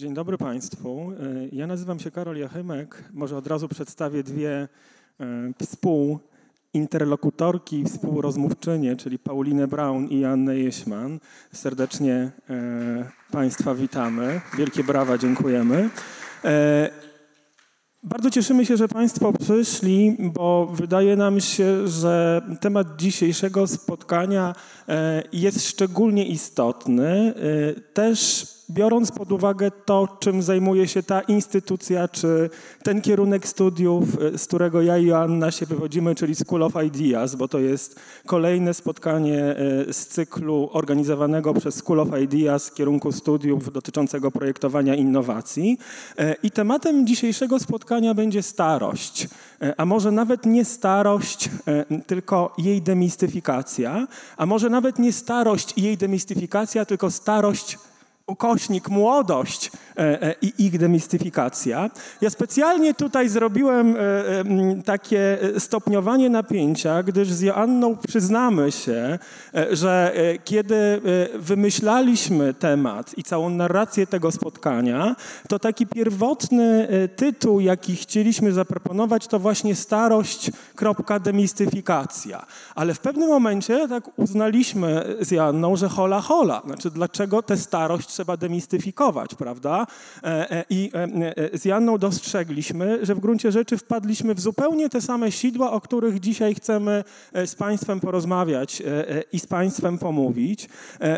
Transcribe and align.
Dzień 0.00 0.14
dobry 0.14 0.38
Państwu. 0.38 1.12
E, 1.12 1.14
ja 1.52 1.66
nazywam 1.66 1.98
się 1.98 2.10
Karol 2.10 2.36
Jachymek. 2.36 3.04
Może 3.12 3.36
od 3.36 3.46
razu 3.46 3.68
przedstawię 3.68 4.22
dwie 4.22 4.68
e, 5.20 5.52
współinterlokutorki, 5.62 7.84
współrozmówczynie, 7.84 8.96
czyli 8.96 9.18
Paulinę 9.18 9.68
Braun 9.68 10.08
i 10.08 10.24
Annę 10.24 10.58
Jeśman. 10.58 11.20
Serdecznie 11.52 12.30
e, 12.50 13.10
Państwa 13.32 13.74
witamy. 13.74 14.40
Wielkie 14.58 14.84
brawa, 14.84 15.18
dziękujemy. 15.18 15.90
Bardzo 18.02 18.30
cieszymy 18.30 18.66
się, 18.66 18.76
że 18.76 18.88
Państwo 18.88 19.32
przyszli, 19.32 20.16
bo 20.18 20.66
wydaje 20.66 21.16
nam 21.16 21.40
się, 21.40 21.88
że 21.88 22.42
temat 22.60 22.96
dzisiejszego 22.96 23.66
spotkania 23.66 24.54
jest 25.32 25.68
szczególnie 25.68 26.26
istotny. 26.26 27.34
Też 27.94 28.46
biorąc 28.70 29.12
pod 29.12 29.32
uwagę 29.32 29.70
to, 29.70 30.08
czym 30.20 30.42
zajmuje 30.42 30.88
się 30.88 31.02
ta 31.02 31.20
instytucja, 31.20 32.08
czy 32.08 32.50
ten 32.82 33.00
kierunek 33.00 33.48
studiów, 33.48 34.04
e, 34.34 34.38
z 34.38 34.46
którego 34.46 34.82
ja 34.82 34.98
i 34.98 35.06
Joanna 35.06 35.50
się 35.50 35.66
wywodzimy, 35.66 36.14
czyli 36.14 36.34
School 36.34 36.62
of 36.62 36.72
Ideas, 36.86 37.34
bo 37.34 37.48
to 37.48 37.58
jest 37.58 38.00
kolejne 38.26 38.74
spotkanie 38.74 39.38
e, 39.38 39.92
z 39.92 40.06
cyklu 40.06 40.70
organizowanego 40.72 41.54
przez 41.54 41.74
School 41.74 42.00
of 42.00 42.08
Ideas 42.22 42.72
kierunku 42.72 43.12
studiów 43.12 43.72
dotyczącego 43.72 44.30
projektowania 44.30 44.94
innowacji. 44.94 45.78
E, 46.18 46.34
I 46.42 46.50
tematem 46.50 47.06
dzisiejszego 47.06 47.58
spotkania 47.58 48.14
będzie 48.14 48.42
starość, 48.42 49.28
a 49.76 49.84
może 49.84 50.10
nawet 50.10 50.46
nie 50.46 50.64
starość, 50.64 51.50
tylko 52.06 52.54
jej 52.58 52.82
demistyfikacja, 52.82 54.06
a 54.36 54.46
może 54.46 54.70
nawet 54.70 54.98
nie 54.98 55.12
starość 55.12 55.72
i 55.76 55.82
jej 55.82 55.96
demistyfikacja, 55.96 56.84
tylko 56.84 57.10
starość 57.10 57.78
ukośnik 58.30 58.88
młodość 58.88 59.70
e, 59.96 60.22
e, 60.22 60.34
i 60.42 60.52
ich 60.58 60.78
demistyfikacja. 60.78 61.90
Ja 62.20 62.30
specjalnie 62.30 62.94
tutaj 62.94 63.28
zrobiłem 63.28 63.96
e, 63.96 64.82
takie 64.84 65.38
stopniowanie 65.58 66.30
napięcia, 66.30 67.02
gdyż 67.02 67.28
z 67.32 67.40
Joanną 67.40 67.96
przyznamy 67.96 68.72
się, 68.72 69.18
że 69.70 70.12
kiedy 70.44 71.00
wymyślaliśmy 71.34 72.54
temat 72.54 73.18
i 73.18 73.22
całą 73.22 73.50
narrację 73.50 74.06
tego 74.06 74.32
spotkania, 74.32 75.16
to 75.48 75.58
taki 75.58 75.86
pierwotny 75.86 76.88
tytuł, 77.16 77.60
jaki 77.60 77.96
chcieliśmy 77.96 78.52
zaproponować, 78.52 79.26
to 79.26 79.38
właśnie 79.38 79.74
starość, 79.74 80.50
kropka, 80.74 81.18
demistyfikacja. 81.18 82.46
Ale 82.74 82.94
w 82.94 83.00
pewnym 83.00 83.28
momencie 83.28 83.88
tak 83.88 84.18
uznaliśmy 84.18 85.16
z 85.20 85.30
Joanną, 85.30 85.76
że 85.76 85.88
hola 85.88 86.20
hola, 86.20 86.62
znaczy 86.66 86.90
dlaczego 86.90 87.42
tę 87.42 87.56
starość 87.56 88.10
trzeba 88.20 88.36
demistyfikować, 88.36 89.34
prawda? 89.34 89.86
E, 90.22 90.50
e, 90.50 90.64
I 90.70 90.90
e, 91.52 91.58
z 91.58 91.64
Janną 91.64 91.98
dostrzegliśmy, 91.98 93.06
że 93.06 93.14
w 93.14 93.20
gruncie 93.20 93.52
rzeczy 93.52 93.76
wpadliśmy 93.76 94.34
w 94.34 94.40
zupełnie 94.40 94.88
te 94.88 95.00
same 95.00 95.32
sidła, 95.32 95.72
o 95.72 95.80
których 95.80 96.20
dzisiaj 96.20 96.54
chcemy 96.54 97.04
z 97.46 97.54
Państwem 97.54 98.00
porozmawiać 98.00 98.82
i 99.32 99.40
z 99.40 99.46
Państwem 99.46 99.98
pomówić, 99.98 100.68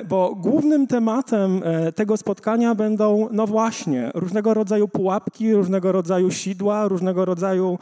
bo 0.08 0.34
głównym 0.34 0.86
tematem 0.86 1.62
tego 1.94 2.16
spotkania 2.16 2.74
będą, 2.74 3.28
no 3.32 3.46
właśnie, 3.46 4.10
różnego 4.14 4.54
rodzaju 4.54 4.88
pułapki, 4.88 5.54
różnego 5.54 5.92
rodzaju 5.92 6.30
sidła, 6.30 6.88
różnego 6.88 7.24
rodzaju 7.24 7.78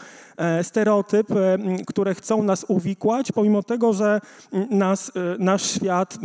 stereotypy, 0.63 1.59
które 1.87 2.15
chcą 2.15 2.43
nas 2.43 2.65
uwikłać, 2.69 3.33
pomimo 3.33 3.63
tego, 3.63 3.93
że 3.93 4.21
nas, 4.71 5.13
nasz 5.39 5.71
świat 5.71 6.19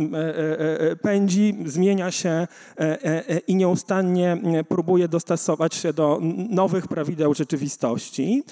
pędzi, 1.02 1.56
zmienia 1.64 2.10
się 2.10 2.46
i 3.46 3.56
nieustannie 3.56 4.32
e, 4.32 4.64
próbuje 4.64 5.08
dostosować 5.08 5.74
się 5.74 5.92
do 5.92 6.20
nowych 6.50 6.88
prawideł 6.88 7.34
rzeczywistości. 7.34 8.42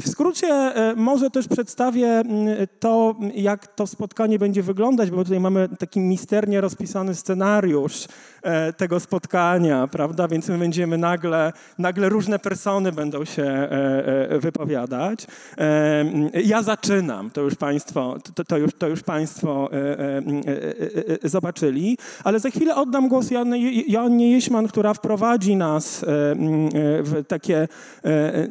W 0.00 0.02
skrócie 0.06 0.72
może 0.96 1.30
też 1.30 1.48
przedstawię 1.48 2.22
to, 2.80 3.16
jak 3.34 3.66
to 3.66 3.86
spotkanie 3.86 4.38
będzie 4.38 4.62
wyglądać, 4.62 5.10
bo 5.10 5.24
tutaj 5.24 5.40
mamy 5.40 5.68
taki 5.78 6.00
misternie 6.00 6.60
rozpisany 6.60 7.14
scenariusz 7.14 8.06
tego 8.76 9.00
spotkania, 9.00 9.86
prawda? 9.86 10.28
Więc 10.28 10.48
my 10.48 10.58
będziemy 10.58 10.98
nagle, 10.98 11.52
nagle 11.78 12.08
różne 12.08 12.38
persony 12.38 12.92
będą 12.92 13.24
się 13.24 13.68
wypowiadać. 14.40 15.26
Ja 16.44 16.62
zaczynam, 16.62 17.30
to 17.30 17.40
już 17.40 17.54
Państwo, 17.54 18.16
to, 18.34 18.44
to 18.44 18.58
już, 18.58 18.74
to 18.78 18.88
już 18.88 19.02
państwo 19.02 19.70
zobaczyli, 21.22 21.98
ale 22.24 22.40
za 22.40 22.50
chwilę 22.50 22.76
oddam 22.76 23.08
głos 23.08 23.30
Janny 23.30 23.58
Joannie 23.88 24.30
Jeśman, 24.30 24.68
która 24.68 24.94
wprowadzi 24.94 25.56
nas 25.56 26.02
e, 26.02 26.06
e, 26.06 26.08
w 27.02 27.24
takie 27.28 27.68
e, 28.04 28.48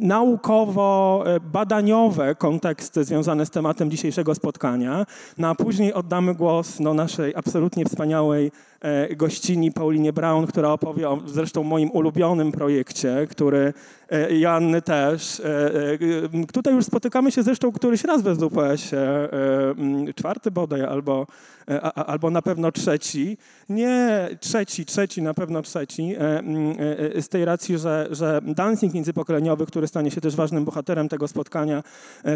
naukowo-badaniowe 0.00 2.34
konteksty 2.34 3.04
związane 3.04 3.46
z 3.46 3.50
tematem 3.50 3.90
dzisiejszego 3.90 4.34
spotkania, 4.34 5.06
no 5.38 5.48
a 5.48 5.54
później 5.54 5.94
oddamy 5.94 6.34
głos 6.34 6.80
no, 6.80 6.94
naszej 6.94 7.34
absolutnie 7.36 7.84
wspaniałej 7.84 8.50
gościni 9.16 9.72
Paulinie 9.72 10.12
Brown, 10.12 10.46
która 10.46 10.72
opowie 10.72 11.08
o 11.08 11.20
zresztą 11.26 11.62
moim 11.62 11.90
ulubionym 11.90 12.52
projekcie, 12.52 13.26
który 13.30 13.72
e, 14.10 14.38
Janny 14.38 14.82
też. 14.82 15.40
E, 15.40 16.44
tutaj 16.52 16.74
już 16.74 16.84
spotykamy 16.84 17.32
się 17.32 17.42
zresztą 17.42 17.72
któryś 17.72 18.04
raz 18.04 18.22
w 18.22 18.34
SWPS-ie, 18.34 19.02
czwarty 20.14 20.50
bodaj 20.50 20.82
albo, 20.82 21.26
albo 21.94 22.30
na 22.30 22.42
pewno 22.42 22.72
trzeci. 22.72 23.36
Nie 23.68 24.28
trzeci, 24.40 24.84
trzeci, 24.84 25.22
na 25.22 25.34
pewno 25.34 25.62
trzeci, 25.62 26.14
z 27.20 27.28
tej 27.28 27.44
racji, 27.44 27.78
że, 27.78 28.08
że 28.10 28.40
dancing 28.42 28.94
międzypokoleniowy, 28.94 29.66
który 29.66 29.86
stanie 29.86 30.10
się 30.10 30.20
też 30.20 30.36
ważnym 30.36 30.64
bohaterem 30.64 31.08
tego 31.08 31.28
spotkania, 31.28 31.82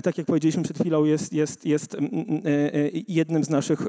tak 0.02 0.18
jak 0.18 0.26
powiedzieliśmy 0.26 0.62
przed 0.62 0.78
chwilą, 0.78 1.04
jest, 1.04 1.32
jest, 1.32 1.66
jest 1.66 1.96
jednym 3.08 3.44
z 3.44 3.50
naszych 3.50 3.88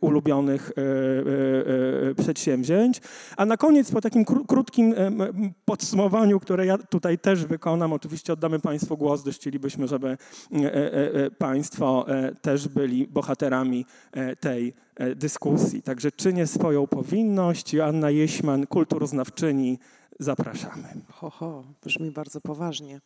ulubionych 0.00 0.72
E, 0.76 1.83
przedsięwzięć. 2.18 3.00
A 3.36 3.46
na 3.46 3.56
koniec, 3.56 3.90
po 3.90 4.00
takim 4.00 4.24
krótkim 4.24 4.94
e, 4.96 5.10
podsumowaniu, 5.64 6.40
które 6.40 6.66
ja 6.66 6.78
tutaj 6.78 7.18
też 7.18 7.44
wykonam, 7.44 7.92
oczywiście 7.92 8.32
oddamy 8.32 8.60
Państwu 8.60 8.96
głos, 8.96 9.22
gdyż 9.22 9.36
chcielibyśmy, 9.36 9.88
żeby 9.88 10.16
e, 10.52 11.30
Państwo 11.30 12.06
też 12.42 12.68
byli 12.68 13.06
bohaterami 13.06 13.86
tej 14.40 14.74
dyskusji. 15.16 15.82
Także 15.82 16.12
czynię 16.12 16.46
swoją 16.46 16.86
powinność. 16.86 17.74
Joanna 17.74 18.10
Jeśman, 18.10 18.66
kulturoznawczyni, 18.66 19.78
Zapraszamy. 20.18 20.88
Ho, 21.12 21.30
ho, 21.30 21.64
brzmi 21.84 22.10
bardzo 22.10 22.40
poważnie. 22.40 23.00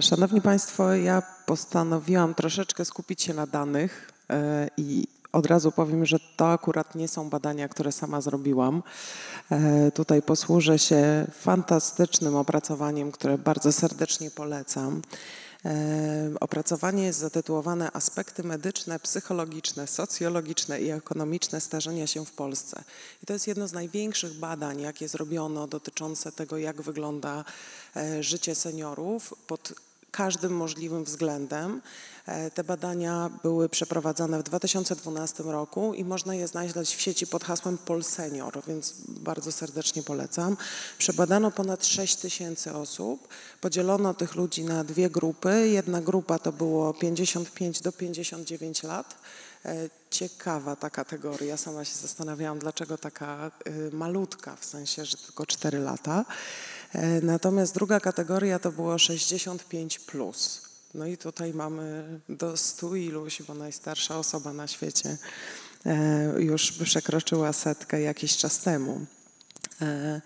Szanowni 0.00 0.40
Państwo, 0.40 0.94
ja 0.94 1.22
postanowiłam 1.46 2.34
troszeczkę 2.34 2.84
skupić 2.84 3.22
się 3.22 3.34
na 3.34 3.46
danych 3.46 4.12
i 4.76 5.06
od 5.36 5.46
razu 5.46 5.72
powiem, 5.72 6.06
że 6.06 6.18
to 6.36 6.52
akurat 6.52 6.94
nie 6.94 7.08
są 7.08 7.30
badania, 7.30 7.68
które 7.68 7.92
sama 7.92 8.20
zrobiłam. 8.20 8.82
E, 9.50 9.90
tutaj 9.90 10.22
posłużę 10.22 10.78
się 10.78 11.26
fantastycznym 11.32 12.36
opracowaniem, 12.36 13.12
które 13.12 13.38
bardzo 13.38 13.72
serdecznie 13.72 14.30
polecam. 14.30 15.02
E, 15.64 16.30
opracowanie 16.40 17.04
jest 17.04 17.18
zatytułowane 17.18 17.90
Aspekty 17.92 18.42
medyczne, 18.42 18.98
psychologiczne, 18.98 19.86
socjologiczne 19.86 20.80
i 20.80 20.90
ekonomiczne 20.90 21.60
starzenia 21.60 22.06
się 22.06 22.24
w 22.24 22.32
Polsce. 22.32 22.84
I 23.22 23.26
to 23.26 23.32
jest 23.32 23.46
jedno 23.46 23.68
z 23.68 23.72
największych 23.72 24.38
badań, 24.38 24.80
jakie 24.80 25.08
zrobiono 25.08 25.66
dotyczące 25.66 26.32
tego, 26.32 26.58
jak 26.58 26.82
wygląda 26.82 27.44
e, 27.96 28.22
życie 28.22 28.54
seniorów 28.54 29.34
pod 29.46 29.72
każdym 30.16 30.52
możliwym 30.52 31.04
względem. 31.04 31.82
E, 32.26 32.50
te 32.50 32.64
badania 32.64 33.30
były 33.42 33.68
przeprowadzane 33.68 34.38
w 34.38 34.42
2012 34.42 35.42
roku 35.42 35.94
i 35.94 36.04
można 36.04 36.34
je 36.34 36.48
znaleźć 36.48 36.94
w 36.94 37.00
sieci 37.00 37.26
pod 37.26 37.44
hasłem 37.44 37.78
Polsenior, 37.78 38.62
więc 38.66 38.94
bardzo 39.08 39.52
serdecznie 39.52 40.02
polecam. 40.02 40.56
Przebadano 40.98 41.50
ponad 41.50 41.86
6 41.86 42.16
tysięcy 42.16 42.74
osób. 42.74 43.28
Podzielono 43.60 44.14
tych 44.14 44.34
ludzi 44.34 44.64
na 44.64 44.84
dwie 44.84 45.10
grupy. 45.10 45.68
Jedna 45.68 46.00
grupa 46.00 46.38
to 46.38 46.52
było 46.52 46.94
55 46.94 47.80
do 47.80 47.92
59 47.92 48.82
lat. 48.82 49.14
E, 49.64 49.88
ciekawa 50.10 50.76
ta 50.76 50.90
kategoria. 50.90 51.56
Sama 51.56 51.84
się 51.84 51.94
zastanawiałam, 51.94 52.58
dlaczego 52.58 52.98
taka 52.98 53.50
y, 53.66 53.90
malutka, 53.92 54.56
w 54.56 54.64
sensie, 54.64 55.04
że 55.04 55.16
tylko 55.16 55.46
4 55.46 55.78
lata. 55.78 56.24
E, 56.92 57.20
natomiast 57.20 57.74
druga 57.74 58.00
kategoria 58.00 58.58
to 58.58 58.72
było 58.72 58.98
65 58.98 59.98
plus. 59.98 60.62
No 60.94 61.06
i 61.06 61.16
tutaj 61.16 61.54
mamy 61.54 62.20
do 62.28 62.56
stu 62.56 62.96
iluś, 62.96 63.42
bo 63.42 63.54
najstarsza 63.54 64.18
osoba 64.18 64.52
na 64.52 64.66
świecie 64.66 65.16
e, 65.86 66.34
już 66.38 66.72
przekroczyła 66.72 67.52
setkę 67.52 68.00
jakiś 68.00 68.36
czas 68.36 68.58
temu. 68.58 69.06
E, 69.80 70.20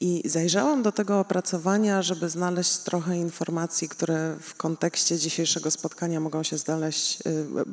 I 0.00 0.22
zajrzałam 0.24 0.82
do 0.82 0.92
tego 0.92 1.20
opracowania, 1.20 2.02
żeby 2.02 2.28
znaleźć 2.28 2.78
trochę 2.78 3.16
informacji, 3.16 3.88
które 3.88 4.36
w 4.40 4.54
kontekście 4.54 5.18
dzisiejszego 5.18 5.70
spotkania 5.70 6.20
mogą 6.20 6.42
się 6.42 6.58
znaleźć, 6.58 7.18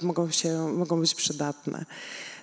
mogą, 0.02 0.32
się, 0.32 0.68
mogą 0.68 1.00
być 1.00 1.16
przydatne. 1.16 1.86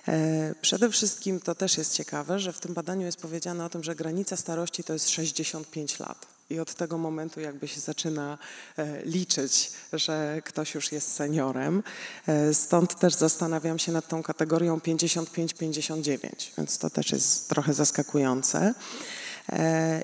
E, 0.07 0.55
przede 0.61 0.89
wszystkim 0.89 1.39
to 1.39 1.55
też 1.55 1.77
jest 1.77 1.93
ciekawe, 1.93 2.39
że 2.39 2.53
w 2.53 2.59
tym 2.59 2.73
badaniu 2.73 3.05
jest 3.05 3.21
powiedziane 3.21 3.65
o 3.65 3.69
tym, 3.69 3.83
że 3.83 3.95
granica 3.95 4.37
starości 4.37 4.83
to 4.83 4.93
jest 4.93 5.09
65 5.09 5.99
lat. 5.99 6.27
I 6.49 6.59
od 6.59 6.73
tego 6.73 6.97
momentu 6.97 7.39
jakby 7.39 7.67
się 7.67 7.79
zaczyna 7.79 8.37
e, 8.77 9.01
liczyć, 9.05 9.71
że 9.93 10.41
ktoś 10.45 10.75
już 10.75 10.91
jest 10.91 11.13
seniorem. 11.13 11.83
E, 12.27 12.53
stąd 12.53 12.99
też 12.99 13.13
zastanawiam 13.13 13.79
się 13.79 13.91
nad 13.91 14.07
tą 14.07 14.23
kategorią 14.23 14.77
55-59, 14.77 16.29
więc 16.57 16.77
to 16.77 16.89
też 16.89 17.11
jest 17.11 17.49
trochę 17.49 17.73
zaskakujące. 17.73 18.73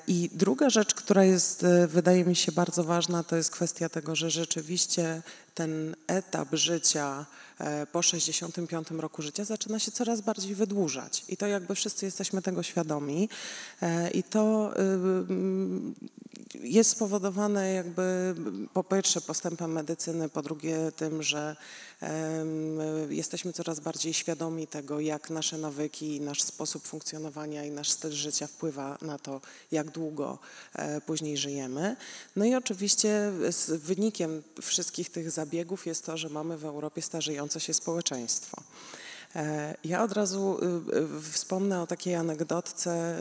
I 0.06 0.30
druga 0.32 0.70
rzecz, 0.70 0.94
która 0.94 1.24
jest, 1.24 1.66
wydaje 1.88 2.24
mi 2.24 2.36
się, 2.36 2.52
bardzo 2.52 2.84
ważna, 2.84 3.24
to 3.24 3.36
jest 3.36 3.50
kwestia 3.50 3.88
tego, 3.88 4.16
że 4.16 4.30
rzeczywiście 4.30 5.22
ten 5.54 5.96
etap 6.06 6.48
życia 6.52 7.26
po 7.92 8.02
65 8.02 8.90
roku 8.90 9.22
życia 9.22 9.44
zaczyna 9.44 9.78
się 9.78 9.90
coraz 9.90 10.20
bardziej 10.20 10.54
wydłużać. 10.54 11.24
I 11.28 11.36
to 11.36 11.46
jakby 11.46 11.74
wszyscy 11.74 12.04
jesteśmy 12.04 12.42
tego 12.42 12.62
świadomi. 12.62 13.28
E, 13.82 14.10
I 14.10 14.22
to 14.22 14.72
y, 14.72 15.26
jest 16.62 16.90
spowodowane 16.90 17.72
jakby 17.72 18.34
po 18.72 18.84
pierwsze 18.84 19.20
postępem 19.20 19.72
medycyny, 19.72 20.28
po 20.28 20.42
drugie 20.42 20.92
tym, 20.96 21.22
że 21.22 21.56
jesteśmy 23.10 23.52
coraz 23.52 23.80
bardziej 23.80 24.14
świadomi 24.14 24.66
tego, 24.66 25.00
jak 25.00 25.30
nasze 25.30 25.58
nawyki, 25.58 26.20
nasz 26.20 26.42
sposób 26.42 26.86
funkcjonowania 26.86 27.64
i 27.64 27.70
nasz 27.70 27.90
styl 27.90 28.12
życia 28.12 28.46
wpływa 28.46 28.98
na 29.02 29.18
to, 29.18 29.40
jak 29.72 29.90
długo 29.90 30.38
e, 30.74 31.00
później 31.00 31.36
żyjemy. 31.36 31.96
No 32.36 32.44
i 32.44 32.54
oczywiście 32.54 33.32
wynikiem 33.68 34.42
wszystkich 34.62 35.10
tych 35.10 35.30
zabiegów 35.30 35.86
jest 35.86 36.06
to, 36.06 36.16
że 36.16 36.28
mamy 36.28 36.58
w 36.58 36.64
Europie 36.64 37.02
starzejące 37.02 37.60
się 37.60 37.74
społeczeństwo. 37.74 38.62
E, 39.36 39.74
ja 39.84 40.02
od 40.02 40.12
razu 40.12 40.58
y, 40.92 40.96
y, 40.96 41.32
wspomnę 41.32 41.82
o 41.82 41.86
takiej 41.86 42.14
anegdotce 42.14 43.16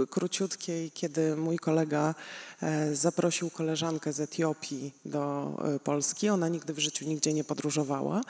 y, 0.00 0.06
króciutkiej, 0.06 0.90
kiedy 0.90 1.36
mój 1.36 1.58
kolega 1.58 2.14
e, 2.62 2.96
zaprosił 2.96 3.50
koleżankę 3.50 4.12
z 4.12 4.20
Etiopii 4.20 4.92
do 5.04 5.52
e, 5.64 5.78
Polski. 5.78 6.28
Ona 6.28 6.48
nigdy 6.48 6.74
w 6.74 6.78
życiu 6.78 7.04
nigdzie 7.04 7.32
nie 7.32 7.44
podróżowała. 7.44 8.20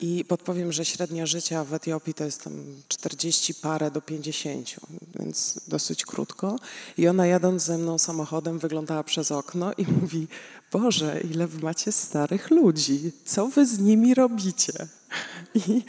I 0.00 0.24
podpowiem, 0.24 0.72
że 0.72 0.84
średnia 0.84 1.26
życia 1.26 1.64
w 1.64 1.74
Etiopii 1.74 2.14
to 2.14 2.24
jest 2.24 2.44
tam 2.44 2.52
40 2.88 3.54
parę 3.54 3.90
do 3.90 4.00
50, 4.00 4.76
więc 5.18 5.60
dosyć 5.68 6.04
krótko. 6.04 6.58
I 6.98 7.08
ona 7.08 7.26
jadąc 7.26 7.62
ze 7.62 7.78
mną 7.78 7.98
samochodem 7.98 8.58
wyglądała 8.58 9.04
przez 9.04 9.32
okno 9.32 9.72
i 9.72 9.86
mówi: 10.00 10.28
Boże, 10.72 11.20
ile 11.20 11.46
wy 11.46 11.62
macie 11.62 11.92
starych 11.92 12.50
ludzi, 12.50 13.12
co 13.24 13.46
wy 13.48 13.66
z 13.66 13.78
nimi 13.78 14.14
robicie? 14.14 14.72
I 15.68 15.82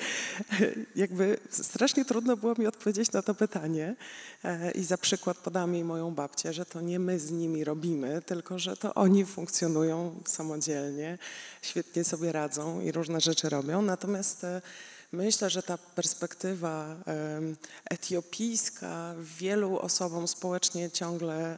jakby 0.96 1.38
strasznie 1.50 2.06
trudno 2.06 2.38
było 2.38 2.54
mi 2.58 2.68
odpowiedzieć 2.68 3.12
na 3.12 3.22
to 3.22 3.36
pytanie. 3.36 3.96
E, 4.44 4.72
I 4.72 4.84
za 4.84 4.98
przykład 4.98 5.38
podam 5.38 5.74
jej 5.74 5.84
moją 5.84 6.12
babcię, 6.12 6.54
że 6.54 6.66
to 6.66 6.82
nie 6.82 7.00
my 7.00 7.20
z 7.20 7.32
nimi 7.32 7.64
robimy, 7.64 8.22
tylko 8.22 8.60
że 8.60 8.78
to 8.78 8.94
oni 8.94 9.26
funkcjonują 9.26 10.22
samodzielnie, 10.26 11.18
świetnie 11.62 12.04
sobie 12.04 12.32
radzą 12.32 12.82
i 12.82 12.92
różne 12.92 13.22
rzeczy 13.22 13.50
robią. 13.50 13.82
Natomiast 13.82 14.44
e, 14.44 14.62
Myślę, 15.14 15.50
że 15.50 15.64
ta 15.64 15.78
perspektywa 15.78 16.96
etiopijska 17.90 19.16
wielu 19.20 19.80
osobom 19.80 20.28
społecznie 20.28 20.92
ciągle 20.92 21.58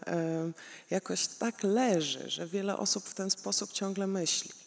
jakoś 0.89 1.27
tak 1.27 1.63
leży, 1.63 2.30
że 2.30 2.48
wiele 2.48 2.77
osób 2.77 3.06
w 3.06 3.13
ten 3.13 3.31
sposób 3.31 3.71
ciągle 3.71 4.07
myśli. 4.07 4.62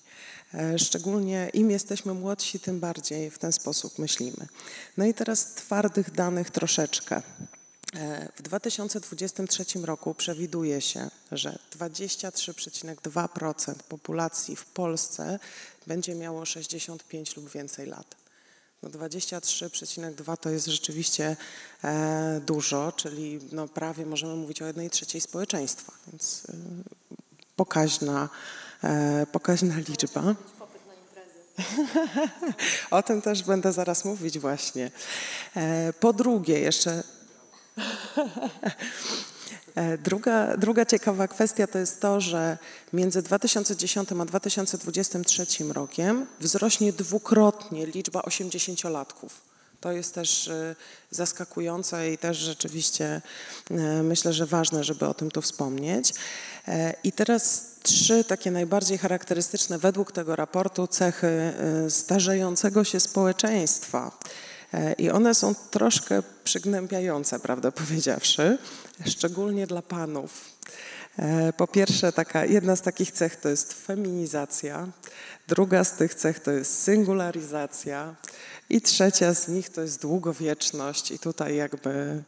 E, 0.54 0.78
szczególnie 0.78 1.50
im 1.52 1.70
jesteśmy 1.70 2.14
młodsi, 2.14 2.60
tym 2.60 2.80
bardziej 2.80 3.30
w 3.30 3.38
ten 3.38 3.52
sposób 3.52 3.98
myślimy. 3.98 4.46
No 4.96 5.04
i 5.04 5.14
teraz 5.14 5.54
twardych 5.54 6.10
danych 6.10 6.50
troszeczkę. 6.50 7.22
E, 7.94 8.28
w 8.36 8.42
2023 8.42 9.64
roku 9.82 10.14
przewiduje 10.14 10.80
się, 10.80 11.10
że 11.32 11.58
23,2% 11.78 13.74
populacji 13.74 14.56
w 14.56 14.64
Polsce 14.64 15.38
będzie 15.86 16.14
miało 16.14 16.44
65 16.44 17.36
lub 17.36 17.50
więcej 17.50 17.86
lat. 17.86 18.16
No 18.82 18.88
23,2 18.90 20.36
to 20.36 20.50
jest 20.50 20.66
rzeczywiście 20.66 21.36
e, 21.84 22.40
dużo, 22.46 22.92
czyli 22.92 23.40
no 23.52 23.68
prawie 23.68 24.06
możemy 24.06 24.36
mówić 24.36 24.62
o 24.62 24.66
jednej 24.66 24.90
trzeciej 24.90 25.20
społeczeństwa, 25.20 25.92
więc 26.06 26.42
pokaźna, 27.56 28.28
pokaźna 29.32 29.74
liczba. 29.88 30.34
o 32.90 33.02
tym 33.02 33.22
też 33.22 33.42
będę 33.42 33.72
zaraz 33.72 34.04
mówić 34.04 34.38
właśnie. 34.38 34.90
E, 35.56 35.92
po 35.92 36.12
drugie, 36.12 36.60
jeszcze 36.60 37.02
E, 39.76 39.98
druga, 39.98 40.56
druga 40.56 40.84
ciekawa 40.84 41.28
kwestia 41.28 41.66
to 41.66 41.78
jest 41.78 42.00
to, 42.00 42.20
że 42.20 42.58
między 42.92 43.22
2010 43.22 44.08
a 44.12 44.24
2023 44.24 45.46
rokiem 45.72 46.26
wzrośnie 46.40 46.92
dwukrotnie 46.92 47.86
liczba 47.86 48.20
80-latków. 48.20 49.28
To 49.80 49.92
jest 49.92 50.14
też 50.14 50.48
e, 50.48 50.76
zaskakujące 51.10 52.12
i 52.12 52.18
też 52.18 52.36
rzeczywiście 52.36 53.22
e, 53.70 54.02
myślę, 54.02 54.32
że 54.32 54.46
ważne, 54.46 54.84
żeby 54.84 55.06
o 55.06 55.14
tym 55.14 55.30
tu 55.30 55.42
wspomnieć. 55.42 56.14
I 57.04 57.12
teraz 57.12 57.75
trzy 57.86 58.24
takie 58.24 58.50
najbardziej 58.50 58.98
charakterystyczne 58.98 59.78
według 59.78 60.12
tego 60.12 60.36
raportu 60.36 60.86
cechy 60.86 61.52
starzejącego 61.88 62.84
się 62.84 63.00
społeczeństwa. 63.00 64.18
I 64.98 65.10
one 65.10 65.34
są 65.34 65.54
troszkę 65.70 66.22
przygnębiające, 66.44 67.40
prawdę 67.40 67.72
powiedziawszy 67.72 68.58
szczególnie 69.06 69.66
dla 69.66 69.82
panów. 69.82 70.44
E, 71.18 71.52
po 71.52 71.66
pierwsze, 71.66 72.12
taka, 72.12 72.44
jedna 72.44 72.76
z 72.76 72.82
takich 72.82 73.10
cech 73.10 73.36
to 73.36 73.48
jest 73.48 73.72
feminizacja, 73.72 74.88
druga 75.48 75.84
z 75.84 75.92
tych 75.92 76.14
cech 76.14 76.40
to 76.40 76.50
jest 76.50 76.82
singularyzacja 76.84 78.14
i 78.70 78.80
trzecia 78.80 79.34
z 79.34 79.48
nich 79.48 79.68
to 79.68 79.80
jest 79.80 80.02
długowieczność 80.02 81.10
i 81.10 81.18
tutaj 81.18 81.56
jakby 81.56 81.90
e, 81.90 82.22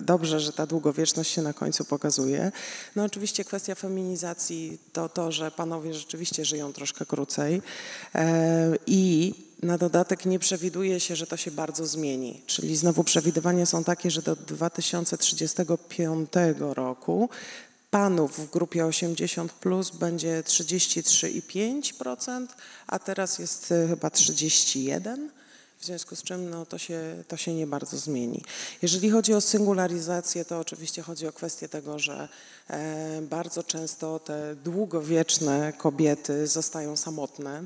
dobrze, 0.00 0.40
że 0.40 0.52
ta 0.52 0.66
długowieczność 0.66 1.30
się 1.30 1.42
na 1.42 1.52
końcu 1.52 1.84
pokazuje. 1.84 2.52
No 2.96 3.04
oczywiście 3.04 3.44
kwestia 3.44 3.74
feminizacji 3.74 4.78
to 4.92 5.08
to, 5.08 5.32
że 5.32 5.50
panowie 5.50 5.94
rzeczywiście 5.94 6.44
żyją 6.44 6.72
troszkę 6.72 7.06
krócej 7.06 7.62
e, 8.14 8.72
i 8.86 9.34
na 9.62 9.78
dodatek 9.78 10.26
nie 10.26 10.38
przewiduje 10.38 11.00
się, 11.00 11.16
że 11.16 11.26
to 11.26 11.36
się 11.36 11.50
bardzo 11.50 11.86
zmieni. 11.86 12.42
Czyli 12.46 12.76
znowu 12.76 13.04
przewidywania 13.04 13.66
są 13.66 13.84
takie, 13.84 14.10
że 14.10 14.22
do 14.22 14.36
2035 14.36 16.30
roku 16.58 17.28
panów 17.90 18.38
w 18.38 18.50
grupie 18.50 18.86
80 18.86 19.52
plus 19.52 19.90
będzie 19.90 20.42
33,5%, 20.46 22.46
a 22.86 22.98
teraz 22.98 23.38
jest 23.38 23.72
e, 23.72 23.88
chyba 23.88 24.08
31%. 24.08 25.39
W 25.80 25.84
związku 25.84 26.16
z 26.16 26.22
czym 26.22 26.50
no, 26.50 26.66
to, 26.66 26.78
się, 26.78 27.24
to 27.28 27.36
się 27.36 27.54
nie 27.54 27.66
bardzo 27.66 27.98
zmieni. 27.98 28.42
Jeżeli 28.82 29.10
chodzi 29.10 29.34
o 29.34 29.40
singularyzację, 29.40 30.44
to 30.44 30.58
oczywiście 30.58 31.02
chodzi 31.02 31.26
o 31.26 31.32
kwestię 31.32 31.68
tego, 31.68 31.98
że 31.98 32.28
e, 32.70 33.22
bardzo 33.22 33.62
często 33.62 34.18
te 34.18 34.56
długowieczne 34.56 35.72
kobiety 35.72 36.46
zostają 36.46 36.96
samotne 36.96 37.62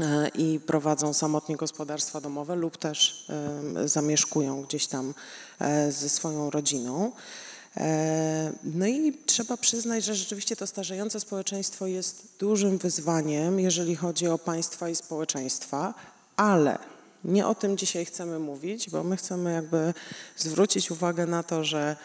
E, 0.00 0.28
i 0.28 0.60
prowadzą 0.60 1.12
samotnie 1.12 1.56
gospodarstwa 1.56 2.20
domowe 2.20 2.56
lub 2.56 2.76
też 2.76 3.26
e, 3.30 3.88
zamieszkują 3.88 4.62
gdzieś 4.62 4.86
tam 4.86 5.14
e, 5.60 5.92
ze 5.92 6.08
swoją 6.08 6.50
rodziną. 6.50 7.12
No 8.64 8.86
i 8.86 9.12
trzeba 9.26 9.56
przyznać, 9.56 10.04
że 10.04 10.14
rzeczywiście 10.14 10.56
to 10.56 10.66
starzejące 10.66 11.20
społeczeństwo 11.20 11.86
jest 11.86 12.26
dużym 12.38 12.78
wyzwaniem, 12.78 13.60
jeżeli 13.60 13.96
chodzi 13.96 14.28
o 14.28 14.38
państwa 14.38 14.88
i 14.88 14.96
społeczeństwa, 14.96 15.94
ale 16.36 16.78
nie 17.26 17.46
o 17.46 17.54
tym 17.54 17.76
dzisiaj 17.76 18.04
chcemy 18.04 18.38
mówić, 18.38 18.90
bo 18.90 19.04
my 19.04 19.16
chcemy 19.16 19.52
jakby 19.52 19.94
zwrócić 20.36 20.90
uwagę 20.90 21.26
na 21.26 21.42
to, 21.42 21.64
że 21.64 21.96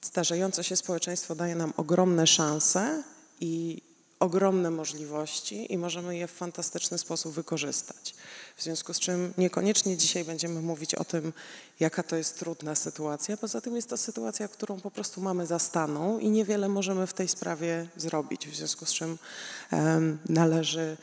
starzejące 0.00 0.64
się 0.64 0.76
społeczeństwo 0.76 1.34
daje 1.34 1.54
nam 1.54 1.72
ogromne 1.76 2.26
szanse 2.26 3.02
i 3.40 3.82
ogromne 4.20 4.70
możliwości 4.70 5.72
i 5.72 5.78
możemy 5.78 6.16
je 6.16 6.26
w 6.26 6.30
fantastyczny 6.30 6.98
sposób 6.98 7.34
wykorzystać. 7.34 8.14
W 8.56 8.62
związku 8.62 8.94
z 8.94 9.00
czym 9.00 9.34
niekoniecznie 9.38 9.96
dzisiaj 9.96 10.24
będziemy 10.24 10.60
mówić 10.60 10.94
o 10.94 11.04
tym, 11.04 11.32
jaka 11.80 12.02
to 12.02 12.16
jest 12.16 12.38
trudna 12.38 12.74
sytuacja. 12.74 13.36
Poza 13.36 13.60
tym 13.60 13.76
jest 13.76 13.88
to 13.88 13.96
sytuacja, 13.96 14.48
którą 14.48 14.80
po 14.80 14.90
prostu 14.90 15.20
mamy 15.20 15.46
zastaną 15.46 16.18
i 16.18 16.30
niewiele 16.30 16.68
możemy 16.68 17.06
w 17.06 17.12
tej 17.12 17.28
sprawie 17.28 17.86
zrobić. 17.96 18.48
W 18.48 18.56
związku 18.56 18.86
z 18.86 18.92
czym 18.92 19.18
um, 19.72 20.18
należy 20.28 20.96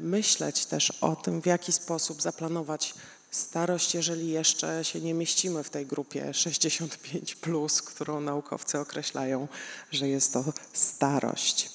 myśleć 0.00 0.66
też 0.66 0.90
o 0.90 1.16
tym, 1.16 1.42
w 1.42 1.46
jaki 1.46 1.72
sposób 1.72 2.22
zaplanować 2.22 2.94
starość, 3.30 3.94
jeżeli 3.94 4.28
jeszcze 4.28 4.84
się 4.84 5.00
nie 5.00 5.14
mieścimy 5.14 5.64
w 5.64 5.70
tej 5.70 5.86
grupie 5.86 6.34
65, 6.34 7.34
plus, 7.34 7.82
którą 7.82 8.20
naukowcy 8.20 8.78
określają, 8.78 9.48
że 9.90 10.08
jest 10.08 10.32
to 10.32 10.44
starość. 10.72 11.70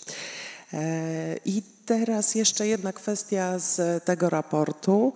I 1.45 1.63
teraz 1.85 2.35
jeszcze 2.35 2.67
jedna 2.67 2.93
kwestia 2.93 3.59
z 3.59 4.03
tego 4.03 4.29
raportu, 4.29 5.13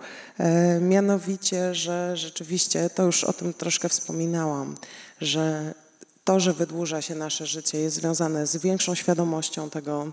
mianowicie, 0.80 1.74
że 1.74 2.16
rzeczywiście, 2.16 2.90
to 2.90 3.02
już 3.02 3.24
o 3.24 3.32
tym 3.32 3.54
troszkę 3.54 3.88
wspominałam, 3.88 4.74
że 5.20 5.74
to, 6.24 6.40
że 6.40 6.52
wydłuża 6.52 7.02
się 7.02 7.14
nasze 7.14 7.46
życie, 7.46 7.78
jest 7.78 7.96
związane 7.96 8.46
z 8.46 8.56
większą 8.56 8.94
świadomością 8.94 9.70
tego, 9.70 10.12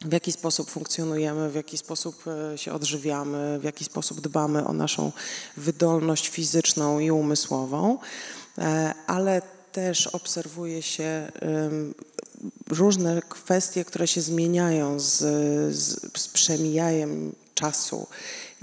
w 0.00 0.12
jaki 0.12 0.32
sposób 0.32 0.70
funkcjonujemy, 0.70 1.50
w 1.50 1.54
jaki 1.54 1.78
sposób 1.78 2.24
e, 2.26 2.58
się 2.58 2.72
odżywiamy, 2.72 3.58
w 3.58 3.64
jaki 3.64 3.84
sposób 3.84 4.20
dbamy 4.20 4.66
o 4.66 4.72
naszą 4.72 5.12
wydolność 5.56 6.28
fizyczną 6.28 6.98
i 6.98 7.10
umysłową, 7.10 7.98
e, 8.58 8.94
ale 9.06 9.42
też 9.72 10.06
obserwuje 10.06 10.82
się 10.82 11.32
różne 12.68 13.22
kwestie, 13.28 13.84
które 13.84 14.06
się 14.06 14.20
zmieniają 14.20 15.00
z, 15.00 15.16
z, 15.74 16.20
z 16.20 16.28
przemijajem 16.28 17.32
czasu. 17.54 18.06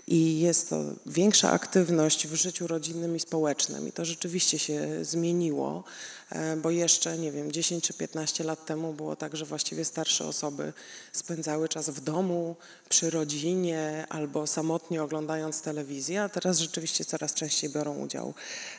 I 0.08 0.40
jest 0.40 0.70
to 0.70 0.84
większa 1.06 1.52
aktywność 1.52 2.28
w 2.28 2.36
życiu 2.36 2.68
rodzinnym 2.68 3.16
i 3.16 3.20
społecznym. 3.20 3.88
I 3.88 3.92
to 3.92 4.06
rzeczywiście 4.06 4.60
się 4.60 5.06
zmieniło. 5.06 5.84
E, 6.30 6.56
bo 6.56 6.70
jeszcze, 6.70 7.18
nie 7.18 7.32
wiem, 7.32 7.52
10 7.52 7.84
czy 7.84 7.94
15 7.94 8.44
lat 8.44 8.66
temu 8.66 8.94
było 8.94 9.16
tak, 9.16 9.38
że 9.38 9.46
właściwie 9.46 9.86
starsze 9.86 10.28
osoby 10.28 10.74
spędzały 11.12 11.70
czas 11.70 11.90
w 11.90 12.02
domu, 12.02 12.56
przy 12.90 13.10
rodzinie 13.10 14.06
albo 14.10 14.48
samotnie 14.48 15.04
oglądając 15.04 15.62
telewizję, 15.62 16.24
a 16.24 16.30
teraz 16.30 16.60
rzeczywiście 16.60 17.06
coraz 17.06 17.34
częściej 17.34 17.70
biorą 17.70 17.98
udział 17.98 18.34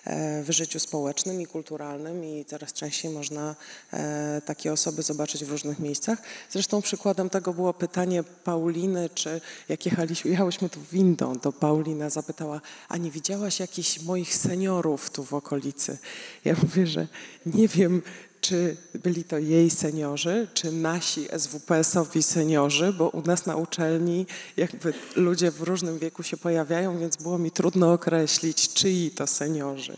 e, 0.04 0.42
w 0.42 0.50
życiu 0.50 0.80
społecznym 0.80 1.40
i 1.40 1.46
kulturalnym 1.46 2.24
i 2.24 2.44
coraz 2.44 2.72
częściej 2.72 3.10
można 3.10 3.56
e, 3.92 4.42
takie 4.46 4.72
osoby 4.72 5.02
zobaczyć 5.02 5.44
w 5.44 5.50
różnych 5.50 5.78
miejscach. 5.78 6.22
Zresztą 6.50 6.82
przykładem 6.82 7.30
tego 7.30 7.52
było 7.52 7.74
pytanie 7.74 8.22
Pauliny, 8.22 9.10
czy 9.14 9.40
jak 9.68 9.86
jechaliśmy, 9.86 10.30
jechałyśmy 10.36 10.68
tu 10.68 10.80
windą, 10.92 11.38
to 11.38 11.52
Paulina 11.52 12.10
zapytała, 12.10 12.60
a 12.88 12.96
nie 12.96 13.10
widziałaś 13.10 13.60
jakichś 13.60 14.00
moich 14.00 14.34
seniorów 14.34 15.10
tu 15.10 15.24
w 15.24 15.34
okolicy? 15.34 15.98
Ja 16.44 16.56
mówię, 16.62 16.86
że 16.86 17.08
nie 17.46 17.68
wiem, 17.68 18.02
czy 18.40 18.76
byli 18.94 19.24
to 19.24 19.38
jej 19.38 19.70
seniorzy, 19.70 20.48
czy 20.54 20.72
nasi 20.72 21.28
SWPS-owi 21.38 22.22
seniorzy, 22.22 22.92
bo 22.92 23.08
u 23.08 23.22
nas 23.22 23.46
na 23.46 23.56
uczelni 23.56 24.26
jakby 24.56 24.94
ludzie 25.16 25.50
w 25.50 25.62
różnym 25.62 25.98
wieku 25.98 26.22
się 26.22 26.36
pojawiają, 26.36 26.98
więc 26.98 27.16
było 27.16 27.38
mi 27.38 27.50
trudno 27.50 27.92
określić, 27.92 28.74
czyi 28.74 29.10
to 29.10 29.26
seniorzy. 29.26 29.96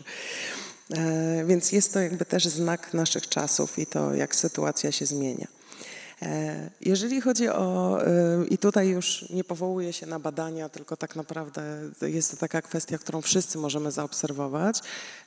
E, 0.93 1.43
więc 1.45 1.71
jest 1.71 1.93
to 1.93 1.99
jakby 1.99 2.25
też 2.25 2.45
znak 2.45 2.93
naszych 2.93 3.29
czasów 3.29 3.79
i 3.79 3.85
to, 3.85 4.13
jak 4.13 4.35
sytuacja 4.35 4.91
się 4.91 5.05
zmienia. 5.05 5.47
E, 6.21 6.69
jeżeli 6.81 7.21
chodzi 7.21 7.49
o, 7.49 7.97
e, 8.05 8.45
i 8.49 8.57
tutaj 8.57 8.87
już 8.87 9.29
nie 9.29 9.43
powołuję 9.43 9.93
się 9.93 10.05
na 10.05 10.19
badania, 10.19 10.69
tylko 10.69 10.97
tak 10.97 11.15
naprawdę 11.15 11.89
jest 12.01 12.31
to 12.31 12.37
taka 12.37 12.61
kwestia, 12.61 12.97
którą 12.97 13.21
wszyscy 13.21 13.57
możemy 13.57 13.91
zaobserwować. 13.91 14.81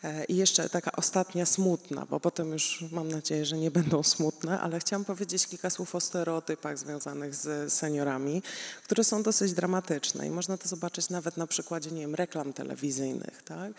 E, 0.04 0.24
I 0.24 0.36
jeszcze 0.36 0.68
taka 0.68 0.92
ostatnia 0.92 1.46
smutna, 1.46 2.06
bo 2.10 2.20
potem 2.20 2.52
już 2.52 2.84
mam 2.92 3.08
nadzieję, 3.08 3.44
że 3.44 3.58
nie 3.58 3.70
będą 3.70 4.02
smutne, 4.02 4.60
ale 4.60 4.80
chciałam 4.80 5.04
powiedzieć 5.04 5.46
kilka 5.46 5.70
słów 5.70 5.94
o 5.94 6.00
stereotypach 6.00 6.78
związanych 6.78 7.34
z 7.34 7.72
seniorami, 7.72 8.42
które 8.84 9.04
są 9.04 9.22
dosyć 9.22 9.52
dramatyczne 9.52 10.26
i 10.26 10.30
można 10.30 10.58
to 10.58 10.68
zobaczyć 10.68 11.08
nawet 11.08 11.36
na 11.36 11.46
przykładzie, 11.46 11.90
nie 11.90 12.00
wiem, 12.00 12.14
reklam 12.14 12.52
telewizyjnych, 12.52 13.42
tak? 13.42 13.72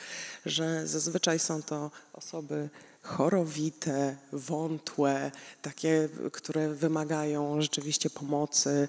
że 0.45 0.87
zazwyczaj 0.87 1.39
są 1.39 1.63
to 1.63 1.91
osoby 2.13 2.69
chorowite, 3.03 4.15
wątłe, 4.31 5.31
takie, 5.61 6.09
które 6.31 6.69
wymagają 6.69 7.61
rzeczywiście 7.61 8.09
pomocy, 8.09 8.87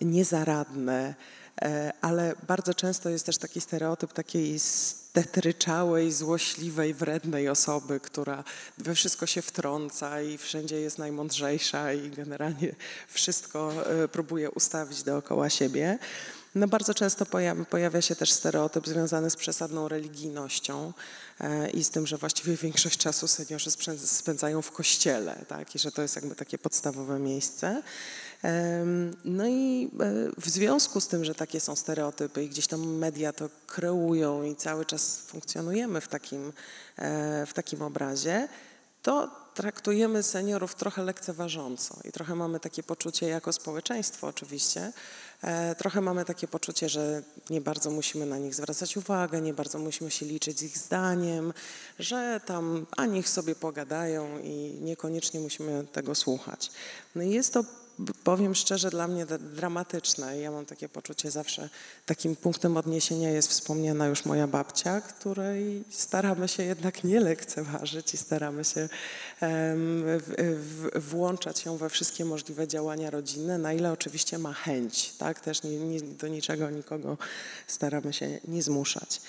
niezaradne, 0.00 1.14
e, 1.62 1.92
ale 2.00 2.34
bardzo 2.48 2.74
często 2.74 3.08
jest 3.08 3.26
też 3.26 3.38
taki 3.38 3.60
stereotyp 3.60 4.12
takiej 4.12 4.58
stetryczałej, 4.58 6.12
złośliwej, 6.12 6.94
wrednej 6.94 7.48
osoby, 7.48 8.00
która 8.00 8.44
we 8.78 8.94
wszystko 8.94 9.26
się 9.26 9.42
wtrąca 9.42 10.22
i 10.22 10.38
wszędzie 10.38 10.80
jest 10.80 10.98
najmądrzejsza 10.98 11.92
i 11.92 12.10
generalnie 12.10 12.74
wszystko 13.08 13.86
e, 13.86 14.08
próbuje 14.08 14.50
ustawić 14.50 15.02
dookoła 15.02 15.50
siebie. 15.50 15.98
No 16.54 16.68
bardzo 16.68 16.94
często 16.94 17.26
pojawia, 17.26 17.64
pojawia 17.64 18.02
się 18.02 18.16
też 18.16 18.32
stereotyp 18.32 18.86
związany 18.86 19.30
z 19.30 19.36
przesadną 19.36 19.88
religijnością 19.88 20.92
e, 21.40 21.70
i 21.70 21.84
z 21.84 21.90
tym, 21.90 22.06
że 22.06 22.16
właściwie 22.16 22.56
większość 22.56 22.98
czasu 22.98 23.28
seniorzy 23.28 23.70
spędzają 23.96 24.62
w 24.62 24.72
kościele, 24.72 25.44
tak? 25.48 25.74
i 25.74 25.78
że 25.78 25.92
to 25.92 26.02
jest 26.02 26.16
jakby 26.16 26.34
takie 26.34 26.58
podstawowe 26.58 27.18
miejsce. 27.18 27.82
No 29.24 29.46
i 29.46 29.90
e, 30.00 30.30
w 30.40 30.50
związku 30.50 31.00
z 31.00 31.08
tym, 31.08 31.24
że 31.24 31.34
takie 31.34 31.60
są 31.60 31.76
stereotypy 31.76 32.44
i 32.44 32.48
gdzieś 32.48 32.66
tam 32.66 32.96
media 32.96 33.32
to 33.32 33.48
kreują 33.66 34.42
i 34.42 34.56
cały 34.56 34.86
czas 34.86 35.20
funkcjonujemy 35.26 36.00
w 36.00 36.08
takim, 36.08 36.52
e, 36.96 37.46
w 37.46 37.52
takim 37.52 37.82
obrazie, 37.82 38.48
to 39.02 39.30
traktujemy 39.54 40.22
seniorów 40.22 40.74
trochę 40.74 41.02
lekceważąco 41.02 41.98
i 42.04 42.12
trochę 42.12 42.34
mamy 42.34 42.60
takie 42.60 42.82
poczucie 42.82 43.28
jako 43.28 43.52
społeczeństwo 43.52 44.26
oczywiście, 44.26 44.92
E, 45.42 45.74
trochę 45.74 46.00
mamy 46.00 46.24
takie 46.24 46.48
poczucie, 46.48 46.88
że 46.88 47.22
nie 47.50 47.60
bardzo 47.60 47.90
musimy 47.90 48.26
na 48.26 48.38
nich 48.38 48.54
zwracać 48.54 48.96
uwagę, 48.96 49.40
nie 49.40 49.54
bardzo 49.54 49.78
musimy 49.78 50.10
się 50.10 50.26
liczyć 50.26 50.58
z 50.58 50.62
ich 50.62 50.78
zdaniem, 50.78 51.52
że 51.98 52.40
tam 52.46 52.86
a 52.96 53.06
niech 53.06 53.28
sobie 53.28 53.54
pogadają 53.54 54.38
i 54.38 54.78
niekoniecznie 54.80 55.40
musimy 55.40 55.86
tego 55.92 56.14
słuchać. 56.14 56.70
No 57.14 57.22
i 57.22 57.30
jest 57.30 57.54
to 57.54 57.64
powiem 58.24 58.54
szczerze, 58.54 58.90
dla 58.90 59.08
mnie 59.08 59.26
dramatyczne. 59.26 60.38
Ja 60.38 60.50
mam 60.50 60.66
takie 60.66 60.88
poczucie 60.88 61.30
zawsze, 61.30 61.68
takim 62.06 62.36
punktem 62.36 62.76
odniesienia 62.76 63.30
jest 63.30 63.48
wspomniana 63.48 64.06
już 64.06 64.24
moja 64.24 64.46
babcia, 64.46 65.00
której 65.00 65.84
staramy 65.90 66.48
się 66.48 66.62
jednak 66.62 67.04
nie 67.04 67.20
lekceważyć 67.20 68.14
i 68.14 68.16
staramy 68.16 68.64
się 68.64 68.88
włączać 70.94 71.64
ją 71.64 71.76
we 71.76 71.90
wszystkie 71.90 72.24
możliwe 72.24 72.68
działania 72.68 73.10
rodzinne, 73.10 73.58
na 73.58 73.72
ile 73.72 73.92
oczywiście 73.92 74.38
ma 74.38 74.52
chęć. 74.52 75.12
Tak? 75.18 75.40
Też 75.40 75.62
nie, 75.62 75.76
nie, 75.76 76.00
do 76.00 76.28
niczego 76.28 76.70
nikogo 76.70 77.18
staramy 77.66 78.12
się 78.12 78.38
nie 78.48 78.62
zmuszać. 78.62 79.20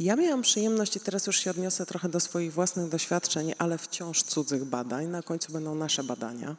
Ja 0.00 0.16
miałam 0.16 0.42
przyjemność, 0.42 0.96
i 0.96 1.00
teraz 1.00 1.26
już 1.26 1.40
się 1.40 1.50
odniosę 1.50 1.86
trochę 1.86 2.08
do 2.08 2.20
swoich 2.20 2.52
własnych 2.52 2.88
doświadczeń, 2.88 3.52
ale 3.58 3.78
wciąż 3.78 4.22
cudzych 4.22 4.64
badań. 4.64 5.06
Na 5.06 5.22
końcu 5.22 5.52
będą 5.52 5.74
nasze 5.74 6.04
badania. 6.04 6.56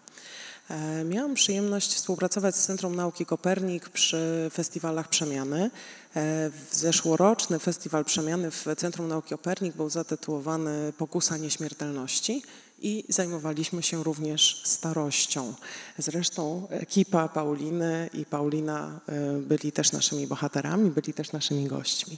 E, 0.69 1.03
miałam 1.03 1.34
przyjemność 1.34 1.93
współpracować 1.93 2.55
z 2.55 2.65
Centrum 2.65 2.95
Nauki 2.95 3.25
Kopernik 3.25 3.89
przy 3.89 4.50
festiwalach 4.53 5.10
Przemiany. 5.10 5.72
E, 6.15 6.51
zeszłoroczny 6.72 7.60
festiwal 7.60 8.05
Przemiany 8.05 8.51
w 8.51 8.65
Centrum 8.77 9.07
Nauki 9.07 9.29
Kopernik 9.29 9.75
był 9.75 9.89
zatytułowany 9.89 10.93
Pokusa 10.98 11.38
Nieśmiertelności 11.38 12.43
i 12.79 13.03
zajmowaliśmy 13.10 13.84
się 13.84 14.03
również 14.03 14.62
starością. 14.65 15.53
Zresztą 15.98 16.67
ekipa 16.69 17.27
Pauliny 17.27 18.10
i 18.13 18.25
Paulina 18.25 19.00
e, 19.07 19.38
byli 19.39 19.72
też 19.72 19.91
naszymi 19.91 20.27
bohaterami, 20.27 20.91
byli 20.91 21.13
też 21.13 21.31
naszymi 21.31 21.67
gośćmi. 21.67 22.17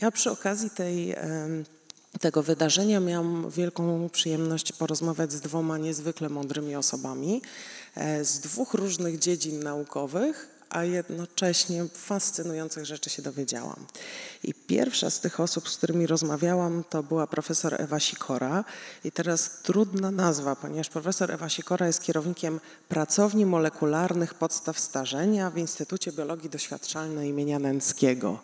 Ja 0.00 0.10
przy 0.10 0.30
okazji 0.30 0.70
tej 0.70 1.14
tego 2.18 2.42
wydarzenia 2.42 3.00
miałam 3.00 3.50
wielką 3.50 4.08
przyjemność 4.12 4.72
porozmawiać 4.72 5.32
z 5.32 5.40
dwoma 5.40 5.78
niezwykle 5.78 6.28
mądrymi 6.28 6.76
osobami 6.76 7.42
e, 7.94 8.24
z 8.24 8.40
dwóch 8.40 8.74
różnych 8.74 9.18
dziedzin 9.18 9.62
naukowych, 9.62 10.56
a 10.70 10.84
jednocześnie 10.84 11.84
fascynujących 11.94 12.86
rzeczy 12.86 13.10
się 13.10 13.22
dowiedziałam. 13.22 13.86
I 14.44 14.54
pierwsza 14.54 15.10
z 15.10 15.20
tych 15.20 15.40
osób, 15.40 15.68
z 15.68 15.76
którymi 15.76 16.06
rozmawiałam, 16.06 16.84
to 16.90 17.02
była 17.02 17.26
profesor 17.26 17.82
Ewa 17.82 18.00
Sikora. 18.00 18.64
I 19.04 19.12
teraz 19.12 19.50
trudna 19.62 20.10
nazwa, 20.10 20.56
ponieważ 20.56 20.88
profesor 20.88 21.30
Ewa 21.30 21.48
Sikora 21.48 21.86
jest 21.86 22.02
kierownikiem 22.02 22.60
Pracowni 22.88 23.46
Molekularnych 23.46 24.34
Podstaw 24.34 24.78
Starzenia 24.78 25.50
w 25.50 25.58
Instytucie 25.58 26.12
Biologii 26.12 26.50
Doświadczalnej 26.50 27.28
imienia 27.28 27.58
Nęckiego 27.58 28.38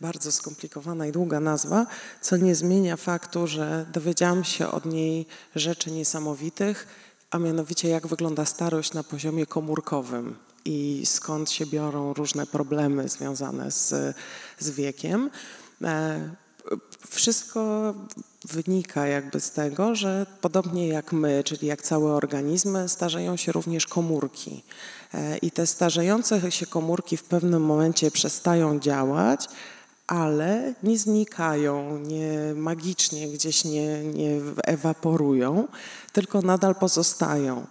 bardzo 0.00 0.32
skomplikowana 0.32 1.06
i 1.06 1.12
długa 1.12 1.40
nazwa, 1.40 1.86
co 2.20 2.36
nie 2.36 2.54
zmienia 2.54 2.96
faktu, 2.96 3.46
że 3.46 3.86
dowiedziałam 3.92 4.44
się 4.44 4.70
od 4.70 4.84
niej 4.84 5.26
rzeczy 5.54 5.90
niesamowitych, 5.90 6.86
a 7.30 7.38
mianowicie 7.38 7.88
jak 7.88 8.06
wygląda 8.06 8.44
starość 8.44 8.92
na 8.92 9.04
poziomie 9.04 9.46
komórkowym 9.46 10.36
i 10.64 11.02
skąd 11.06 11.50
się 11.50 11.66
biorą 11.66 12.14
różne 12.14 12.46
problemy 12.46 13.08
związane 13.08 13.70
z, 13.70 14.16
z 14.58 14.70
wiekiem. 14.70 15.30
E, 15.82 16.30
wszystko 17.08 17.94
wynika 18.44 19.06
jakby 19.06 19.40
z 19.40 19.50
tego, 19.50 19.94
że 19.94 20.26
podobnie 20.40 20.88
jak 20.88 21.12
my, 21.12 21.44
czyli 21.44 21.66
jak 21.66 21.82
całe 21.82 22.12
organizmy, 22.12 22.88
starzeją 22.88 23.36
się 23.36 23.52
również 23.52 23.86
komórki. 23.86 24.62
E, 25.14 25.38
I 25.38 25.50
te 25.50 25.66
starzejące 25.66 26.50
się 26.52 26.66
komórki 26.66 27.16
w 27.16 27.24
pewnym 27.24 27.62
momencie 27.62 28.10
przestają 28.10 28.80
działać, 28.80 29.48
ale 30.06 30.74
nie 30.82 30.98
znikają, 30.98 31.98
nie 31.98 32.54
magicznie 32.54 33.28
gdzieś 33.28 33.64
nie, 33.64 34.04
nie 34.04 34.40
ewaporują, 34.64 35.68
tylko 36.12 36.42
nadal 36.42 36.74
pozostają. 36.74 37.66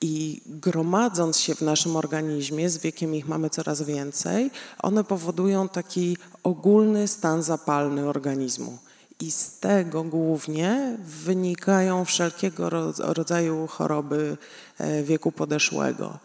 I 0.00 0.42
gromadząc 0.46 1.38
się 1.38 1.54
w 1.54 1.60
naszym 1.60 1.96
organizmie, 1.96 2.70
z 2.70 2.78
wiekiem 2.78 3.14
ich 3.14 3.28
mamy 3.28 3.50
coraz 3.50 3.82
więcej, 3.82 4.50
one 4.82 5.04
powodują 5.04 5.68
taki 5.68 6.16
ogólny 6.42 7.08
stan 7.08 7.42
zapalny 7.42 8.08
organizmu. 8.08 8.78
I 9.20 9.30
z 9.30 9.58
tego 9.58 10.02
głównie 10.02 10.96
wynikają 11.24 12.04
wszelkiego 12.04 12.70
rodzaju 12.98 13.66
choroby 13.66 14.36
e, 14.78 15.02
wieku 15.02 15.32
podeszłego. 15.32 16.18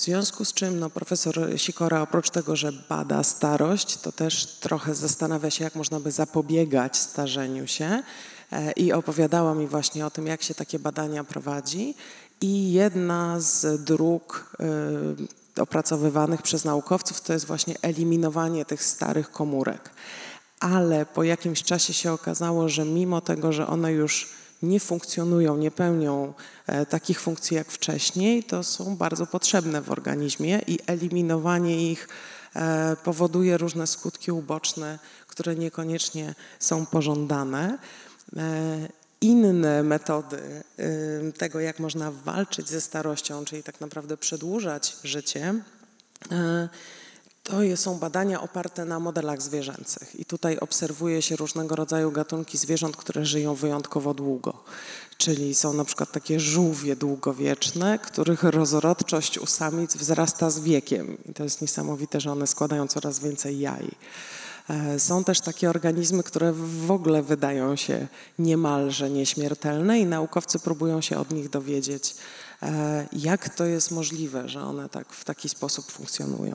W 0.00 0.02
związku 0.02 0.44
z 0.44 0.52
czym 0.52 0.80
no, 0.80 0.90
profesor 0.90 1.38
Sikora 1.56 2.02
oprócz 2.02 2.30
tego, 2.30 2.56
że 2.56 2.72
bada 2.72 3.22
starość, 3.22 3.96
to 3.96 4.12
też 4.12 4.46
trochę 4.46 4.94
zastanawia 4.94 5.50
się, 5.50 5.64
jak 5.64 5.74
można 5.74 6.00
by 6.00 6.10
zapobiegać 6.10 6.96
starzeniu 6.96 7.66
się 7.66 8.02
e, 8.52 8.72
i 8.72 8.92
opowiadała 8.92 9.54
mi 9.54 9.66
właśnie 9.66 10.06
o 10.06 10.10
tym, 10.10 10.26
jak 10.26 10.42
się 10.42 10.54
takie 10.54 10.78
badania 10.78 11.24
prowadzi. 11.24 11.94
I 12.40 12.72
jedna 12.72 13.40
z 13.40 13.84
dróg 13.84 14.56
y, 15.56 15.62
opracowywanych 15.62 16.42
przez 16.42 16.64
naukowców 16.64 17.20
to 17.20 17.32
jest 17.32 17.46
właśnie 17.46 17.74
eliminowanie 17.82 18.64
tych 18.64 18.84
starych 18.84 19.30
komórek. 19.30 19.90
Ale 20.60 21.06
po 21.06 21.22
jakimś 21.22 21.62
czasie 21.62 21.92
się 21.92 22.12
okazało, 22.12 22.68
że 22.68 22.84
mimo 22.84 23.20
tego, 23.20 23.52
że 23.52 23.66
one 23.66 23.92
już 23.92 24.39
nie 24.62 24.80
funkcjonują, 24.80 25.56
nie 25.56 25.70
pełnią 25.70 26.34
e, 26.66 26.86
takich 26.86 27.20
funkcji 27.20 27.56
jak 27.56 27.70
wcześniej, 27.70 28.44
to 28.44 28.64
są 28.64 28.96
bardzo 28.96 29.26
potrzebne 29.26 29.82
w 29.82 29.90
organizmie 29.90 30.60
i 30.66 30.78
eliminowanie 30.86 31.90
ich 31.90 32.08
e, 32.56 32.96
powoduje 33.04 33.58
różne 33.58 33.86
skutki 33.86 34.32
uboczne, 34.32 34.98
które 35.26 35.54
niekoniecznie 35.54 36.34
są 36.58 36.86
pożądane. 36.86 37.78
E, 38.36 38.88
inne 39.22 39.82
metody 39.82 40.62
tego, 41.38 41.60
jak 41.60 41.78
można 41.78 42.10
walczyć 42.10 42.68
ze 42.68 42.80
starością, 42.80 43.44
czyli 43.44 43.62
tak 43.62 43.80
naprawdę 43.80 44.16
przedłużać 44.16 44.96
życie, 45.04 45.54
to 47.50 47.76
są 47.76 47.98
badania 47.98 48.40
oparte 48.40 48.84
na 48.84 49.00
modelach 49.00 49.42
zwierzęcych. 49.42 50.20
I 50.20 50.24
tutaj 50.24 50.58
obserwuje 50.58 51.22
się 51.22 51.36
różnego 51.36 51.76
rodzaju 51.76 52.12
gatunki 52.12 52.58
zwierząt, 52.58 52.96
które 52.96 53.24
żyją 53.24 53.54
wyjątkowo 53.54 54.14
długo. 54.14 54.64
Czyli 55.18 55.54
są 55.54 55.72
na 55.72 55.84
przykład 55.84 56.12
takie 56.12 56.40
żółwie 56.40 56.96
długowieczne, 56.96 57.98
których 57.98 58.42
rozrodczość 58.42 59.38
u 59.38 59.46
samic 59.46 59.96
wzrasta 59.96 60.50
z 60.50 60.60
wiekiem. 60.60 61.16
I 61.28 61.34
to 61.34 61.44
jest 61.44 61.62
niesamowite, 61.62 62.20
że 62.20 62.32
one 62.32 62.46
składają 62.46 62.86
coraz 62.86 63.18
więcej 63.18 63.60
jaj. 63.60 63.90
E, 64.70 65.00
są 65.00 65.24
też 65.24 65.40
takie 65.40 65.70
organizmy, 65.70 66.22
które 66.22 66.52
w 66.86 66.90
ogóle 66.90 67.22
wydają 67.22 67.76
się 67.76 68.06
niemalże 68.38 69.10
nieśmiertelne 69.10 70.00
i 70.00 70.06
naukowcy 70.06 70.58
próbują 70.58 71.00
się 71.00 71.18
od 71.18 71.30
nich 71.30 71.48
dowiedzieć, 71.48 72.14
e, 72.62 73.08
jak 73.12 73.48
to 73.48 73.64
jest 73.64 73.90
możliwe, 73.90 74.48
że 74.48 74.62
one 74.62 74.88
tak 74.88 75.12
w 75.12 75.24
taki 75.24 75.48
sposób 75.48 75.90
funkcjonują. 75.90 76.54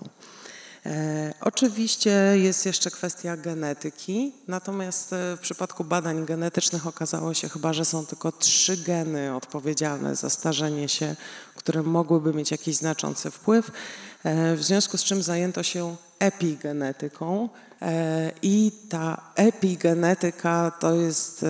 E, 0.85 1.33
oczywiście 1.41 2.11
jest 2.35 2.65
jeszcze 2.65 2.91
kwestia 2.91 3.37
genetyki, 3.37 4.31
natomiast 4.47 5.13
e, 5.13 5.37
w 5.37 5.39
przypadku 5.39 5.83
badań 5.83 6.25
genetycznych 6.25 6.87
okazało 6.87 7.33
się 7.33 7.49
chyba, 7.49 7.73
że 7.73 7.85
są 7.85 8.05
tylko 8.05 8.31
trzy 8.31 8.77
geny 8.77 9.35
odpowiedzialne 9.35 10.15
za 10.15 10.29
starzenie 10.29 10.89
się, 10.89 11.15
które 11.55 11.83
mogłyby 11.83 12.33
mieć 12.33 12.51
jakiś 12.51 12.75
znaczący 12.75 13.31
wpływ, 13.31 13.71
e, 14.23 14.55
w 14.55 14.63
związku 14.63 14.97
z 14.97 15.03
czym 15.03 15.23
zajęto 15.23 15.63
się 15.63 15.95
epigenetyką 16.19 17.49
i 18.41 18.71
ta 18.89 19.31
epigenetyka 19.35 20.71
to 20.79 20.95
jest 20.95 21.45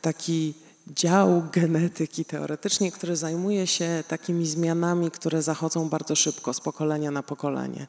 taki 0.00 0.54
dział 0.96 1.42
genetyki 1.52 2.24
teoretycznie, 2.24 2.92
który 2.92 3.16
zajmuje 3.16 3.66
się 3.66 4.04
takimi 4.08 4.46
zmianami, 4.46 5.10
które 5.10 5.42
zachodzą 5.42 5.88
bardzo 5.88 6.16
szybko, 6.16 6.54
z 6.54 6.60
pokolenia 6.60 7.10
na 7.10 7.22
pokolenie. 7.22 7.86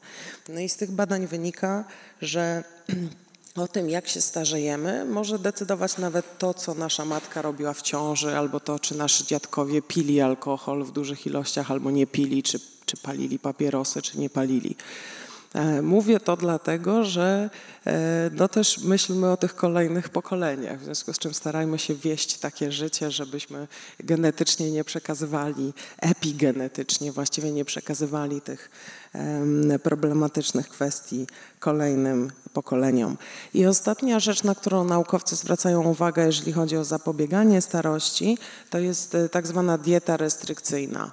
No 0.48 0.60
i 0.60 0.68
z 0.68 0.76
tych 0.76 0.90
badań 0.90 1.26
wynika, 1.26 1.84
że 2.22 2.64
o 3.64 3.68
tym, 3.68 3.90
jak 3.90 4.08
się 4.08 4.20
starzejemy, 4.20 5.04
może 5.04 5.38
decydować 5.38 5.98
nawet 5.98 6.38
to, 6.38 6.54
co 6.54 6.74
nasza 6.74 7.04
matka 7.04 7.42
robiła 7.42 7.72
w 7.72 7.82
ciąży, 7.82 8.36
albo 8.36 8.60
to, 8.60 8.78
czy 8.78 8.96
nasi 8.96 9.24
dziadkowie 9.24 9.82
pili 9.82 10.20
alkohol 10.20 10.84
w 10.84 10.92
dużych 10.92 11.26
ilościach, 11.26 11.70
albo 11.70 11.90
nie 11.90 12.06
pili, 12.06 12.42
czy, 12.42 12.60
czy 12.86 12.96
palili 12.96 13.38
papierosy, 13.38 14.02
czy 14.02 14.18
nie 14.18 14.30
palili. 14.30 14.76
E, 15.54 15.82
mówię 15.82 16.20
to 16.20 16.36
dlatego, 16.36 17.04
że 17.04 17.50
e, 17.86 18.30
no 18.32 18.48
też 18.48 18.78
myślmy 18.78 19.30
o 19.30 19.36
tych 19.36 19.54
kolejnych 19.54 20.08
pokoleniach, 20.08 20.80
w 20.80 20.84
związku 20.84 21.12
z 21.12 21.18
czym 21.18 21.34
starajmy 21.34 21.78
się 21.78 21.94
wieść 21.94 22.38
takie 22.38 22.72
życie, 22.72 23.10
żebyśmy 23.10 23.68
genetycznie 24.00 24.70
nie 24.70 24.84
przekazywali, 24.84 25.72
epigenetycznie 26.00 27.12
właściwie 27.12 27.52
nie 27.52 27.64
przekazywali 27.64 28.40
tych 28.40 28.70
problematycznych 29.82 30.68
kwestii 30.68 31.26
kolejnym 31.58 32.30
pokoleniom. 32.52 33.16
I 33.54 33.66
ostatnia 33.66 34.20
rzecz, 34.20 34.44
na 34.44 34.54
którą 34.54 34.84
naukowcy 34.84 35.36
zwracają 35.36 35.82
uwagę, 35.82 36.26
jeżeli 36.26 36.52
chodzi 36.52 36.76
o 36.76 36.84
zapobieganie 36.84 37.60
starości, 37.60 38.38
to 38.70 38.78
jest 38.78 39.14
e, 39.14 39.28
tak 39.28 39.46
zwana 39.46 39.78
dieta 39.78 40.16
restrykcyjna. 40.16 41.12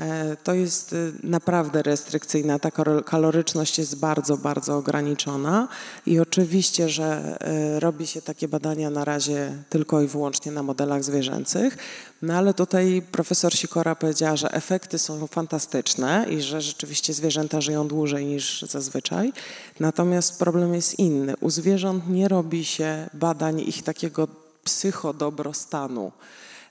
E, 0.00 0.36
to 0.36 0.54
jest 0.54 0.92
y, 0.92 1.12
naprawdę 1.22 1.82
restrykcyjna. 1.82 2.58
Ta 2.58 2.70
kaloryczność 3.04 3.78
jest 3.78 3.98
bardzo, 3.98 4.36
bardzo 4.36 4.76
ograniczona 4.76 5.68
i 6.06 6.20
oczywiście, 6.20 6.88
że 6.88 7.38
y, 7.76 7.80
robi 7.80 8.06
się 8.06 8.22
takie 8.22 8.48
badania 8.48 8.90
na 8.90 9.04
razie 9.04 9.52
tylko 9.70 10.00
i 10.00 10.06
wyłącznie 10.06 10.52
na 10.52 10.62
modelach 10.62 11.04
zwierzęcych, 11.04 11.76
no 12.22 12.34
ale 12.34 12.54
tutaj 12.54 13.02
profesor 13.12 13.54
Sikora 13.54 13.94
powiedziała, 13.94 14.36
że 14.36 14.52
efekty 14.52 14.98
są 14.98 15.26
fantastyczne 15.26 16.26
i 16.30 16.42
że 16.42 16.60
rzeczywiście 16.60 17.14
zwierzęta 17.14 17.60
żyją 17.60 17.88
dłużej 17.88 18.26
niż 18.26 18.62
zazwyczaj. 18.62 19.32
Natomiast 19.80 20.38
problem 20.38 20.74
jest 20.74 20.98
inny. 20.98 21.34
U 21.40 21.50
zwierząt 21.50 22.08
nie 22.08 22.28
robi 22.28 22.64
się 22.64 23.10
badań 23.14 23.60
ich 23.60 23.82
takiego 23.82 24.28
psychodobrostanu. 24.64 26.12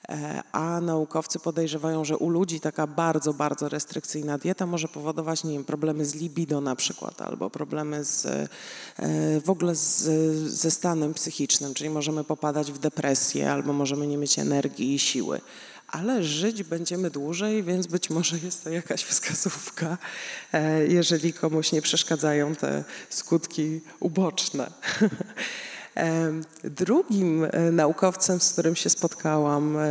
E, 0.09 0.43
a 0.51 0.81
naukowcy 0.81 1.39
podejrzewają, 1.39 2.05
że 2.05 2.17
u 2.17 2.29
ludzi 2.29 2.59
taka 2.59 2.87
bardzo, 2.87 3.33
bardzo 3.33 3.69
restrykcyjna 3.69 4.37
dieta 4.37 4.65
może 4.65 4.87
powodować, 4.87 5.43
nie 5.43 5.53
wiem, 5.53 5.65
problemy 5.65 6.05
z 6.05 6.15
libido 6.15 6.61
na 6.61 6.75
przykład, 6.75 7.21
albo 7.21 7.49
problemy 7.49 8.03
z, 8.03 8.25
e, 8.25 8.47
w 9.41 9.49
ogóle 9.49 9.75
z, 9.75 10.03
ze 10.51 10.71
stanem 10.71 11.13
psychicznym, 11.13 11.73
czyli 11.73 11.89
możemy 11.89 12.23
popadać 12.23 12.71
w 12.71 12.77
depresję, 12.77 13.51
albo 13.51 13.73
możemy 13.73 14.07
nie 14.07 14.17
mieć 14.17 14.39
energii 14.39 14.93
i 14.93 14.99
siły 14.99 15.41
ale 15.93 16.23
żyć 16.23 16.63
będziemy 16.63 17.09
dłużej, 17.09 17.63
więc 17.63 17.87
być 17.87 18.09
może 18.09 18.39
jest 18.39 18.63
to 18.63 18.69
jakaś 18.69 19.03
wskazówka, 19.03 19.97
e, 20.53 20.87
jeżeli 20.87 21.33
komuś 21.33 21.71
nie 21.71 21.81
przeszkadzają 21.81 22.55
te 22.55 22.83
skutki 23.09 23.81
uboczne. 23.99 24.71
Drugim 26.63 27.43
e, 27.43 27.71
naukowcem, 27.71 28.39
z 28.39 28.53
którym 28.53 28.75
się 28.75 28.89
spotkałam 28.89 29.77
e, 29.77 29.83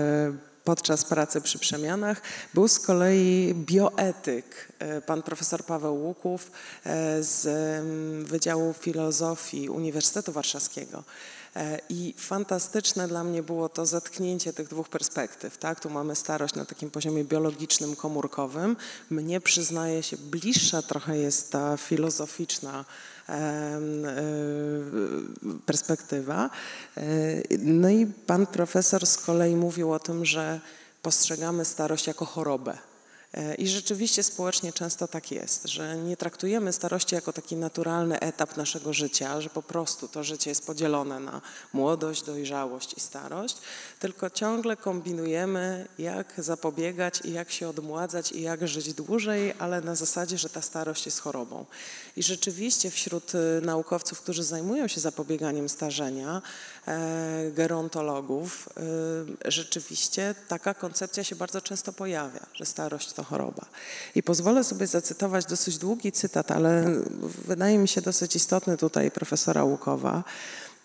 podczas 0.65 1.05
pracy 1.05 1.41
przy 1.41 1.59
przemianach 1.59 2.23
był 2.55 2.69
z 2.69 2.81
kolei 2.81 3.55
bioetyk, 3.55 4.73
e, 4.79 5.01
pan 5.01 5.23
profesor 5.23 5.65
Paweł 5.65 6.05
Łuków 6.05 6.51
z 7.21 7.47
Wydziału 8.29 8.73
Filozofii 8.73 9.69
Uniwersytetu 9.69 10.33
Warszawskiego. 10.33 11.05
I 11.89 12.15
fantastyczne 12.19 13.09
dla 13.09 13.25
mnie 13.25 13.43
było 13.43 13.69
to 13.69 13.87
zetknięcie 13.87 14.53
tych 14.53 14.69
dwóch 14.69 14.89
perspektyw. 14.89 15.59
Tak? 15.59 15.81
Tu 15.81 15.91
mamy 15.91 16.17
starość 16.17 16.55
na 16.55 16.65
takim 16.65 16.91
poziomie 16.91 17.25
biologicznym, 17.25 17.97
komórkowym. 17.97 18.77
Mnie 19.11 19.41
przyznaje 19.41 20.03
się, 20.03 20.17
bliższa 20.17 20.83
trochę 20.83 21.19
jest 21.19 21.53
ta 21.53 21.77
filozoficzna 21.77 22.85
perspektywa. 25.67 26.51
E, 26.97 27.03
no 27.59 27.89
i 27.89 28.07
pan 28.07 28.47
profesor 28.47 29.07
z 29.07 29.17
kolei 29.17 29.57
mówił 29.57 29.93
o 29.93 29.99
tym, 29.99 30.25
że 30.25 30.61
postrzegamy 31.03 31.65
starość 31.65 32.07
jako 32.07 32.25
chorobę. 32.25 32.79
E, 33.35 33.55
I 33.55 33.69
rzeczywiście 33.69 34.23
społecznie 34.23 34.73
często 34.73 35.09
tak 35.09 35.31
jest, 35.31 35.69
że 35.69 35.97
nie 35.97 36.17
traktujemy 36.17 36.73
starości 36.73 37.15
jako 37.15 37.33
taki 37.33 37.57
naturalny 37.57 38.21
etap 38.21 38.57
naszego 38.57 38.93
życia, 38.93 39.41
że 39.41 39.51
po 39.51 39.63
prostu 39.63 40.09
to 40.09 40.25
życie 40.25 40.51
jest 40.51 40.67
podzielone 40.67 41.21
na 41.21 41.41
młodość, 41.73 42.23
dojrzałość 42.23 42.95
i 42.97 43.01
starość, 43.01 43.57
tylko 43.99 44.31
ciągle 44.31 44.77
kombinujemy, 44.77 45.89
jak 45.99 46.35
zapobiegać 46.39 47.21
i 47.25 47.33
jak 47.33 47.51
się 47.51 47.69
odmładzać 47.69 48.33
i 48.33 48.43
jak 48.43 48.69
żyć 48.69 48.95
dłużej, 48.95 49.55
ale 49.59 49.81
na 49.81 49.95
zasadzie, 49.95 50.39
że 50.39 50.49
ta 50.49 50.63
starość 50.63 51.07
jest 51.07 51.21
chorobą. 51.21 51.65
I 52.17 52.23
rzeczywiście 52.23 52.91
wśród 52.91 53.35
y, 53.35 53.61
naukowców, 53.63 54.21
którzy 54.21 54.43
zajmują 54.43 54.89
się 54.89 55.01
zapobieganiem 55.01 55.69
starzenia, 55.69 56.43
gerontologów, 57.53 58.69
y, 59.45 59.51
rzeczywiście 59.51 60.35
taka 60.49 60.75
koncepcja 60.75 61.25
się 61.25 61.37
bardzo 61.37 61.61
często 61.61 61.93
pojawia, 61.93 62.47
że 62.55 62.67
starość 62.67 63.13
to 63.13 63.25
choroba. 63.25 63.67
I 64.15 64.23
pozwolę 64.23 64.65
sobie 64.65 64.87
zacytować 64.87 65.47
dosyć 65.47 65.79
długi 65.79 66.13
cytat, 66.13 66.51
ale 66.51 66.85
wydaje 67.47 67.79
mi 67.79 67.89
się 67.89 68.01
dosyć 68.01 68.37
istotny 68.37 68.77
tutaj 68.77 69.11
profesora 69.11 69.65
Łukowa, 69.65 70.25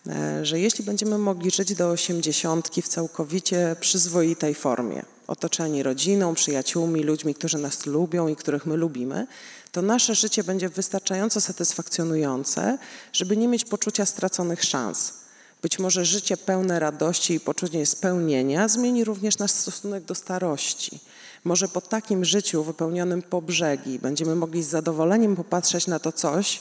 e, 0.06 0.46
że 0.46 0.60
jeśli 0.60 0.84
będziemy 0.84 1.18
mogli 1.18 1.50
żyć 1.50 1.74
do 1.74 1.90
osiemdziesiątki 1.90 2.82
w 2.82 2.88
całkowicie 2.88 3.76
przyzwoitej 3.80 4.54
formie, 4.54 5.02
otoczeni 5.26 5.82
rodziną, 5.82 6.34
przyjaciółmi, 6.34 7.02
ludźmi, 7.02 7.34
którzy 7.34 7.58
nas 7.58 7.86
lubią 7.86 8.28
i 8.28 8.36
których 8.36 8.66
my 8.66 8.76
lubimy, 8.76 9.26
to 9.72 9.82
nasze 9.82 10.14
życie 10.14 10.44
będzie 10.44 10.68
wystarczająco 10.68 11.40
satysfakcjonujące, 11.40 12.78
żeby 13.12 13.36
nie 13.36 13.48
mieć 13.48 13.64
poczucia 13.64 14.06
straconych 14.06 14.64
szans. 14.64 15.17
Być 15.62 15.78
może 15.78 16.04
życie 16.04 16.36
pełne 16.36 16.78
radości 16.78 17.34
i 17.34 17.40
poczucie 17.40 17.86
spełnienia 17.86 18.68
zmieni 18.68 19.04
również 19.04 19.38
nasz 19.38 19.50
stosunek 19.50 20.04
do 20.04 20.14
starości. 20.14 21.00
Może 21.44 21.68
po 21.68 21.80
takim 21.80 22.24
życiu 22.24 22.64
wypełnionym 22.64 23.22
po 23.22 23.42
brzegi 23.42 23.98
będziemy 23.98 24.34
mogli 24.34 24.62
z 24.62 24.68
zadowoleniem 24.68 25.36
popatrzeć 25.36 25.86
na 25.86 25.98
to 25.98 26.12
coś, 26.12 26.60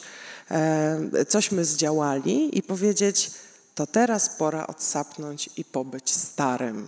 e, 0.51 1.25
cośmy 1.27 1.65
zdziałali 1.65 2.57
i 2.57 2.63
powiedzieć, 2.63 3.31
to 3.75 3.87
teraz 3.87 4.29
pora 4.29 4.67
odsapnąć 4.67 5.49
i 5.57 5.65
pobyć 5.65 6.11
starym. 6.11 6.87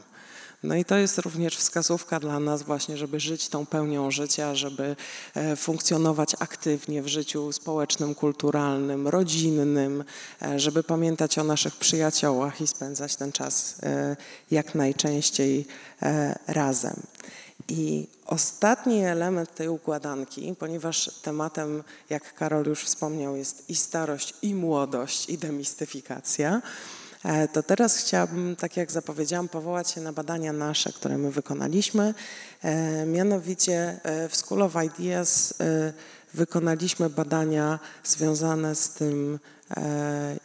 No 0.64 0.76
i 0.76 0.86
to 0.86 0.98
jest 0.98 1.18
również 1.18 1.58
wskazówka 1.58 2.20
dla 2.20 2.40
nas 2.40 2.64
właśnie, 2.64 2.98
żeby 2.98 3.20
żyć 3.20 3.50
tą 3.50 3.66
pełnią 3.66 4.12
życia, 4.12 4.56
żeby 4.56 4.96
e, 5.36 5.56
funkcjonować 5.56 6.36
aktywnie 6.40 7.02
w 7.02 7.08
życiu 7.08 7.52
społecznym, 7.52 8.16
kulturalnym, 8.16 9.08
rodzinnym, 9.08 10.04
e, 10.42 10.60
żeby 10.60 10.84
pamiętać 10.84 11.38
o 11.38 11.44
naszych 11.44 11.76
przyjaciołach 11.76 12.62
i 12.62 12.68
spędzać 12.68 13.16
ten 13.16 13.32
czas 13.32 13.76
e, 13.84 14.16
jak 14.52 14.76
najczęściej 14.76 15.66
razem. 16.48 17.02
I 17.68 18.08
ostatni 18.26 19.04
element 19.04 19.56
tej 19.56 19.68
układanki, 19.68 20.56
ponieważ 20.60 21.12
tematem, 21.22 21.84
jak 22.10 22.34
Karol 22.34 22.66
już 22.66 22.84
wspomniał, 22.84 23.36
jest 23.36 23.70
i 23.70 23.76
starość, 23.76 24.34
i 24.42 24.56
młodość, 24.56 25.30
i 25.30 25.38
demistyfikacja, 25.38 26.62
to 27.54 27.64
teraz 27.64 27.98
chciałabym, 27.98 28.56
tak 28.56 28.78
jak 28.78 28.92
zapowiedziałam, 28.92 29.50
powołać 29.50 29.92
się 29.92 30.02
na 30.02 30.14
badania 30.14 30.54
nasze, 30.54 30.94
które 30.94 31.18
my 31.18 31.32
wykonaliśmy. 31.32 32.14
E, 32.62 33.06
mianowicie 33.06 34.00
e, 34.04 34.30
w 34.30 34.36
School 34.36 34.62
of 34.62 34.74
Ideas 34.86 35.54
wykonaliśmy 36.34 37.10
badania 37.10 37.80
związane 38.04 38.76
z 38.76 38.90
tym, 38.90 39.40
E, 39.59 39.59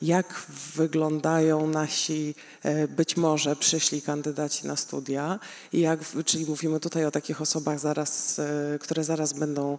jak 0.03 0.47
wyglądają 0.77 1.67
nasi 1.67 2.35
e, 2.63 2.89
być 2.89 3.17
może 3.17 3.57
przyszli 3.57 4.03
kandydaci 4.03 4.67
na 4.67 4.77
studia 4.77 5.39
i 5.73 5.81
jak, 5.81 6.01
czyli 6.25 6.47
mówimy 6.47 6.81
tutaj 6.81 7.05
o 7.05 7.11
takich 7.11 7.41
osobach 7.41 7.79
zaraz, 7.79 8.39
e, 8.39 8.79
które 8.79 9.05
zaraz 9.05 9.33
będą 9.33 9.79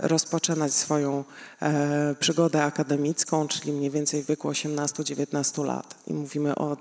rozpoczynać 0.00 0.74
swoją 0.74 1.24
przygodę 2.20 2.64
akademicką, 2.64 3.48
czyli 3.48 3.72
mniej 3.72 3.90
więcej 3.90 4.22
w 4.22 4.26
wieku 4.26 4.48
18-19 4.48 5.64
lat. 5.64 5.94
I 6.06 6.14
mówimy 6.14 6.54
o, 6.54 6.76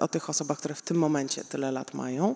o 0.00 0.08
tych 0.08 0.30
osobach, 0.30 0.58
które 0.58 0.74
w 0.74 0.82
tym 0.82 0.96
momencie 0.96 1.44
tyle 1.44 1.72
lat 1.72 1.94
mają. 1.94 2.34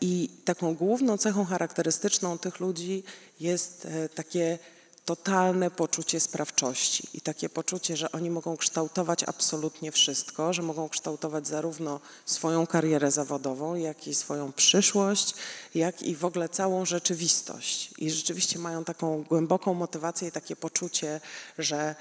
I 0.00 0.30
taką 0.44 0.74
główną 0.74 1.18
cechą 1.18 1.44
charakterystyczną 1.44 2.38
tych 2.38 2.60
ludzi 2.60 3.02
jest 3.40 3.88
takie 4.14 4.58
totalne 5.06 5.70
poczucie 5.70 6.20
sprawczości 6.20 7.08
i 7.14 7.20
takie 7.20 7.48
poczucie, 7.48 7.96
że 7.96 8.12
oni 8.12 8.30
mogą 8.30 8.56
kształtować 8.56 9.22
absolutnie 9.22 9.92
wszystko, 9.92 10.52
że 10.52 10.62
mogą 10.62 10.88
kształtować 10.88 11.46
zarówno 11.46 12.00
swoją 12.24 12.66
karierę 12.66 13.10
zawodową, 13.10 13.74
jak 13.74 14.06
i 14.06 14.14
swoją 14.14 14.52
przyszłość, 14.52 15.34
jak 15.74 16.02
i 16.02 16.16
w 16.16 16.24
ogóle 16.24 16.48
całą 16.48 16.84
rzeczywistość. 16.84 17.90
I 17.98 18.10
rzeczywiście 18.10 18.58
mają 18.58 18.84
taką 18.84 19.22
głęboką 19.22 19.74
motywację 19.74 20.28
i 20.28 20.32
takie 20.32 20.56
poczucie, 20.56 21.20
że 21.58 21.94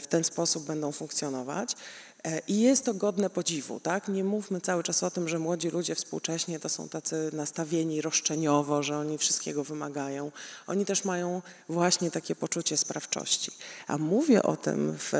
w 0.00 0.06
ten 0.08 0.24
sposób 0.24 0.64
będą 0.64 0.92
funkcjonować. 0.92 1.76
E, 2.24 2.40
I 2.48 2.60
jest 2.60 2.84
to 2.84 2.94
godne 2.94 3.30
podziwu, 3.30 3.80
tak? 3.80 4.08
Nie 4.08 4.24
mówmy 4.24 4.60
cały 4.60 4.82
czas 4.82 5.02
o 5.02 5.10
tym, 5.10 5.28
że 5.28 5.38
młodzi 5.38 5.70
ludzie 5.70 5.94
współcześnie 5.94 6.60
to 6.60 6.68
są 6.68 6.88
tacy 6.88 7.30
nastawieni 7.32 8.02
roszczeniowo, 8.02 8.82
że 8.82 8.98
oni 8.98 9.18
wszystkiego 9.18 9.64
wymagają. 9.64 10.32
Oni 10.66 10.84
też 10.84 11.04
mają 11.04 11.42
właśnie 11.68 12.10
takie 12.10 12.34
poczucie 12.34 12.76
sprawczości. 12.76 13.52
A 13.86 13.98
mówię 13.98 14.42
o 14.42 14.56
tym 14.56 14.96
w, 14.98 15.12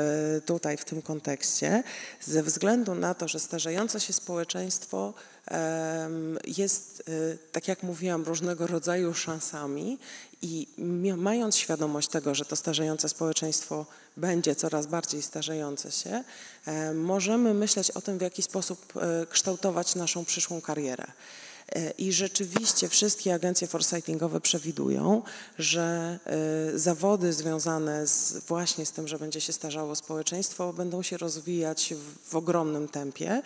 tutaj, 0.45 0.77
w 0.77 0.85
tym 0.85 1.01
kontekście, 1.01 1.83
ze 2.21 2.43
względu 2.43 2.95
na 2.95 3.13
to, 3.13 3.27
że 3.27 3.39
starzejące 3.39 3.99
się 3.99 4.13
społeczeństwo 4.13 5.13
jest, 6.57 7.03
e, 7.07 7.37
tak 7.51 7.67
jak 7.67 7.83
mówiłam, 7.83 8.23
różnego 8.23 8.67
rodzaju 8.67 9.13
szansami 9.13 9.97
i 10.45 10.67
mając 11.17 11.55
świadomość 11.55 12.07
tego, 12.07 12.35
że 12.35 12.45
to 12.45 12.55
starzejące 12.55 13.09
społeczeństwo 13.09 13.85
będzie 14.17 14.55
coraz 14.55 14.87
bardziej 14.87 15.21
starzejące 15.21 15.91
się, 15.91 16.23
e, 16.65 16.93
możemy 16.93 17.53
myśleć 17.53 17.91
o 17.91 18.01
tym, 18.01 18.17
w 18.17 18.21
jaki 18.21 18.41
sposób 18.41 18.93
e, 18.95 19.25
kształtować 19.25 19.95
naszą 19.95 20.25
przyszłą 20.25 20.61
karierę. 20.61 21.05
E, 21.75 21.91
I 21.91 22.13
rzeczywiście 22.13 22.89
wszystkie 22.89 23.33
agencje 23.33 23.67
foresightingowe 23.67 24.41
przewidują, 24.41 25.21
że 25.57 26.19
zawody 26.75 27.33
związane 27.33 28.07
z, 28.07 28.37
właśnie 28.47 28.85
z 28.85 28.91
tym, 28.91 29.07
że 29.07 29.19
będzie 29.19 29.41
się 29.41 29.53
starzało 29.53 29.95
społeczeństwo, 29.95 30.73
będą 30.73 31.01
się 31.03 31.17
rozwijać 31.17 31.93
w, 31.93 32.29
w 32.29 32.35
ogromnym 32.35 32.87
tempie. 32.87 33.41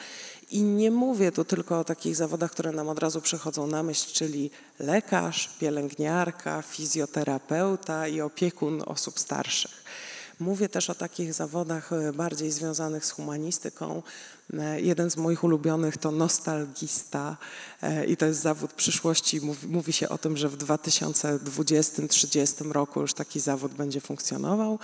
I 0.52 0.62
nie 0.62 0.92
mówię 0.92 1.32
tu 1.32 1.46
tylko 1.46 1.80
o 1.80 1.84
takich 1.84 2.16
zawodach, 2.16 2.52
które 2.52 2.72
nam 2.72 2.90
od 2.90 3.00
razu 3.00 3.22
przychodzą 3.22 3.68
na 3.68 3.84
myśl, 3.84 4.14
czyli 4.14 4.52
lekarz, 4.80 5.50
pielęgniarka, 5.60 6.62
fizjoterapeuta 6.62 8.08
i 8.08 8.22
opiekun 8.22 8.84
osób 8.86 9.20
starszych. 9.20 9.84
Mówię 10.40 10.70
też 10.70 10.90
o 10.90 10.96
takich 10.96 11.34
zawodach 11.34 11.94
e, 11.94 12.14
bardziej 12.14 12.52
związanych 12.52 13.06
z 13.06 13.12
humanistyką. 13.12 14.04
E, 14.54 14.82
jeden 14.82 15.12
z 15.12 15.18
moich 15.18 15.44
ulubionych 15.44 15.98
to 15.98 16.12
nostalgista 16.12 17.38
e, 17.82 18.06
i 18.06 18.18
to 18.18 18.26
jest 18.26 18.42
zawód 18.42 18.74
przyszłości. 18.74 19.42
Mówi, 19.42 19.68
mówi 19.68 19.94
się 19.94 20.10
o 20.10 20.18
tym, 20.18 20.38
że 20.38 20.50
w 20.50 20.58
2020-2030 20.58 22.72
roku 22.72 23.02
już 23.02 23.14
taki 23.14 23.40
zawód 23.40 23.74
będzie 23.74 24.02
funkcjonował. 24.02 24.80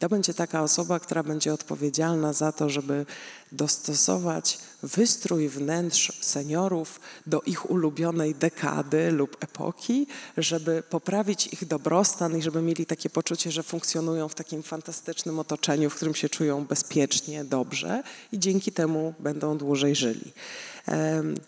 To 0.00 0.08
będzie 0.08 0.34
taka 0.34 0.62
osoba, 0.62 1.00
która 1.00 1.22
będzie 1.22 1.52
odpowiedzialna 1.52 2.32
za 2.32 2.52
to, 2.52 2.70
żeby 2.70 3.06
dostosować 3.52 4.58
wystrój 4.82 5.48
wnętrz 5.48 6.12
seniorów 6.20 7.00
do 7.26 7.40
ich 7.40 7.70
ulubionej 7.70 8.34
dekady 8.34 9.10
lub 9.10 9.36
epoki, 9.40 10.06
żeby 10.36 10.82
poprawić 10.90 11.46
ich 11.46 11.66
dobrostan 11.66 12.38
i 12.38 12.42
żeby 12.42 12.62
mieli 12.62 12.86
takie 12.86 13.10
poczucie, 13.10 13.50
że 13.50 13.62
funkcjonują 13.62 14.28
w 14.28 14.34
takim 14.34 14.62
fantastycznym 14.62 15.38
otoczeniu, 15.38 15.90
w 15.90 15.94
którym 15.94 16.14
się 16.14 16.28
czują 16.28 16.64
bezpiecznie, 16.64 17.44
dobrze 17.44 18.02
i 18.32 18.38
dzięki 18.38 18.72
temu 18.72 19.14
będą 19.18 19.58
dłużej 19.58 19.96
żyli. 19.96 20.32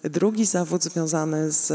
Drugi 0.02 0.46
zawód 0.46 0.84
związany 0.84 1.52
z, 1.52 1.70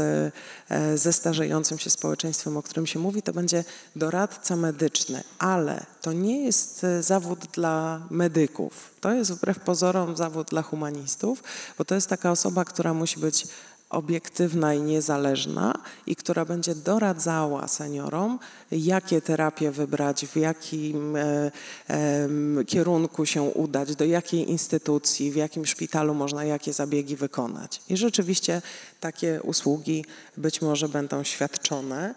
e, 0.70 0.98
ze 0.98 1.12
starzejącym 1.12 1.78
się 1.78 1.90
społeczeństwem, 1.90 2.56
o 2.56 2.62
którym 2.62 2.86
się 2.86 2.98
mówi, 2.98 3.22
to 3.22 3.32
będzie 3.32 3.64
doradca 3.96 4.56
medyczny, 4.56 5.24
ale 5.38 5.86
to 6.02 6.12
nie 6.12 6.44
jest 6.44 6.84
e, 6.84 7.02
zawód 7.02 7.46
dla 7.52 8.00
medyków. 8.10 8.90
To 9.00 9.12
jest 9.12 9.32
wbrew 9.32 9.60
pozorom 9.60 10.16
zawód 10.16 10.48
dla 10.50 10.62
humanistów, 10.62 11.42
bo 11.78 11.84
to 11.84 11.94
jest 11.94 12.08
taka 12.08 12.30
osoba, 12.30 12.64
która 12.64 12.94
musi 12.94 13.20
być 13.20 13.46
obiektywna 13.90 14.74
i 14.74 14.80
niezależna 14.80 15.74
i 16.06 16.16
która 16.16 16.44
będzie 16.44 16.74
doradzała 16.74 17.68
seniorom, 17.68 18.38
jakie 18.72 19.20
terapie 19.20 19.70
wybrać, 19.70 20.26
w 20.26 20.36
jakim 20.36 21.16
e, 21.16 21.50
e, 21.90 22.28
kierunku 22.66 23.26
się 23.26 23.42
udać, 23.42 23.96
do 23.96 24.04
jakiej 24.04 24.50
instytucji, 24.50 25.32
w 25.32 25.36
jakim 25.36 25.66
szpitalu 25.66 26.14
można 26.14 26.44
jakie 26.44 26.72
zabiegi 26.72 27.16
wykonać. 27.16 27.82
I 27.88 27.96
rzeczywiście 27.96 28.62
takie 29.00 29.42
usługi 29.42 30.04
być 30.36 30.62
może 30.62 30.88
będą 30.88 31.24
świadczone. 31.24 32.14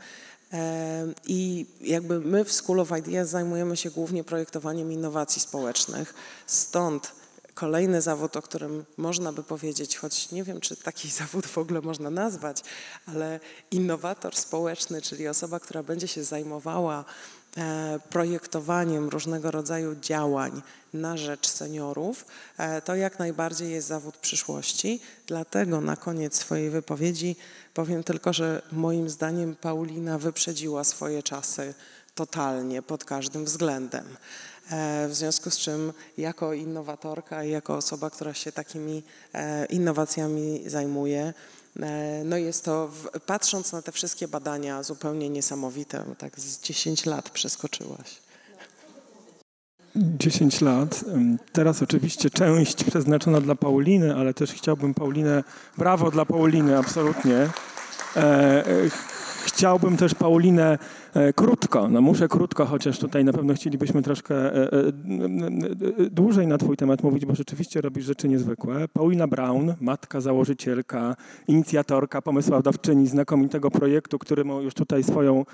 E, 0.53 1.07
I 1.27 1.65
jakby 1.81 2.19
my 2.19 2.45
w 2.45 2.53
School 2.53 2.79
of 2.79 2.97
Ideas 2.97 3.29
zajmujemy 3.29 3.77
się 3.77 3.91
głównie 3.91 4.23
projektowaniem 4.23 4.91
innowacji 4.91 5.41
społecznych. 5.41 6.13
Stąd 6.47 7.18
kolejny 7.59 8.01
zawód, 8.01 8.37
o 8.37 8.41
którym 8.41 8.85
można 8.97 9.33
by 9.33 9.43
powiedzieć, 9.43 9.97
choć 9.97 10.31
nie 10.31 10.43
wiem, 10.43 10.61
czy 10.61 10.75
taki 10.75 11.09
zawód 11.21 11.47
w 11.47 11.57
ogóle 11.57 11.81
można 11.81 12.09
nazwać, 12.09 12.63
ale 13.05 13.39
innowator 13.71 14.35
społeczny, 14.35 15.01
czyli 15.01 15.27
osoba, 15.27 15.59
która 15.59 15.83
będzie 15.83 16.07
się 16.07 16.23
zajmowała 16.23 17.05
e, 17.57 17.99
projektowaniem 18.09 19.09
różnego 19.09 19.51
rodzaju 19.51 19.95
działań 19.95 20.61
na 20.93 21.17
rzecz 21.17 21.47
seniorów, 21.47 22.25
e, 22.57 22.81
to 22.81 22.95
jak 22.95 23.19
najbardziej 23.19 23.71
jest 23.71 23.87
zawód 23.87 24.17
przyszłości. 24.17 25.01
Dlatego 25.27 25.81
na 25.81 25.95
koniec 25.95 26.35
swojej 26.35 26.69
wypowiedzi 26.69 27.35
powiem 27.73 28.03
tylko, 28.03 28.33
że 28.33 28.61
moim 28.71 29.09
zdaniem 29.09 29.55
Paulina 29.55 30.17
wyprzedziła 30.17 30.83
swoje 30.83 31.23
czasy 31.23 31.73
totalnie 32.15 32.81
pod 32.81 33.05
każdym 33.05 33.45
względem. 33.45 34.05
E, 34.71 35.07
w 35.07 35.15
związku 35.15 35.49
z 35.49 35.57
czym 35.57 35.93
jako 36.17 36.53
innowatorka 36.53 37.43
i 37.43 37.51
jako 37.51 37.75
osoba, 37.75 38.09
która 38.09 38.33
się 38.33 38.51
takimi 38.51 39.03
e, 39.33 39.65
innowacjami 39.65 40.63
zajmuje, 40.65 41.33
e, 41.79 42.21
no 42.25 42.37
jest 42.37 42.65
to, 42.65 42.91
patrząc 43.25 43.71
na 43.71 43.81
te 43.81 43.91
wszystkie 43.91 44.27
badania, 44.27 44.83
zupełnie 44.83 45.29
niesamowite. 45.29 46.03
Tak 46.17 46.39
z 46.39 46.61
10 46.61 47.05
lat 47.05 47.29
przeskoczyłaś. 47.29 48.21
10 49.95 50.61
lat. 50.61 51.05
Teraz 51.53 51.81
oczywiście 51.81 52.29
część 52.29 52.83
przeznaczona 52.83 53.41
dla 53.41 53.55
Pauliny, 53.55 54.15
ale 54.15 54.33
też 54.33 54.53
chciałbym 54.53 54.93
Paulinę, 54.93 55.43
brawo 55.77 56.11
dla 56.11 56.25
Pauliny, 56.25 56.77
absolutnie. 56.77 57.49
Chciałbym 59.45 59.97
też 59.97 60.15
Paulinę 60.15 60.77
krótko, 61.35 61.87
no 61.87 62.01
muszę 62.01 62.27
krótko, 62.27 62.65
chociaż 62.65 62.99
tutaj 62.99 63.25
na 63.25 63.33
pewno 63.33 63.53
chcielibyśmy 63.53 64.01
troszkę 64.01 64.35
e, 64.35 64.73
e, 64.73 64.91
dłużej 66.11 66.47
na 66.47 66.57
twój 66.57 66.77
temat 66.77 67.03
mówić, 67.03 67.25
bo 67.25 67.35
rzeczywiście 67.35 67.81
robisz 67.81 68.05
rzeczy 68.05 68.29
niezwykłe. 68.29 68.87
Paulina 68.87 69.27
Brown, 69.27 69.73
matka, 69.81 70.21
założycielka, 70.21 71.15
inicjatorka, 71.47 72.21
pomysłodawczyni 72.21 73.07
znakomitego 73.07 73.71
projektu, 73.71 74.19
któremu 74.19 74.61
już 74.61 74.73
tutaj 74.73 75.03
swoją 75.03 75.45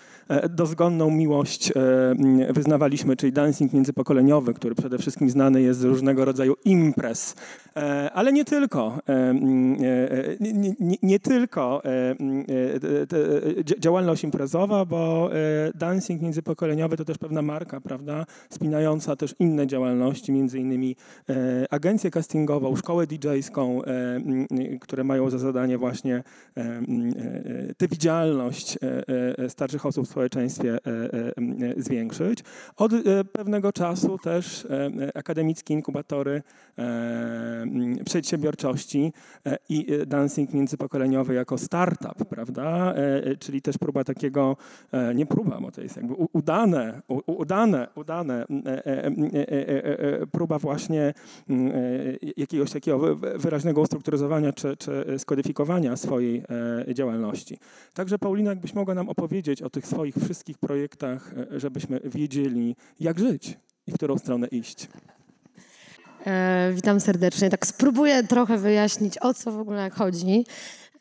dozgonną 0.49 1.09
miłość 1.09 1.73
wyznawaliśmy, 2.49 3.15
czyli 3.15 3.33
dancing 3.33 3.73
międzypokoleniowy, 3.73 4.53
który 4.53 4.75
przede 4.75 4.97
wszystkim 4.97 5.29
znany 5.29 5.61
jest 5.61 5.79
z 5.79 5.83
różnego 5.83 6.25
rodzaju 6.25 6.55
imprez. 6.65 7.35
Ale 8.13 8.33
nie 8.33 8.45
tylko, 8.45 8.99
nie, 10.39 10.75
nie, 10.79 10.95
nie 11.03 11.19
tylko 11.19 11.81
działalność 13.79 14.23
imprezowa, 14.23 14.85
bo 14.85 15.29
dancing 15.75 16.21
międzypokoleniowy 16.21 16.97
to 16.97 17.05
też 17.05 17.17
pewna 17.17 17.41
marka, 17.41 17.81
prawda, 17.81 18.25
spinająca 18.49 19.15
też 19.15 19.36
inne 19.39 19.67
działalności, 19.67 20.31
między 20.31 20.60
innymi 20.60 20.95
e, 21.29 21.34
agencję 21.69 22.12
castingową, 22.12 22.75
szkołę 22.75 23.08
DJ-ską, 23.08 23.81
e, 23.84 24.79
które 24.79 25.03
mają 25.03 25.29
za 25.29 25.38
zadanie 25.38 25.77
właśnie 25.77 26.23
e, 26.58 26.81
tę 27.77 27.88
widzialność 27.88 28.77
starszych 29.47 29.86
osób 29.86 30.05
w 30.05 30.10
społeczeństwie 30.10 30.77
zwiększyć. 31.77 32.39
Od 32.77 32.91
pewnego 33.31 33.71
czasu 33.73 34.17
też 34.17 34.67
akademickie 35.15 35.73
inkubatory 35.73 36.41
przedsiębiorczości 38.05 39.13
i 39.69 39.88
dancing 40.08 40.53
międzypokoleniowy 40.53 41.34
jako 41.34 41.58
startup, 41.58 42.25
prawda, 42.29 42.93
czyli 43.39 43.62
też 43.62 43.77
próba 43.77 44.03
takiego 44.03 44.58
nie 45.15 45.25
próba, 45.35 45.61
bo 45.61 45.71
to 45.71 45.81
jest 45.81 45.97
jakby 45.97 46.13
udane, 46.33 47.01
udane, 47.25 47.87
udane 47.95 48.45
e, 48.65 48.85
e, 48.85 49.09
e, 50.21 50.27
próba 50.27 50.59
właśnie 50.59 51.13
jakiegoś 52.37 52.71
takiego 52.71 53.15
wyraźnego 53.15 53.81
ustrukturyzowania 53.81 54.53
czy, 54.53 54.77
czy 54.77 55.05
skodyfikowania 55.17 55.95
swojej 55.95 56.43
działalności. 56.93 57.57
Także 57.93 58.19
Paulina, 58.19 58.49
jakbyś 58.49 58.73
mogła 58.73 58.95
nam 58.95 59.09
opowiedzieć 59.09 59.61
o 59.61 59.69
tych 59.69 59.87
swoich 59.87 60.15
wszystkich 60.15 60.57
projektach, 60.57 61.33
żebyśmy 61.51 61.99
wiedzieli, 62.05 62.75
jak 62.99 63.19
żyć 63.19 63.57
i 63.87 63.91
w 63.91 63.95
którą 63.95 64.17
stronę 64.17 64.47
iść. 64.47 64.87
witam 66.73 66.99
serdecznie. 66.99 67.49
Tak 67.49 67.65
spróbuję 67.67 68.23
trochę 68.23 68.57
wyjaśnić, 68.57 69.17
o 69.21 69.33
co 69.33 69.51
w 69.51 69.59
ogóle 69.59 69.89
chodzi. 69.89 70.45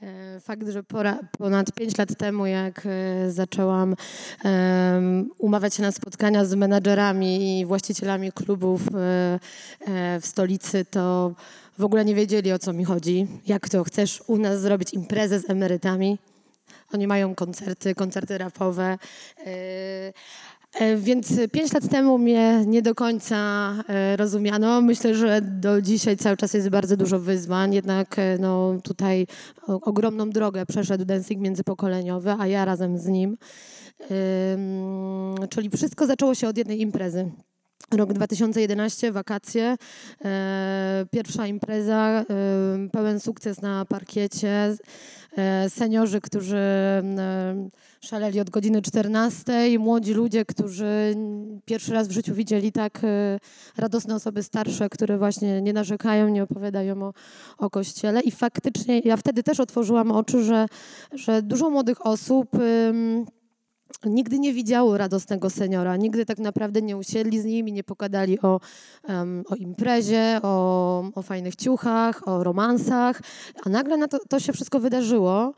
E, 0.04 0.40
fakt, 0.40 0.68
że 0.68 0.82
pora, 0.82 1.18
ponad 1.38 1.72
5 1.72 1.98
lat 1.98 2.16
temu, 2.18 2.46
jak 2.46 2.86
e, 2.86 3.30
zaczęłam 3.30 3.94
um, 4.44 5.30
umawiać 5.38 5.74
się 5.74 5.82
na 5.82 5.92
spotkania 5.92 6.44
z 6.44 6.54
menadżerami 6.54 7.60
i 7.60 7.66
właścicielami 7.66 8.32
klubów 8.32 8.82
e, 8.88 9.38
w 10.20 10.26
stolicy, 10.26 10.84
to 10.84 11.34
w 11.78 11.84
ogóle 11.84 12.04
nie 12.04 12.14
wiedzieli 12.14 12.52
o 12.52 12.58
co 12.58 12.72
mi 12.72 12.84
chodzi. 12.84 13.26
Jak 13.46 13.68
to 13.68 13.84
chcesz 13.84 14.22
u 14.26 14.38
nas 14.38 14.60
zrobić 14.60 14.94
imprezę 14.94 15.40
z 15.40 15.50
emerytami? 15.50 16.18
Oni 16.94 17.06
mają 17.06 17.34
koncerty, 17.34 17.94
koncerty 17.94 18.38
rapowe. 18.38 18.98
E, 19.46 20.12
więc 20.96 21.32
pięć 21.52 21.72
lat 21.72 21.88
temu 21.88 22.18
mnie 22.18 22.64
nie 22.66 22.82
do 22.82 22.94
końca 22.94 23.36
e, 23.88 24.16
rozumiano. 24.16 24.80
Myślę, 24.80 25.14
że 25.14 25.40
do 25.42 25.82
dzisiaj 25.82 26.16
cały 26.16 26.36
czas 26.36 26.54
jest 26.54 26.68
bardzo 26.68 26.96
dużo 26.96 27.18
wyzwań, 27.18 27.74
jednak 27.74 28.18
e, 28.18 28.38
no, 28.38 28.74
tutaj 28.82 29.26
ogromną 29.66 30.30
drogę 30.30 30.66
przeszedł 30.66 31.04
dancing 31.04 31.42
międzypokoleniowy, 31.42 32.34
a 32.38 32.46
ja 32.46 32.64
razem 32.64 32.98
z 32.98 33.06
nim. 33.06 33.36
Czyli 35.50 35.70
wszystko 35.70 36.06
zaczęło 36.06 36.34
się 36.34 36.48
od 36.48 36.58
jednej 36.58 36.80
imprezy. 36.80 37.30
Rok 37.90 38.12
2011, 38.12 39.12
wakacje, 39.12 39.76
pierwsza 41.10 41.46
impreza, 41.46 42.24
pełen 42.92 43.20
sukces 43.20 43.62
na 43.62 43.84
parkiecie, 43.84 44.76
seniorzy, 45.68 46.20
którzy 46.20 46.62
szaleli 48.04 48.40
od 48.40 48.50
godziny 48.50 48.82
14, 48.82 49.78
młodzi 49.78 50.14
ludzie, 50.14 50.44
którzy 50.44 51.14
pierwszy 51.64 51.92
raz 51.92 52.08
w 52.08 52.10
życiu 52.10 52.34
widzieli 52.34 52.72
tak 52.72 53.00
e, 53.04 53.38
radosne 53.76 54.14
osoby 54.14 54.42
starsze, 54.42 54.88
które 54.88 55.18
właśnie 55.18 55.62
nie 55.62 55.72
narzekają, 55.72 56.28
nie 56.28 56.42
opowiadają 56.42 57.02
o, 57.02 57.12
o 57.58 57.70
kościele. 57.70 58.20
I 58.20 58.30
faktycznie 58.30 58.98
ja 58.98 59.16
wtedy 59.16 59.42
też 59.42 59.60
otworzyłam 59.60 60.10
oczy, 60.12 60.44
że, 60.44 60.66
że 61.12 61.42
dużo 61.42 61.70
młodych 61.70 62.06
osób 62.06 62.48
nigdy 64.06 64.38
nie 64.38 64.52
widziało 64.52 64.98
radosnego 64.98 65.50
seniora, 65.50 65.96
nigdy 65.96 66.26
tak 66.26 66.38
naprawdę 66.38 66.82
nie 66.82 66.96
usiedli 66.96 67.40
z 67.40 67.44
nimi, 67.44 67.72
nie 67.72 67.84
pokadali 67.84 68.40
o, 68.40 68.60
um, 69.08 69.44
o 69.48 69.54
imprezie, 69.54 70.38
o, 70.42 71.04
o 71.14 71.22
fajnych 71.22 71.56
ciuchach, 71.56 72.28
o 72.28 72.44
romansach, 72.44 73.20
a 73.64 73.68
nagle 73.68 73.96
na 73.96 74.08
to, 74.08 74.18
to 74.28 74.40
się 74.40 74.52
wszystko 74.52 74.80
wydarzyło 74.80 75.54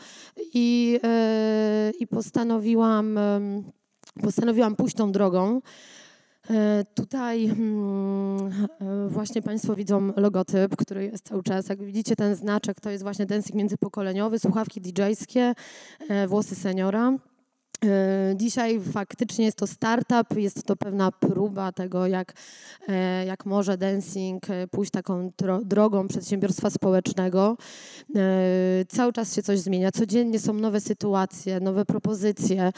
i, 0.54 0.98
yy, 1.02 1.90
i 1.98 2.06
postanowiłam, 2.06 3.18
yy, 4.16 4.22
postanowiłam 4.22 4.76
pójść 4.76 4.96
tą 4.96 5.12
drogą. 5.12 5.60
E, 6.50 6.84
tutaj 6.94 7.48
hmm, 7.48 8.50
właśnie 9.08 9.42
Państwo 9.42 9.74
widzą 9.74 10.12
logotyp, 10.16 10.76
który 10.76 11.04
jest 11.04 11.28
cały 11.28 11.42
czas. 11.42 11.68
Jak 11.68 11.82
widzicie, 11.82 12.16
ten 12.16 12.34
znaczek 12.34 12.80
to 12.80 12.90
jest 12.90 13.02
właśnie 13.02 13.26
dancing 13.26 13.54
międzypokoleniowy, 13.54 14.38
słuchawki 14.38 14.80
DJ-skie, 14.80 15.54
włosy 16.28 16.54
seniora. 16.54 17.12
E, 17.84 18.34
dzisiaj 18.36 18.80
faktycznie 18.80 19.44
jest 19.44 19.58
to 19.58 19.66
startup, 19.66 20.36
jest 20.36 20.62
to 20.62 20.76
pewna 20.76 21.12
próba 21.12 21.72
tego, 21.72 22.06
jak, 22.06 22.32
e, 22.88 23.26
jak 23.26 23.46
może 23.46 23.78
dancing 23.78 24.50
e, 24.50 24.68
pójść 24.68 24.92
taką 24.92 25.30
drogą 25.64 26.08
przedsiębiorstwa 26.08 26.70
społecznego. 26.70 27.56
Cały 28.88 29.12
czas 29.12 29.34
się 29.34 29.42
coś 29.42 29.58
zmienia, 29.58 29.92
codziennie 29.92 30.38
są 30.38 30.52
nowe 30.52 30.80
sytuacje, 30.80 31.60
nowe 31.60 31.84
propozycje, 31.84 32.72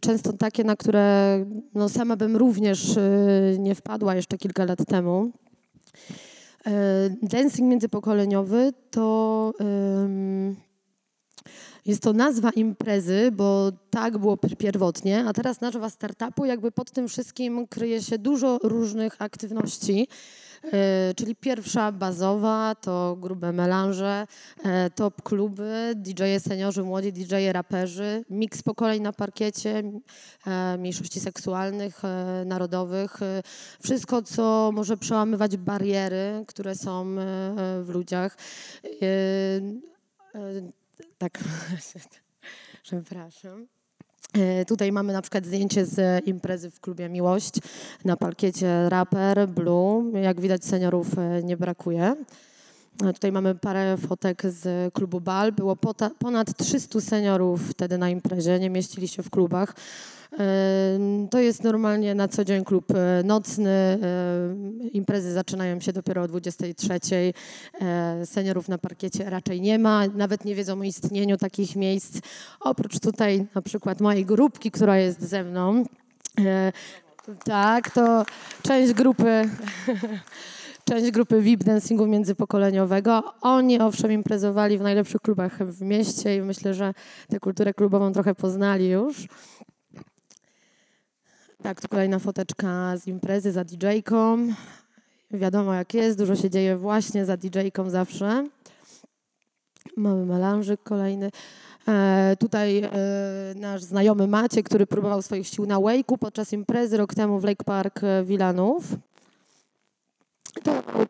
często 0.00 0.32
takie, 0.32 0.64
na 0.64 0.76
które 0.76 1.44
no, 1.74 1.88
sama 1.88 2.16
bym 2.16 2.36
również 2.36 2.98
nie 3.58 3.74
wpadła 3.74 4.14
jeszcze 4.14 4.38
kilka 4.38 4.64
lat 4.64 4.86
temu. 4.88 5.30
Dancing 7.22 7.70
międzypokoleniowy 7.70 8.72
to. 8.90 9.52
Jest 11.86 12.02
to 12.02 12.12
nazwa 12.12 12.50
imprezy, 12.50 13.30
bo 13.32 13.72
tak 13.90 14.18
było 14.18 14.36
pierwotnie, 14.36 15.24
a 15.28 15.32
teraz 15.32 15.60
nazwa 15.60 15.90
startupu. 15.90 16.44
Jakby 16.44 16.72
pod 16.72 16.90
tym 16.90 17.08
wszystkim 17.08 17.66
kryje 17.66 18.02
się 18.02 18.18
dużo 18.18 18.58
różnych 18.62 19.22
aktywności. 19.22 20.08
E, 20.72 21.14
czyli 21.14 21.36
pierwsza 21.36 21.92
bazowa 21.92 22.74
to 22.74 23.16
grube 23.20 23.52
melanże, 23.52 24.26
e, 24.64 24.90
top 24.90 25.22
kluby, 25.22 25.92
DJ-e 25.96 26.40
seniorzy, 26.40 26.82
młodzi 26.82 27.12
DJ-e 27.12 27.52
raperzy, 27.52 28.24
miks 28.30 28.62
pokoleń 28.62 29.02
na 29.02 29.12
parkiecie, 29.12 29.82
e, 30.46 30.78
mniejszości 30.78 31.20
seksualnych, 31.20 32.02
narodowych, 32.46 33.20
wszystko, 33.82 34.22
co 34.22 34.70
może 34.74 34.96
przełamywać 34.96 35.56
bariery, 35.56 36.44
które 36.46 36.74
są 36.74 37.16
w 37.82 37.88
ludziach 37.88 38.36
tak, 41.18 41.38
przepraszam. 42.82 43.66
E, 44.32 44.64
tutaj 44.64 44.92
mamy 44.92 45.12
na 45.12 45.22
przykład 45.22 45.46
zdjęcie 45.46 45.86
z 45.86 46.26
imprezy 46.26 46.70
w 46.70 46.80
klubie 46.80 47.08
Miłość 47.08 47.54
na 48.04 48.16
parkiecie 48.16 48.88
Rapper, 48.88 49.48
Blue. 49.48 50.20
Jak 50.20 50.40
widać 50.40 50.64
seniorów 50.64 51.18
e, 51.18 51.42
nie 51.42 51.56
brakuje. 51.56 52.16
E, 53.04 53.12
tutaj 53.12 53.32
mamy 53.32 53.54
parę 53.54 53.96
fotek 53.96 54.42
z 54.46 54.94
klubu 54.94 55.20
Bal. 55.20 55.52
Było 55.52 55.76
ponad 56.18 56.56
300 56.56 57.00
seniorów 57.00 57.70
wtedy 57.70 57.98
na 57.98 58.10
imprezie, 58.10 58.58
nie 58.58 58.70
mieścili 58.70 59.08
się 59.08 59.22
w 59.22 59.30
klubach. 59.30 59.74
To 61.30 61.38
jest 61.38 61.64
normalnie 61.64 62.14
na 62.14 62.28
co 62.28 62.44
dzień 62.44 62.64
klub 62.64 62.84
e, 62.90 63.22
nocny. 63.24 63.98
Imprezy 64.92 65.32
zaczynają 65.32 65.80
się 65.80 65.92
dopiero 65.92 66.22
o 66.22 66.28
23. 66.28 67.00
E, 67.80 68.26
seniorów 68.26 68.68
na 68.68 68.78
parkiecie 68.78 69.30
raczej 69.30 69.60
nie 69.60 69.78
ma. 69.78 70.06
Nawet 70.14 70.44
nie 70.44 70.54
wiedzą 70.54 70.80
o 70.80 70.82
istnieniu 70.82 71.36
takich 71.36 71.76
miejsc. 71.76 72.20
Oprócz 72.60 73.00
tutaj 73.00 73.46
na 73.54 73.62
przykład 73.62 74.00
mojej 74.00 74.24
grupki, 74.24 74.70
która 74.70 74.98
jest 74.98 75.22
ze 75.22 75.44
mną. 75.44 75.84
E, 76.44 76.72
tak, 77.44 77.90
to 77.90 78.24
część 78.62 78.92
grupy 78.92 79.42
część 80.88 81.10
grupy 81.10 81.40
VIP 81.40 81.64
dancingu 81.64 82.06
międzypokoleniowego. 82.06 83.22
Oni 83.40 83.80
owszem 83.80 84.12
imprezowali 84.12 84.78
w 84.78 84.80
najlepszych 84.80 85.20
klubach 85.20 85.58
w 85.58 85.82
mieście 85.82 86.36
i 86.36 86.42
myślę, 86.42 86.74
że 86.74 86.94
tę 87.28 87.40
kulturę 87.40 87.74
klubową 87.74 88.12
trochę 88.12 88.34
poznali 88.34 88.88
już. 88.88 89.28
Tak, 91.62 91.80
tu 91.80 91.88
kolejna 91.88 92.18
foteczka 92.18 92.96
z 92.96 93.06
imprezy 93.06 93.52
za 93.52 93.64
DJ-ką. 93.64 94.54
Wiadomo 95.30 95.74
jak 95.74 95.94
jest, 95.94 96.18
dużo 96.18 96.36
się 96.36 96.50
dzieje 96.50 96.76
właśnie 96.76 97.24
za 97.24 97.36
DJ-ką 97.36 97.90
zawsze. 97.90 98.46
Mamy 99.96 100.26
melanżyk 100.26 100.82
kolejny. 100.82 101.30
E, 101.88 102.36
tutaj 102.38 102.78
e, 102.78 102.90
nasz 103.56 103.82
znajomy 103.82 104.26
Macie, 104.26 104.62
który 104.62 104.86
próbował 104.86 105.22
swoich 105.22 105.48
sił 105.48 105.66
na 105.66 105.76
Wake'u 105.76 106.18
podczas 106.18 106.52
imprezy 106.52 106.96
rok 106.96 107.14
temu 107.14 107.40
w 107.40 107.44
Lake 107.44 107.64
Park 107.64 108.00
Villanów. 108.24 108.84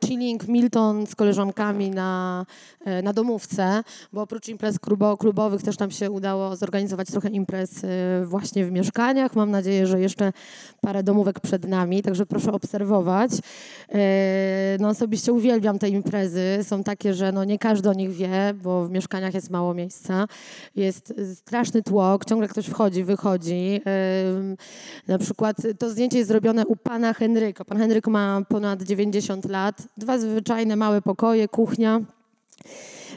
Chilling 0.07 0.49
Milton 0.49 1.07
z 1.07 1.15
koleżankami 1.15 1.91
na, 1.91 2.47
e, 2.85 3.03
na 3.03 3.13
domówce, 3.13 3.83
bo 4.13 4.23
oprócz 4.23 4.49
imprez 4.49 4.79
klubo, 4.79 5.17
klubowych 5.17 5.63
też 5.63 5.79
nam 5.79 5.91
się 5.91 6.11
udało 6.11 6.57
zorganizować 6.57 7.09
trochę 7.09 7.29
imprez 7.29 7.85
e, 7.85 7.89
właśnie 8.25 8.65
w 8.65 8.73
mieszkaniach. 8.73 9.37
Mam 9.37 9.51
nadzieję, 9.51 9.87
że 9.87 10.01
jeszcze 10.01 10.33
parę 10.81 11.03
domówek 11.03 11.41
przed 11.41 11.69
nami, 11.69 12.03
także 12.03 12.27
proszę 12.27 12.53
obserwować. 12.53 13.31
E, 13.93 14.77
no 14.81 14.89
osobiście 14.89 15.33
uwielbiam 15.33 15.79
te 15.79 15.89
imprezy. 15.89 16.59
Są 16.63 16.85
takie, 16.85 17.15
że 17.15 17.33
no 17.33 17.45
nie 17.45 17.59
każdy 17.59 17.91
o 17.91 17.93
nich 17.93 18.11
wie, 18.11 18.55
bo 18.63 18.85
w 18.85 18.91
mieszkaniach 18.91 19.35
jest 19.35 19.51
mało 19.51 19.75
miejsca. 19.75 20.27
Jest 20.77 21.15
straszny 21.35 21.83
tłok, 21.83 22.25
ciągle 22.25 22.49
ktoś 22.49 22.67
wchodzi, 22.67 23.05
wychodzi. 23.05 23.81
Na 25.09 25.19
przykład 25.19 25.57
to 25.79 25.91
zdjęcie 25.91 26.19
jest 26.19 26.29
zrobione 26.29 26.67
u 26.67 26.77
pana 26.77 27.13
Henryka. 27.13 27.65
Pan 27.65 27.79
Henryk 27.79 28.07
ma 28.07 28.43
ponad 28.49 28.83
90 28.83 29.36
50 29.37 29.53
lat, 29.53 29.83
dwa 29.97 30.19
zwyczajne 30.19 30.77
małe 30.77 31.03
pokoje, 31.03 31.49
kuchnia. 31.49 32.01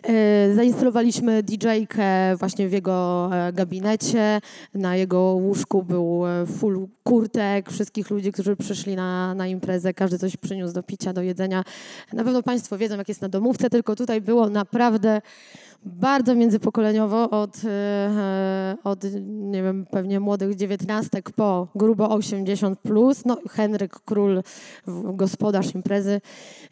E, 0.04 0.54
zainstalowaliśmy 0.54 1.44
DJ-kę 1.44 2.36
właśnie 2.36 2.70
w 2.70 2.72
jego 2.72 3.30
e, 3.34 3.54
gabinecie. 3.54 4.42
Na 4.74 4.96
jego 4.96 5.20
łóżku 5.20 5.84
był 5.84 6.28
e, 6.28 6.46
full 6.46 6.88
kurtek 7.04 7.72
wszystkich 7.72 8.10
ludzi, 8.10 8.32
którzy 8.32 8.56
przyszli 8.56 8.96
na, 8.96 9.36
na 9.36 9.48
imprezę. 9.48 9.94
Każdy 9.94 10.20
coś 10.20 10.38
przyniósł 10.38 10.74
do 10.74 10.84
picia, 10.84 11.14
do 11.14 11.22
jedzenia. 11.22 11.64
Na 12.14 12.24
pewno 12.24 12.44
Państwo 12.44 12.78
wiedzą, 12.78 12.98
jak 12.98 13.10
jest 13.10 13.22
na 13.22 13.30
domówce, 13.30 13.70
tylko 13.70 13.96
tutaj 13.96 14.22
było 14.22 14.50
naprawdę 14.50 15.22
bardzo 15.86 16.36
międzypokoleniowo 16.36 17.30
od, 17.30 17.62
e, 17.66 18.78
od 18.84 19.04
nie 19.28 19.64
wiem, 19.64 19.86
pewnie 19.92 20.20
młodych 20.20 20.56
dziewiętnastek 20.56 21.32
po 21.32 21.68
grubo 21.76 22.10
80 22.10 22.80
plus. 22.80 23.26
No, 23.26 23.38
Henryk 23.50 24.00
Król, 24.06 24.44
gospodarz 25.14 25.76
imprezy, 25.76 26.22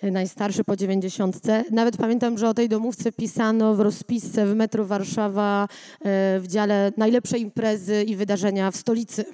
e, 0.01 0.11
najstarszy 0.11 0.63
po 0.63 0.75
90. 0.75 1.41
Nawet 1.71 1.97
pamiętam, 1.97 2.37
że 2.37 2.49
o 2.49 2.53
tej 2.53 2.69
domówce 2.69 3.11
pisano 3.11 3.75
w 3.75 3.79
rozpisce 3.79 4.45
w 4.45 4.55
Metro 4.55 4.85
Warszawa 4.85 5.63
e, 5.63 5.67
w 6.39 6.47
dziale 6.47 6.91
najlepsze 6.97 7.37
imprezy 7.37 8.03
i 8.03 8.15
wydarzenia 8.15 8.71
w 8.71 8.75
stolicy. 8.75 9.25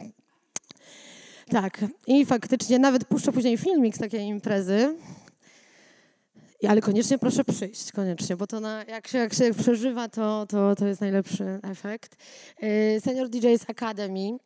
Tak, 1.50 1.86
i 2.08 2.26
faktycznie 2.26 2.80
nawet 2.80 3.06
puszczę 3.06 3.32
później 3.32 3.58
filmik 3.58 3.96
z 3.96 4.00
takiej 4.00 4.28
imprezy. 4.28 4.96
Ale 6.70 6.82
koniecznie 6.82 7.18
proszę 7.18 7.44
przyjść, 7.44 7.92
koniecznie, 7.92 8.36
bo 8.38 8.48
to 8.48 8.60
na, 8.60 8.84
jak, 8.84 9.08
się, 9.08 9.18
jak 9.18 9.34
się 9.34 9.54
przeżywa, 9.54 10.10
to, 10.10 10.46
to, 10.50 10.76
to 10.76 10.88
jest 10.88 11.02
najlepszy 11.02 11.60
efekt. 11.64 12.16
Y, 12.64 13.02
Senior 13.02 13.30
DJs 13.30 13.70
Academy. 13.70 14.38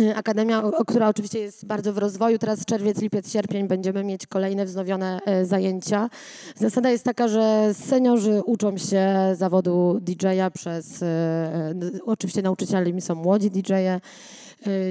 Y, 0.00 0.16
Akademia, 0.16 0.62
która 0.86 1.08
oczywiście 1.08 1.38
jest 1.38 1.66
bardzo 1.66 1.92
w 1.92 1.98
rozwoju. 1.98 2.38
Teraz 2.38 2.64
czerwiec, 2.64 3.00
lipiec, 3.00 3.32
sierpień 3.32 3.68
będziemy 3.68 4.04
mieć 4.04 4.26
kolejne 4.26 4.64
wznowione 4.64 5.20
e, 5.24 5.44
zajęcia. 5.44 6.10
Zasada 6.56 6.90
jest 6.90 7.04
taka, 7.04 7.28
że 7.28 7.74
seniorzy 7.74 8.42
uczą 8.46 8.78
się 8.78 9.08
zawodu 9.34 9.98
DJ-a 10.00 10.50
przez, 10.50 11.04
oczywiście 12.06 12.42
nauczycielami 12.42 13.00
są 13.00 13.14
młodzi 13.14 13.50
DJ-e. 13.50 14.00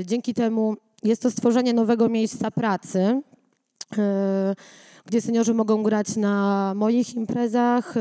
Dzięki 0.05 0.33
temu 0.33 0.75
jest 1.03 1.21
to 1.21 1.31
stworzenie 1.31 1.73
nowego 1.73 2.09
miejsca 2.09 2.51
pracy 2.51 3.21
gdzie 5.07 5.21
seniorzy 5.21 5.53
mogą 5.53 5.83
grać 5.83 6.15
na 6.15 6.73
moich 6.75 7.15
imprezach, 7.15 7.97
y, 7.97 7.99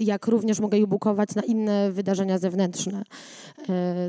jak 0.00 0.26
również 0.26 0.60
mogę 0.60 0.78
ich 0.78 0.86
bukować 0.86 1.34
na 1.34 1.42
inne 1.42 1.92
wydarzenia 1.92 2.38
zewnętrzne. 2.38 3.02
Y, 3.60 3.64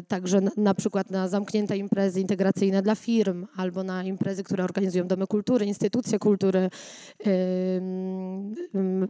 także 0.08 0.42
na 0.58 0.74
przykład 0.74 1.12
na 1.12 1.28
zamknięte 1.28 1.78
imprezy 1.78 2.22
integracyjne 2.22 2.82
dla 2.82 2.96
firm 2.96 3.46
albo 3.56 3.84
na 3.84 4.04
imprezy, 4.04 4.44
które 4.44 4.64
organizują 4.64 5.08
domy 5.08 5.28
kultury, 5.28 5.66
instytucje 5.66 6.20
kultury, 6.20 6.70
y, 7.28 7.82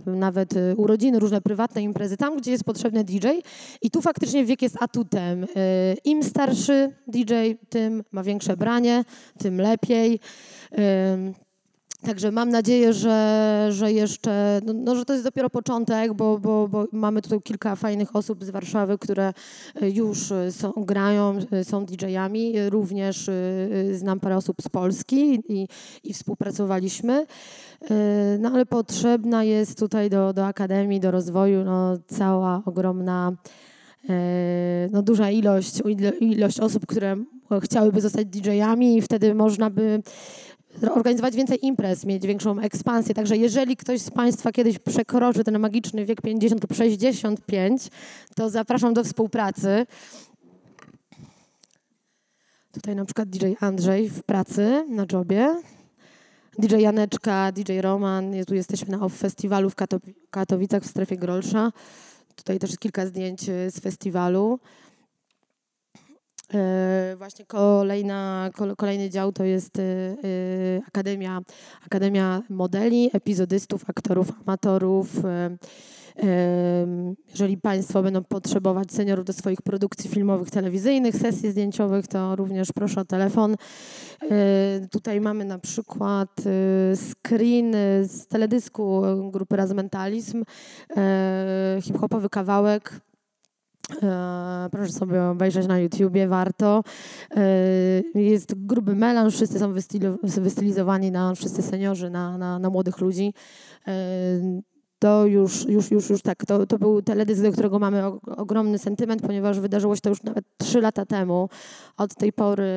nawet 0.06 0.54
urodziny, 0.78 1.20
różne 1.20 1.42
prywatne 1.42 1.82
imprezy, 1.82 2.18
tam 2.18 2.38
gdzie 2.38 2.52
jest 2.52 2.64
potrzebny 2.64 3.04
DJ. 3.04 3.28
I 3.82 3.92
tu 3.92 4.02
faktycznie 4.02 4.46
wiek 4.46 4.62
jest 4.62 4.76
atutem. 4.80 5.46
Im 6.06 6.24
starszy 6.24 6.92
DJ, 7.08 7.34
tym 7.70 8.04
ma 8.12 8.24
większe 8.24 8.58
branie, 8.58 9.04
tym 9.38 9.62
lepiej. 9.62 10.20
Także 12.02 12.32
mam 12.32 12.50
nadzieję, 12.50 12.94
że, 12.94 13.68
że 13.72 13.92
jeszcze, 13.92 14.62
no, 14.66 14.74
no, 14.74 14.96
że 14.96 15.06
to 15.06 15.14
jest 15.14 15.26
dopiero 15.26 15.50
początek, 15.50 16.14
bo, 16.14 16.40
bo, 16.40 16.68
bo 16.68 16.86
mamy 16.92 17.22
tutaj 17.22 17.42
kilka 17.42 17.76
fajnych 17.76 18.16
osób 18.16 18.44
z 18.44 18.50
Warszawy, 18.50 18.98
które 18.98 19.34
e, 19.82 19.90
już 19.90 20.32
e, 20.32 20.52
są, 20.52 20.72
grają, 20.72 21.40
e, 21.52 21.64
są 21.64 21.86
DJ-ami. 21.86 22.54
Również 22.70 23.30
znam 23.94 24.20
parę 24.20 24.38
osób 24.38 24.62
z 24.62 24.70
Polski 24.70 25.42
i, 25.50 25.68
i 26.04 26.14
współpracowaliśmy. 26.14 27.26
No 28.40 28.50
ale 28.50 28.66
potrzebna 28.66 29.44
jest 29.44 29.80
tutaj 29.80 30.10
do, 30.10 30.34
do 30.34 30.46
Akademii, 30.46 31.00
do 31.00 31.12
rozwoju 31.12 31.64
no, 31.64 31.98
cała 32.08 32.62
ogromna, 32.66 33.32
no, 34.92 35.02
duża 35.02 35.30
ilość, 35.30 35.82
ilość 36.20 36.60
osób, 36.60 36.86
które 36.86 37.16
chciałyby 37.64 38.02
zostać 38.02 38.28
DJ-ami 38.28 38.98
i 38.98 39.02
wtedy 39.02 39.36
można 39.36 39.70
by 39.70 40.02
organizować 40.92 41.36
więcej 41.36 41.66
imprez, 41.66 42.06
mieć 42.06 42.28
większą 42.28 42.60
ekspansję. 42.60 43.16
Także 43.16 43.38
jeżeli 43.38 43.78
ktoś 43.78 44.02
z 44.02 44.12
Państwa 44.12 44.52
kiedyś 44.52 44.80
przekroczy 44.80 45.44
ten 45.44 45.60
magiczny 45.60 46.06
wiek 46.06 46.22
50 46.22 46.62
lub 46.62 46.74
65, 46.74 47.88
to 48.36 48.50
zapraszam 48.50 48.94
do 48.94 49.04
współpracy. 49.04 49.86
Tutaj 52.72 52.96
na 52.96 53.06
przykład 53.06 53.30
DJ 53.30 53.46
Andrzej 53.60 54.10
w 54.10 54.24
pracy, 54.24 54.86
na 54.90 55.06
jobie. 55.12 55.62
DJ 56.60 56.76
Janeczka, 56.76 57.52
DJ 57.52 57.80
Roman. 57.82 58.34
Tu 58.48 58.56
jesteśmy 58.56 58.98
na 58.98 59.06
OFF 59.06 59.18
festiwalu 59.18 59.70
w 59.70 59.76
Katowicach 60.30 60.84
w 60.84 60.88
strefie 60.88 61.18
Grolsza. 61.18 61.72
Tutaj 62.36 62.60
też 62.60 62.78
kilka 62.78 63.06
zdjęć 63.06 63.42
z 63.42 63.80
festiwalu. 63.80 64.60
E, 66.54 67.16
właśnie 67.18 67.46
kolejna, 67.46 68.50
kolejny 68.78 69.10
dział 69.10 69.32
to 69.32 69.44
jest 69.44 69.80
e, 69.80 69.82
e, 69.84 70.16
Akademia, 70.88 71.42
Akademia 71.86 72.42
Modeli, 72.50 73.10
epizodystów, 73.14 73.90
aktorów, 73.90 74.32
amatorów. 74.48 75.10
Jeżeli 77.30 77.58
Państwo 77.58 78.04
będą 78.04 78.24
potrzebować 78.24 78.92
seniorów 78.92 79.26
do 79.26 79.34
swoich 79.34 79.62
produkcji 79.62 80.10
filmowych, 80.10 80.50
telewizyjnych, 80.50 81.16
sesji 81.16 81.52
zdjęciowych, 81.52 82.08
to 82.08 82.36
również 82.36 82.72
proszę 82.72 83.02
o 83.02 83.06
telefon. 83.06 83.56
Tutaj 84.92 85.22
mamy 85.22 85.46
na 85.46 85.60
przykład 85.60 86.42
screen 86.96 87.74
z 88.04 88.28
teledysku 88.28 89.02
grupy 89.32 89.56
Razmentalizm, 89.56 90.44
hip-hopowy 91.82 92.30
kawałek 92.30 93.02
proszę 94.72 94.92
sobie 94.92 95.24
obejrzeć 95.24 95.68
na 95.68 95.80
YouTubie, 95.80 96.28
warto. 96.28 96.84
E, 97.36 97.42
jest 98.16 98.66
gruby 98.66 98.96
melanż, 98.96 99.36
wszyscy 99.36 99.60
są 99.60 99.74
wystylizowani 100.34 101.12
na 101.12 101.36
wszyscy 101.36 101.62
seniorzy, 101.62 102.10
na, 102.10 102.38
na, 102.38 102.60
na 102.60 102.70
młodych 102.70 103.00
ludzi. 103.00 103.34
To 105.00 105.26
już, 105.26 105.66
już, 105.70 105.92
już, 105.92 106.10
już 106.10 106.22
tak, 106.22 106.46
to, 106.46 106.66
to 106.66 106.78
był 106.78 107.02
teledysk, 107.02 107.42
do 107.42 107.52
którego 107.52 107.80
mamy 107.80 108.06
ogromny 108.38 108.80
sentyment, 108.80 109.22
ponieważ 109.22 109.60
wydarzyło 109.60 109.96
się 109.96 110.02
to 110.02 110.10
już 110.10 110.24
nawet 110.24 110.46
trzy 110.58 110.82
lata 110.82 111.06
temu. 111.06 111.50
Od 111.98 112.16
tej 112.16 112.34
pory 112.34 112.68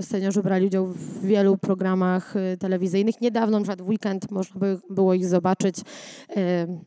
seniorzy 0.00 0.42
brali 0.42 0.66
udział 0.66 0.86
w 0.86 1.20
wielu 1.24 1.58
programach 1.58 2.36
y, 2.36 2.56
telewizyjnych. 2.56 3.20
Niedawno, 3.20 3.62
przed 3.62 3.80
weekend, 3.80 4.30
można 4.30 4.60
by 4.60 4.78
było 4.90 5.14
ich 5.14 5.26
zobaczyć. 5.26 5.76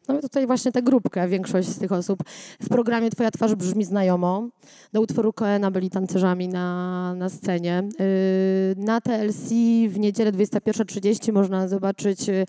No 0.08 0.22
tutaj 0.22 0.48
właśnie 0.48 0.72
tę 0.72 0.82
grupkę, 0.82 1.28
większość 1.28 1.68
z 1.68 1.80
tych 1.80 1.92
osób. 1.92 2.24
W 2.62 2.70
programie 2.70 3.10
Twoja 3.10 3.32
twarz 3.32 3.56
brzmi 3.56 3.86
znajomo. 3.86 4.50
Do 4.94 5.02
utworu 5.02 5.34
Koena 5.34 5.72
byli 5.72 5.90
tancerzami 5.90 6.48
na, 6.48 7.16
na 7.16 7.30
scenie. 7.30 7.84
Y, 8.02 8.76
na 8.78 9.02
TLC 9.02 9.50
w 9.90 10.00
niedzielę 10.00 10.32
21.30 10.32 11.34
można 11.34 11.68
zobaczyć 11.68 12.30
y, 12.30 12.46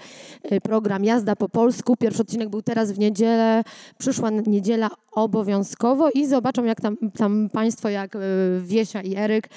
program 0.62 1.04
Jazda 1.04 1.36
po 1.40 1.48
polsku. 1.48 1.96
Pierwszy 1.96 2.22
odcinek 2.22 2.48
był 2.48 2.62
teraz 2.62 2.92
w 2.92 2.98
niedzielę. 2.98 3.62
Przyszła 3.98 4.30
niedziela 4.30 4.90
obowiązkowo 5.12 6.10
i 6.10 6.26
zobaczą, 6.26 6.64
jak 6.64 6.80
tam, 6.80 6.96
tam 7.16 7.48
Państwo, 7.52 7.88
jak 7.88 8.16
Wiesia 8.60 9.02
i 9.02 9.16
Eryk 9.16 9.48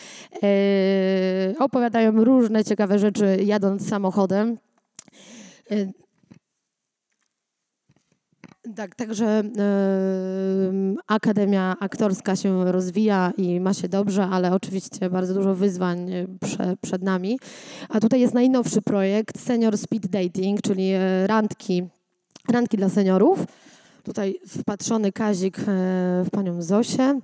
e, 0.44 0.48
opowiadają 1.60 2.24
różne 2.24 2.64
ciekawe 2.64 3.00
rzeczy 3.00 3.38
jadąc 3.44 3.90
samochodem. 3.90 4.58
Tak, 8.76 8.96
także 8.96 9.26
e, 9.26 9.44
Akademia 11.08 11.76
Aktorska 11.80 12.36
się 12.36 12.72
rozwija 12.72 13.32
i 13.38 13.60
ma 13.60 13.74
się 13.74 13.90
dobrze, 13.90 14.24
ale 14.26 14.52
oczywiście 14.52 15.10
bardzo 15.10 15.34
dużo 15.34 15.56
wyzwań 15.56 16.12
e, 16.12 16.26
prze, 16.42 16.76
przed 16.82 17.04
nami. 17.04 17.40
A 17.90 18.00
tutaj 18.00 18.20
jest 18.20 18.34
najnowszy 18.34 18.82
projekt 18.82 19.40
Senior 19.40 19.78
Speed 19.78 20.10
Dating, 20.10 20.62
czyli 20.62 20.92
e, 20.92 21.28
randki, 21.28 21.84
randki 22.50 22.78
dla 22.78 22.90
seniorów. 22.90 23.40
Tutaj 24.04 24.40
wpatrzony 24.48 25.12
Kazik 25.12 25.60
e, 25.60 25.64
w 26.26 26.30
panią 26.32 26.62
Zosię. 26.62 27.20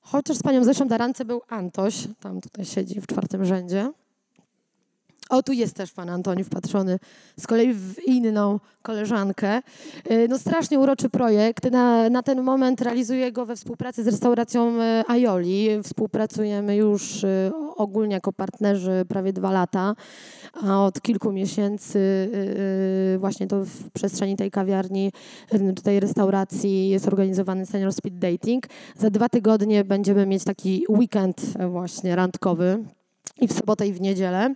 Chociaż 0.00 0.36
z 0.36 0.42
panią 0.42 0.64
Zosią 0.64 0.84
na 0.84 0.98
randce 0.98 1.24
był 1.24 1.42
Antoś, 1.48 2.08
tam 2.20 2.40
tutaj 2.40 2.64
siedzi 2.64 3.00
w 3.00 3.06
czwartym 3.06 3.44
rzędzie. 3.44 3.92
O, 5.30 5.42
tu 5.42 5.52
jest 5.52 5.74
też 5.74 5.92
pan 5.92 6.08
Antoni 6.08 6.44
wpatrzony 6.44 6.98
z 7.36 7.46
kolei 7.46 7.74
w 7.74 7.98
inną 8.06 8.60
koleżankę. 8.82 9.62
Y, 10.10 10.26
no 10.28 10.38
strasznie 10.38 10.78
uroczy 10.78 11.10
projekt. 11.10 11.70
Na, 11.70 12.10
na 12.10 12.22
ten 12.22 12.42
moment 12.42 12.80
realizuję 12.80 13.32
go 13.32 13.46
we 13.46 13.56
współpracy 13.56 14.04
z 14.04 14.06
restauracją 14.06 14.82
y, 14.82 15.04
Aioli. 15.08 15.68
Współpracujemy 15.82 16.76
już 16.76 17.24
y, 17.24 17.52
ogólnie 17.76 18.14
jako 18.14 18.32
partnerzy 18.32 19.04
prawie 19.08 19.32
dwa 19.32 19.50
lata, 19.50 19.94
a 20.62 20.84
od 20.84 21.00
kilku 21.00 21.32
miesięcy 21.32 22.30
właśnie 23.18 23.46
to 23.46 23.64
w 23.64 23.90
przestrzeni 23.90 24.36
tej 24.36 24.50
kawiarni, 24.50 25.12
tej 25.82 26.00
restauracji 26.00 26.88
jest 26.88 27.06
organizowany 27.06 27.66
senior 27.66 27.92
speed 27.92 28.18
dating. 28.18 28.66
Za 28.98 29.10
dwa 29.10 29.28
tygodnie 29.28 29.84
będziemy 29.84 30.26
mieć 30.26 30.44
taki 30.44 30.84
weekend 30.88 31.42
właśnie 31.70 32.16
randkowy 32.16 32.84
i 33.40 33.48
w 33.48 33.52
sobotę 33.52 33.86
i 33.86 33.92
w 33.92 34.00
niedzielę. 34.00 34.54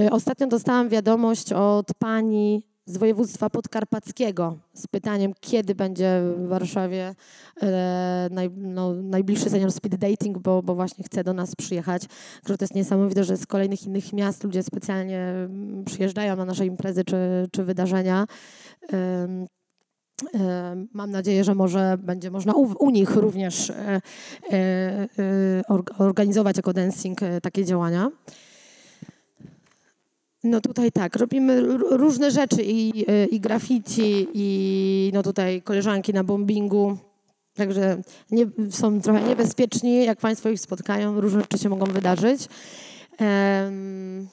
E, 0.00 0.10
ostatnio 0.10 0.46
dostałam 0.46 0.88
wiadomość 0.88 1.52
od 1.52 1.86
pani 1.98 2.62
z 2.86 2.96
województwa 2.96 3.50
podkarpackiego 3.50 4.58
z 4.74 4.86
pytaniem, 4.86 5.32
kiedy 5.40 5.74
będzie 5.74 6.22
w 6.36 6.48
Warszawie 6.48 7.14
e, 7.62 8.28
naj, 8.30 8.50
no, 8.56 8.94
najbliższy 8.94 9.50
senior 9.50 9.72
speed 9.72 9.98
dating, 9.98 10.38
bo, 10.38 10.62
bo 10.62 10.74
właśnie 10.74 11.04
chce 11.04 11.24
do 11.24 11.32
nas 11.32 11.56
przyjechać. 11.56 12.02
To 12.44 12.54
jest 12.60 12.74
niesamowite, 12.74 13.24
że 13.24 13.36
z 13.36 13.46
kolejnych 13.46 13.86
innych 13.86 14.12
miast 14.12 14.44
ludzie 14.44 14.62
specjalnie 14.62 15.18
mm, 15.18 15.84
przyjeżdżają 15.84 16.36
na 16.36 16.44
nasze 16.44 16.66
imprezy 16.66 17.04
czy, 17.04 17.16
czy 17.52 17.64
wydarzenia. 17.64 18.26
Mam 20.92 21.10
nadzieję, 21.10 21.44
że 21.44 21.54
może 21.54 21.98
będzie 22.02 22.30
można 22.30 22.54
u, 22.54 22.84
u 22.84 22.90
nich 22.90 23.16
również 23.16 23.70
e, 23.70 23.74
e, 23.76 24.00
e, 25.18 25.62
organizować 25.98 26.56
jako 26.56 26.72
dancing 26.72 27.20
takie 27.42 27.64
działania. 27.64 28.10
No 30.44 30.60
tutaj 30.60 30.92
tak, 30.92 31.16
robimy 31.16 31.62
różne 31.90 32.30
rzeczy 32.30 32.62
i, 32.62 33.04
i 33.30 33.40
graffiti, 33.40 34.28
i 34.34 35.10
no 35.14 35.22
tutaj 35.22 35.62
koleżanki 35.62 36.12
na 36.12 36.24
bombingu. 36.24 36.96
Także 37.54 38.02
nie, 38.30 38.46
są 38.70 39.00
trochę 39.00 39.22
niebezpieczni, 39.28 40.04
jak 40.04 40.18
Państwo 40.18 40.48
ich 40.48 40.60
spotkają, 40.60 41.20
różne 41.20 41.40
rzeczy 41.40 41.58
się 41.58 41.68
mogą 41.68 41.86
wydarzyć. 41.86 42.48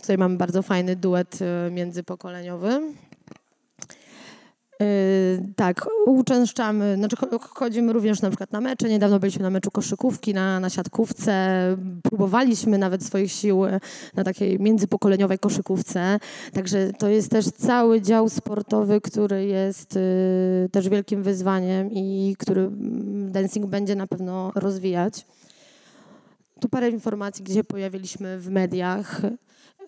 tutaj 0.01 0.17
mamy 0.17 0.37
bardzo 0.37 0.61
fajny 0.61 0.95
duet 0.95 1.39
międzypokoleniowy. 1.71 2.81
Yy, 4.79 5.53
tak, 5.55 5.87
uczęszczamy, 6.05 6.95
znaczy 6.95 7.15
chodzimy 7.39 7.93
również 7.93 8.21
na 8.21 8.29
przykład 8.29 8.51
na 8.51 8.61
mecze. 8.61 8.89
Niedawno 8.89 9.19
byliśmy 9.19 9.43
na 9.43 9.49
meczu 9.49 9.71
koszykówki, 9.71 10.33
na, 10.33 10.59
na 10.59 10.69
siatkówce. 10.69 11.59
Próbowaliśmy 12.03 12.77
nawet 12.77 13.03
swoich 13.03 13.31
sił 13.31 13.61
na 14.15 14.23
takiej 14.23 14.59
międzypokoleniowej 14.59 15.39
koszykówce. 15.39 16.19
Także 16.53 16.93
to 16.93 17.09
jest 17.09 17.31
też 17.31 17.45
cały 17.45 18.01
dział 18.01 18.29
sportowy, 18.29 19.01
który 19.01 19.45
jest 19.45 19.95
y, 19.95 20.69
też 20.71 20.89
wielkim 20.89 21.23
wyzwaniem 21.23 21.91
i 21.91 22.35
który 22.39 22.61
mm, 22.61 23.31
dancing 23.31 23.65
będzie 23.65 23.95
na 23.95 24.07
pewno 24.07 24.51
rozwijać. 24.55 25.25
Tu 26.59 26.69
parę 26.69 26.89
informacji, 26.89 27.43
gdzie 27.43 27.63
pojawiliśmy 27.63 28.39
w 28.39 28.49
mediach. 28.49 29.21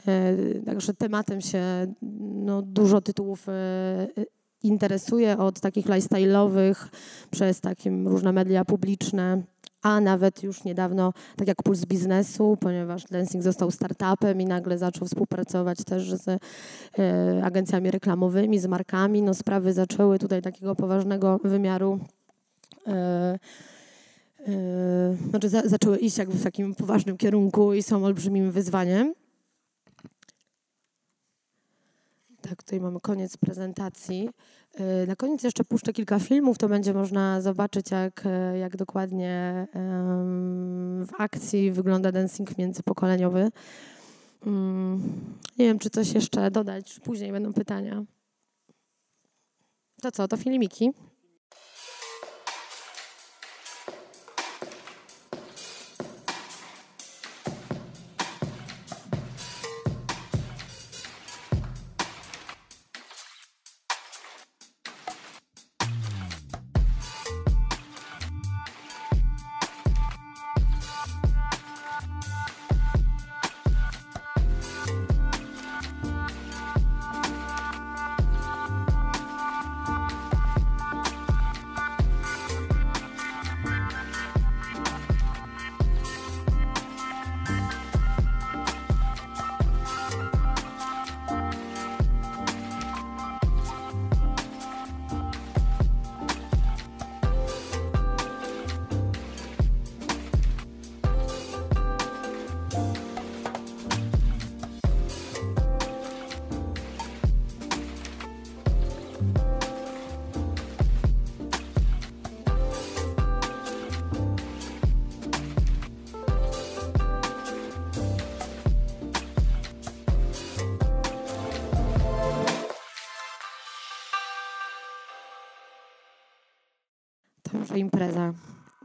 Y, 0.08 0.62
także 0.66 0.94
tematem 0.94 1.42
się 1.42 1.94
no, 2.32 2.62
dużo 2.62 3.02
tytułów 3.02 3.50
y, 3.50 4.26
interesuje 4.64 5.38
od 5.38 5.60
takich 5.60 5.86
lifestyle'owych 5.86 6.76
przez 7.32 7.62
takie 7.62 7.90
różne 7.90 8.32
media 8.32 8.66
publiczne, 8.66 9.42
a 9.82 10.02
nawet 10.02 10.44
już 10.44 10.64
niedawno, 10.64 11.14
tak 11.36 11.48
jak 11.48 11.64
Puls 11.64 11.86
Biznesu, 11.86 12.58
ponieważ 12.60 13.06
Dancing 13.06 13.44
został 13.44 13.72
startupem 13.72 14.42
i 14.42 14.46
nagle 14.46 14.78
zaczął 14.78 15.08
współpracować 15.08 15.84
też 15.84 16.14
z 16.14 16.28
e, 16.28 16.40
agencjami 17.44 17.92
reklamowymi, 17.92 18.60
z 18.60 18.66
markami, 18.66 19.22
no 19.22 19.34
sprawy 19.34 19.74
zaczęły 19.74 20.20
tutaj 20.20 20.42
takiego 20.42 20.76
poważnego 20.76 21.40
wymiaru 21.44 22.00
e, 22.88 23.40
znaczy 25.30 25.50
za, 25.50 25.62
zaczęły 25.62 25.98
iść 25.98 26.18
jakby 26.18 26.38
w 26.38 26.44
takim 26.44 26.76
poważnym 26.76 27.18
kierunku 27.18 27.74
i 27.74 27.84
są 27.84 28.06
olbrzymim 28.06 28.52
wyzwaniem. 28.52 29.14
Tak, 32.42 32.64
tutaj 32.64 32.80
mamy 32.80 33.00
koniec 33.00 33.38
prezentacji. 33.38 34.30
Y, 35.04 35.08
na 35.08 35.16
koniec 35.16 35.44
jeszcze 35.44 35.64
puszczę 35.64 35.94
kilka 35.94 36.20
filmów, 36.20 36.58
to 36.58 36.70
będzie 36.70 36.94
można 36.94 37.42
zobaczyć, 37.42 37.92
jak, 37.92 38.26
y, 38.26 38.58
jak 38.58 38.78
dokładnie 38.78 39.68
w 41.06 41.10
akcji 41.18 41.72
wygląda 41.72 42.12
dancing 42.12 42.58
międzypokoleniowy. 42.58 43.52
Mm, 44.46 45.02
nie 45.58 45.66
wiem, 45.66 45.80
czy 45.80 45.90
coś 45.90 46.14
jeszcze 46.14 46.52
dodać, 46.52 47.00
później 47.00 47.32
będą 47.32 47.54
pytania. 47.54 48.04
To 50.02 50.12
co, 50.12 50.28
to 50.28 50.38
filmiki? 50.38 50.92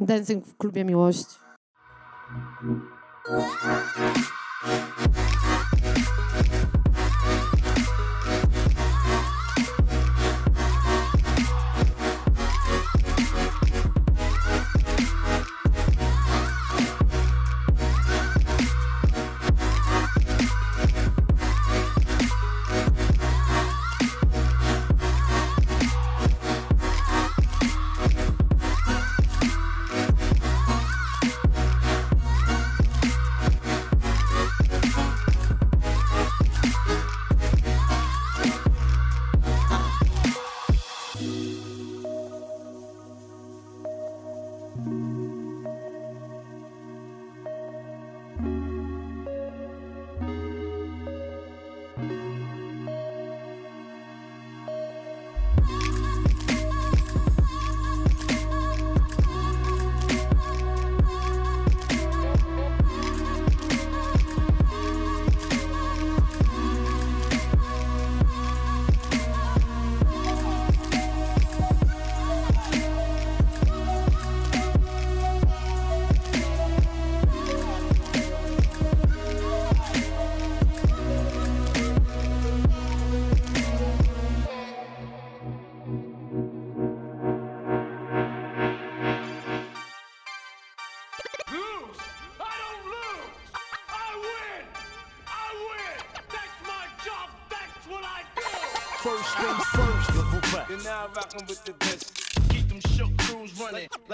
Dancing 0.06 0.46
w 0.46 0.56
klubie 0.56 0.84
miłości. 0.84 1.45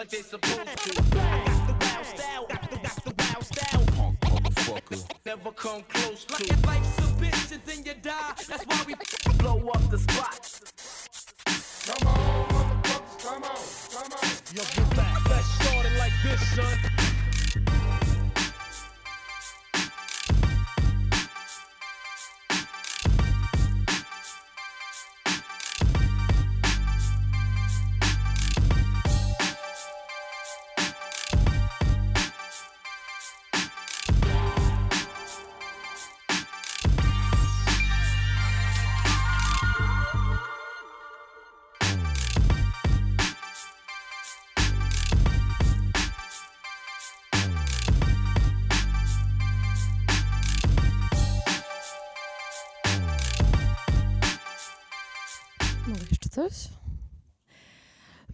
Like 0.02 0.10
they 0.10 0.22
supposed 0.22 0.56
to. 0.56 0.94
Got 0.94 1.66
the 1.68 1.76
wild 1.80 2.06
style, 2.06 2.46
got 2.48 2.70
the, 2.70 2.76
got 2.76 3.04
the 3.04 3.14
wild 3.18 3.44
style. 3.44 3.86
Punk 3.86 4.20
motherfucker. 4.20 5.16
Never 5.24 5.52
come 5.52 5.82
close 5.88 6.24
to. 6.24 6.66
Life's 6.66 6.98
a 6.98 7.02
bitch 7.22 7.52
and 7.52 7.62
then 7.64 7.84
you 7.84 7.94
die. 8.02 8.32
That's 8.48 8.64
why 8.64 8.84
we 8.86 8.94
blow 9.38 9.68
up 9.68 9.90
the 9.90 9.98
spot. 9.98 10.71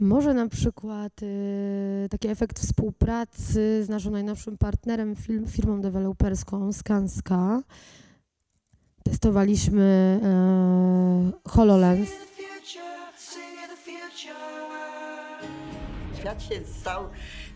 Może 0.08 0.34
na 0.34 0.48
przykład 0.48 1.22
y, 1.22 2.08
taki 2.10 2.28
efekt 2.28 2.58
współpracy 2.58 3.84
z 3.84 3.88
naszym 3.88 4.12
najnowszym 4.12 4.58
partnerem, 4.58 5.16
film, 5.16 5.46
firmą 5.46 5.80
deweloperską 5.80 6.72
Skanska. 6.72 7.62
Testowaliśmy 9.04 10.20
y, 11.46 11.50
HoloLens. 11.50 12.10
Świat 16.18 16.42
się 16.42 16.64
stał 16.80 17.04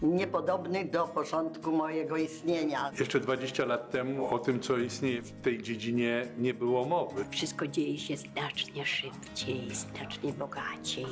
niepodobny 0.03 0.85
do 0.85 1.07
początku 1.07 1.73
mojego 1.73 2.17
istnienia. 2.17 2.91
Jeszcze 2.99 3.21
20 3.21 3.65
lat 3.65 3.91
temu 3.91 4.35
o 4.35 4.39
tym, 4.39 4.61
co 4.61 4.79
istnieje 4.79 5.23
w 5.23 5.33
tej 5.33 5.63
dziedzinie, 5.63 6.27
nie 6.39 6.55
było 6.55 6.85
mowy. 6.85 7.25
Wszystko 7.31 7.67
dzieje 7.67 7.99
się 7.99 8.17
znacznie 8.17 8.87
szybciej, 8.87 9.69
znacznie 9.75 10.33
bogaciej. 10.33 11.07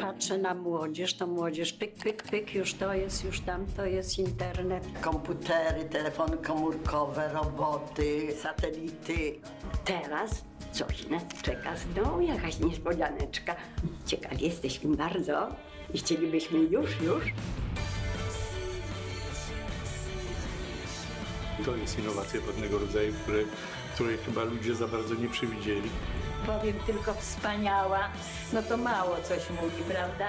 Patrzę 0.00 0.38
na 0.38 0.54
młodzież, 0.54 1.14
to 1.14 1.26
młodzież 1.26 1.72
pyk, 1.72 1.94
pyk, 1.94 2.22
pyk, 2.22 2.54
już 2.54 2.74
to 2.74 2.94
jest, 2.94 3.24
już 3.24 3.40
tam 3.40 3.66
to 3.76 3.86
jest 3.86 4.18
internet. 4.18 4.84
Komputery, 5.00 5.84
telefony 5.84 6.36
komórkowe, 6.36 7.30
roboty, 7.32 8.34
satelity. 8.42 9.40
Teraz 9.84 10.44
coś 10.72 11.06
nas 11.06 11.22
czeka 11.42 11.76
znowu, 11.76 12.20
jakaś 12.20 12.58
niespodzianeczka. 12.58 13.56
Ciekawi 14.06 14.44
jesteśmy 14.44 14.96
bardzo 14.96 15.48
i 15.94 15.98
chcielibyśmy 15.98 16.58
już, 16.58 17.00
już. 17.00 17.24
To 21.64 21.76
jest 21.76 21.98
innowacja 21.98 22.40
pewnego 22.40 22.78
rodzaju, 22.78 23.12
której, 23.22 23.46
której 23.94 24.16
chyba 24.16 24.44
ludzie 24.44 24.74
za 24.74 24.88
bardzo 24.88 25.14
nie 25.14 25.28
przewidzieli. 25.28 25.90
Powiem 26.46 26.80
tylko 26.86 27.14
wspaniała, 27.14 28.08
no 28.52 28.62
to 28.62 28.76
mało 28.76 29.16
coś 29.16 29.50
mówi, 29.50 29.82
prawda? 29.88 30.26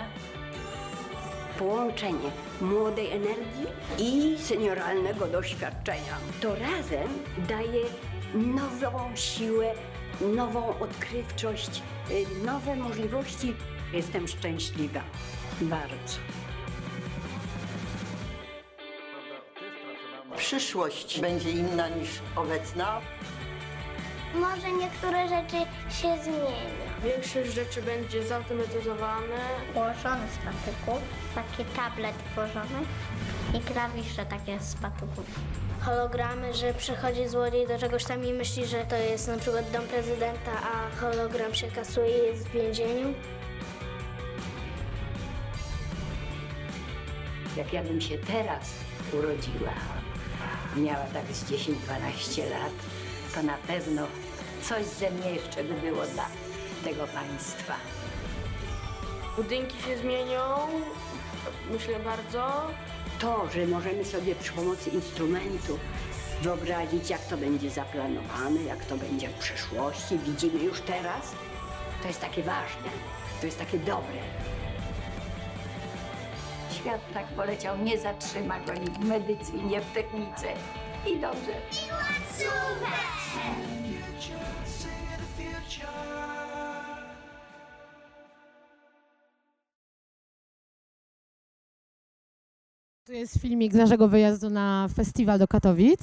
Połączenie 1.60 2.32
młodej 2.62 3.12
energii 3.12 3.68
i 3.98 4.38
senioralnego 4.40 5.28
doświadczenia. 5.28 6.18
To 6.42 6.56
razem 6.56 7.08
daje 7.38 7.84
nową 8.34 9.16
siłę, 9.16 9.74
nową 10.22 10.80
odkrywczość, 10.80 11.82
y, 12.12 12.46
nowe 12.46 12.76
możliwości. 12.76 13.56
Jestem 13.94 14.28
szczęśliwa, 14.28 15.02
bardzo. 15.62 16.18
Przyszłość 20.38 21.22
będzie 21.22 21.52
inna 21.52 21.90
niż 21.90 22.10
obecna. 22.36 23.02
Może 24.40 24.72
niektóre 24.72 25.30
rzeczy 25.30 25.58
się 25.90 26.24
zmienią. 26.24 26.86
Większość 27.04 27.54
rzeczy 27.54 27.82
będzie 27.82 28.24
zautomatyzowane. 28.28 29.40
Ułożony 29.76 30.28
z 30.28 30.38
patyków, 30.38 31.02
taki 31.36 31.66
tablet 31.66 32.16
tworzony 32.32 32.80
i 33.54 33.60
klawisze 33.60 34.26
takie 34.26 34.60
z 34.60 34.76
patyków. 34.76 35.26
Hologramy, 35.82 36.54
że 36.54 36.74
przychodzi 36.74 37.28
złodziej 37.28 37.68
do 37.68 37.80
czegoś 37.80 38.04
tam 38.04 38.26
i 38.26 38.34
myśli, 38.34 38.66
że 38.66 38.86
to 38.86 38.96
jest 38.96 39.28
na 39.28 39.38
przykład 39.38 39.72
dom 39.72 39.88
prezydenta, 39.88 40.52
a 40.52 41.00
hologram 41.00 41.54
się 41.54 41.68
kasuje 41.68 42.18
i 42.18 42.26
jest 42.26 42.48
w 42.48 42.52
więzieniu. 42.52 43.14
Jak 47.58 47.74
ja 47.74 47.84
bym 47.84 48.02
się 48.02 48.18
teraz 48.18 48.72
urodziła, 49.14 49.74
miała 50.76 51.06
tak 51.14 51.26
z 51.32 51.52
10-12 51.52 52.50
lat, 52.50 52.74
to 53.36 53.44
na 53.44 53.58
pewno 53.68 54.08
coś 54.70 54.86
ze 54.86 55.12
mnie 55.12 55.32
jeszcze 55.32 55.64
by 55.64 55.74
było 55.74 56.06
dla 56.06 56.26
tego 56.84 57.08
państwa. 57.08 57.76
Budynki 59.38 59.82
się 59.84 59.98
zmienią, 59.98 60.42
myślę 61.72 62.00
bardzo. 62.00 62.68
To, 63.20 63.50
że 63.54 63.68
możemy 63.68 64.06
sobie 64.06 64.36
przy 64.36 64.54
pomocy 64.54 64.90
instrumentu 64.90 65.80
wyobrazić, 66.42 67.10
jak 67.10 67.22
to 67.26 67.38
będzie 67.38 67.70
zaplanowane, 67.70 68.64
jak 68.64 68.86
to 68.86 68.98
będzie 68.98 69.30
w 69.30 69.34
przyszłości, 69.34 70.18
widzimy 70.18 70.64
już 70.64 70.82
teraz, 70.82 71.32
to 72.02 72.08
jest 72.08 72.22
takie 72.22 72.44
ważne, 72.44 72.90
to 73.40 73.46
jest 73.46 73.60
takie 73.60 73.80
dobre. 73.80 74.22
Świat 76.72 77.02
tak 77.14 77.26
poleciał, 77.26 77.78
nie 77.78 77.98
zatrzyma 77.98 78.60
go 78.60 78.74
ni 78.74 78.86
w 78.86 79.00
medycynie, 79.00 79.82
w 79.82 79.94
technice. 79.94 80.48
I 81.08 81.20
dobrze. 81.20 81.54
Tu 93.06 93.14
jest 93.14 93.42
filmik 93.42 93.74
z 93.74 93.76
naszego 93.76 94.08
wyjazdu 94.08 94.50
na 94.50 94.88
festiwal 94.96 95.40
do 95.40 95.48
Katowic. 95.48 96.00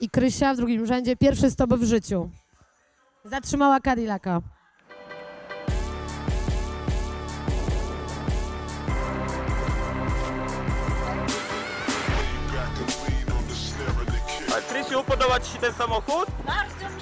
I 0.00 0.10
Krysia 0.10 0.54
w 0.54 0.56
drugim 0.56 0.86
rzędzie, 0.86 1.16
pierwszy 1.16 1.50
stop 1.50 1.74
w 1.74 1.84
życiu. 1.84 2.30
Zatrzymała 3.24 3.80
Cadillaca. 3.80 4.40
Podoba 15.04 15.40
Ci 15.40 15.52
się 15.52 15.58
ten 15.58 15.72
samochód? 15.72 16.28
Bardzo 16.46 16.96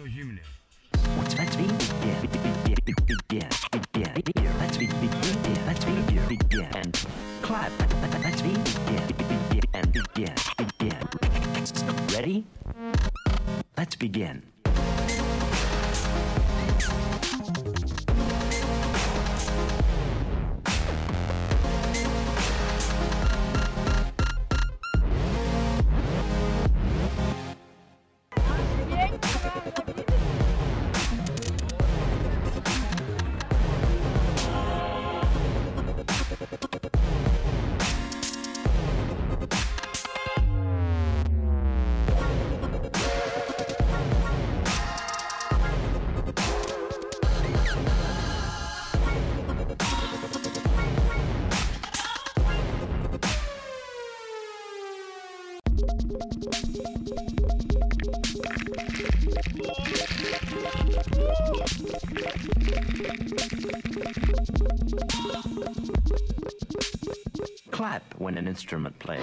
no 0.00 0.06
zimne. 0.06 0.40
Let's 1.18 1.56
be 1.56 1.66
Let's 4.58 4.78
be 4.78 4.86
Let's 5.66 5.84
be 5.84 6.38
and 6.74 7.06
clap. 7.42 7.72
Let's 8.24 8.42
be 8.42 8.54
and 9.74 9.92
begin. 9.92 10.34
Ready? 12.14 12.46
Let's 13.76 13.96
begin. 13.96 14.49
instrument 68.50 68.98
player. 68.98 69.22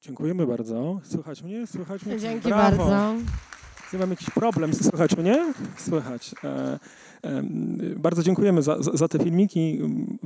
Dziękujemy 0.00 0.46
bardzo. 0.46 1.00
Słychać 1.04 1.42
mnie? 1.42 1.66
Słychać 1.66 2.06
mnie? 2.06 2.18
Dzięki 2.18 2.48
Brawo. 2.48 2.76
bardzo. 2.76 3.14
Ja 3.92 3.98
mam 3.98 4.10
jakiś 4.10 4.30
problem. 4.30 4.74
Słychać 4.90 5.16
mnie? 5.16 5.52
Słychać. 5.76 6.34
E, 6.44 6.78
e, 7.24 7.42
bardzo 7.96 8.22
dziękujemy 8.22 8.62
za, 8.62 8.76
za, 8.94 9.08
te 9.08 9.18
filmiki. 9.18 9.80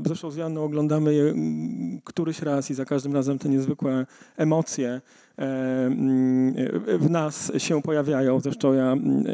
Zresztą 0.05 0.31
z 0.31 0.37
Janą 0.37 0.65
oglądamy 0.65 1.15
je 1.15 1.23
mm, 1.23 2.01
któryś 2.05 2.43
raz 2.43 2.71
i 2.71 2.75
za 2.75 2.85
każdym 2.85 3.15
razem 3.15 3.39
te 3.39 3.49
niezwykłe 3.49 4.07
emocje 4.37 5.01
e, 5.39 5.43
mm, 5.87 6.55
w 6.99 7.11
nas 7.11 7.53
się 7.59 7.83
pojawiają. 7.83 8.41
Zresztą 8.41 8.73
ja, 8.73 8.93
mm, 8.93 9.27
e, 9.27 9.33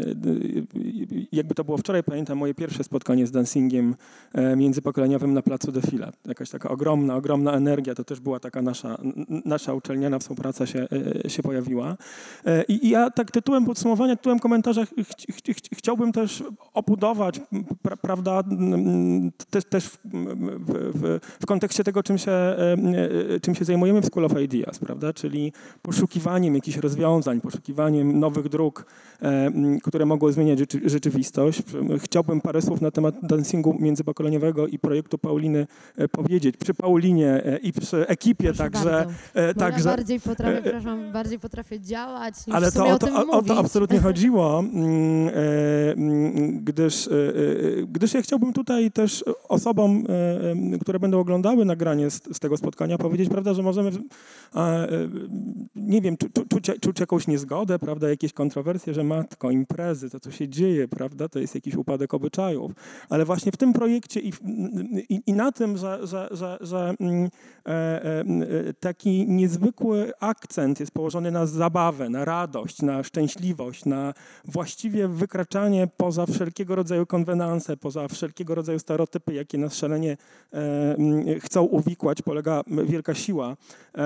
jakby 1.32 1.54
to 1.54 1.64
było 1.64 1.78
wczoraj, 1.78 2.02
pamiętam 2.02 2.38
moje 2.38 2.54
pierwsze 2.54 2.84
spotkanie 2.84 3.26
z 3.26 3.30
dancingiem 3.30 3.94
e, 4.32 4.56
międzypokoleniowym 4.56 5.34
na 5.34 5.42
placu 5.42 5.72
Defila. 5.72 6.12
Jakaś 6.26 6.50
taka 6.50 6.68
ogromna, 6.68 7.16
ogromna 7.16 7.52
energia. 7.52 7.94
To 7.94 8.04
też 8.04 8.20
była 8.20 8.40
taka 8.40 8.62
nasza, 8.62 8.98
nasza 9.44 9.74
uczelniana 9.74 10.18
współpraca 10.18 10.66
się, 10.66 10.88
się 11.28 11.42
pojawiła. 11.42 11.96
I 12.68 12.88
ja 12.88 13.10
tak 13.10 13.30
tytułem 13.30 13.64
podsumowania, 13.64 14.16
tytułem 14.18 14.38
komentarza 14.38 14.84
ch- 14.84 14.88
ch- 14.88 15.56
ch- 15.56 15.76
chciałbym 15.78 16.12
też 16.12 16.44
obudować, 16.74 17.40
pra, 17.82 17.96
prawda, 17.96 18.42
też, 19.50 19.64
też 19.64 19.84
w, 19.84 19.98
w, 20.04 21.18
w, 21.40 21.46
kontekście 21.46 21.84
tego, 21.84 22.02
czym 22.02 22.18
się, 22.18 22.30
e, 22.32 22.76
e, 23.34 23.40
czym 23.40 23.54
się 23.54 23.64
zajmujemy 23.64 24.00
w 24.00 24.06
School 24.06 24.24
of 24.24 24.40
Ideas, 24.40 24.78
prawda, 24.78 25.12
czyli 25.12 25.52
poszukiwaniem 25.82 26.54
jakichś 26.54 26.76
rozwiązań, 26.76 27.40
poszukiwaniem 27.40 28.18
nowych 28.20 28.48
dróg, 28.48 28.86
e, 29.22 29.50
które 29.82 30.06
mogą 30.06 30.32
zmieniać 30.32 30.58
rzeczy, 30.58 30.80
rzeczywistość. 30.84 31.62
Chciałbym 31.98 32.40
parę 32.40 32.62
słów 32.62 32.80
na 32.80 32.90
temat 32.90 33.14
dancingu 33.22 33.76
międzypokoleniowego 33.80 34.66
i 34.66 34.78
projektu 34.78 35.18
Pauliny 35.18 35.66
powiedzieć. 36.12 36.56
Przy 36.56 36.74
Paulinie 36.74 37.42
i 37.62 37.72
przy 37.72 38.06
ekipie 38.08 38.54
także. 38.54 38.84
bardzo. 38.84 39.12
e, 39.34 39.54
Bo 39.54 39.60
także 39.60 39.88
ja 39.88 39.96
bardziej 39.96 40.20
potrafię, 40.20 40.80
bardziej 41.12 41.38
potrafię 41.38 41.80
działać 41.80 42.34
ale 42.52 42.72
to 42.72 42.86
o 42.86 42.98
to, 42.98 43.06
o, 43.06 43.38
o 43.38 43.42
to 43.42 43.58
absolutnie 43.58 44.00
chodziło, 44.08 44.58
mm, 44.58 45.28
e, 45.28 45.92
mm, 45.92 46.64
gdyż, 46.64 47.08
e, 47.08 47.10
e, 47.10 47.32
gdyż 47.86 48.14
ja 48.14 48.22
chciałbym 48.22 48.52
tutaj 48.52 48.90
też 48.90 49.24
osobom, 49.48 50.04
które 50.80 50.98
będą 50.98 51.20
oglądały 51.20 51.64
nagranie 51.64 52.10
z, 52.10 52.22
z 52.36 52.38
tego 52.38 52.56
spotkania, 52.56 52.98
powiedzieć, 52.98 53.28
prawda, 53.28 53.54
że 53.54 53.62
możemy, 53.62 53.90
nie 55.76 56.00
wiem, 56.00 56.16
czu, 56.16 56.26
czu, 56.34 56.44
czuć, 56.48 56.70
czuć 56.80 57.00
jakąś 57.00 57.26
niezgodę, 57.26 57.78
prawda, 57.78 58.08
jakieś 58.08 58.32
kontrowersje, 58.32 58.94
że 58.94 59.04
matko, 59.04 59.50
imprezy, 59.50 60.10
to 60.10 60.20
co 60.20 60.30
się 60.30 60.48
dzieje, 60.48 60.88
prawda, 60.88 61.28
to 61.28 61.38
jest 61.38 61.54
jakiś 61.54 61.74
upadek 61.74 62.14
obyczajów, 62.14 62.72
ale 63.08 63.24
właśnie 63.24 63.52
w 63.52 63.56
tym 63.56 63.72
projekcie 63.72 64.20
i, 64.20 64.32
i, 65.08 65.20
i 65.26 65.32
na 65.32 65.52
tym, 65.52 65.76
że, 65.76 66.06
że, 66.06 66.28
że, 66.30 66.58
że 66.60 66.94
mm, 67.00 67.28
taki 68.80 69.28
niezwykły 69.28 70.12
akcent 70.20 70.80
jest 70.80 70.92
położony 70.92 71.30
na 71.30 71.46
zabawę, 71.46 72.08
na 72.08 72.24
radość, 72.24 72.82
na 72.82 73.02
szczęśliwość, 73.02 73.84
na 73.84 73.97
właściwie 74.44 75.08
wykraczanie 75.08 75.88
poza 75.96 76.26
wszelkiego 76.26 76.74
rodzaju 76.74 77.06
konwenanse, 77.06 77.76
poza 77.76 78.08
wszelkiego 78.08 78.54
rodzaju 78.54 78.78
stereotypy, 78.78 79.34
jakie 79.34 79.58
nas 79.58 79.74
szalenie 79.74 80.16
e, 80.52 80.96
chcą 81.40 81.62
uwikłać, 81.62 82.22
polega 82.22 82.62
wielka 82.84 83.14
siła, 83.14 83.56
e, 83.94 84.00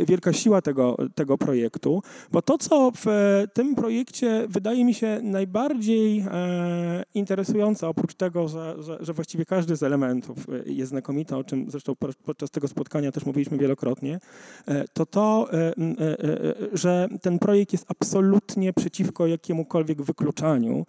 e, 0.00 0.04
wielka 0.06 0.32
siła 0.32 0.62
tego, 0.62 0.96
tego 1.14 1.38
projektu, 1.38 2.02
bo 2.32 2.42
to, 2.42 2.58
co 2.58 2.92
w 2.96 3.06
tym 3.52 3.74
projekcie 3.74 4.46
wydaje 4.48 4.84
mi 4.84 4.94
się 4.94 5.20
najbardziej 5.22 6.24
interesujące, 7.14 7.88
oprócz 7.88 8.14
tego, 8.14 8.48
że, 8.48 8.82
że, 8.82 8.98
że 9.00 9.12
właściwie 9.12 9.44
każdy 9.44 9.76
z 9.76 9.82
elementów 9.82 10.46
jest 10.66 10.90
znakomity, 10.90 11.36
o 11.36 11.44
czym 11.44 11.70
zresztą 11.70 11.94
podczas 12.24 12.50
tego 12.50 12.68
spotkania 12.68 13.12
też 13.12 13.26
mówiliśmy 13.26 13.58
wielokrotnie, 13.58 14.18
to 14.92 15.06
to, 15.06 15.48
że 16.72 17.08
ten 17.22 17.38
projekt 17.38 17.72
jest 17.72 17.85
absolutnie 17.88 18.72
przeciwko 18.72 19.26
jakiemukolwiek 19.26 20.02
wykluczaniu 20.02 20.84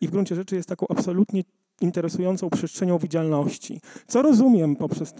i 0.00 0.08
w 0.08 0.10
gruncie 0.10 0.34
rzeczy 0.34 0.56
jest 0.56 0.68
taką 0.68 0.86
absolutnie 0.88 1.44
interesującą 1.80 2.50
przestrzenią 2.50 2.98
widzialności. 2.98 3.80
Co 4.06 4.22
rozumiem 4.22 4.76
poprzez 4.76 5.14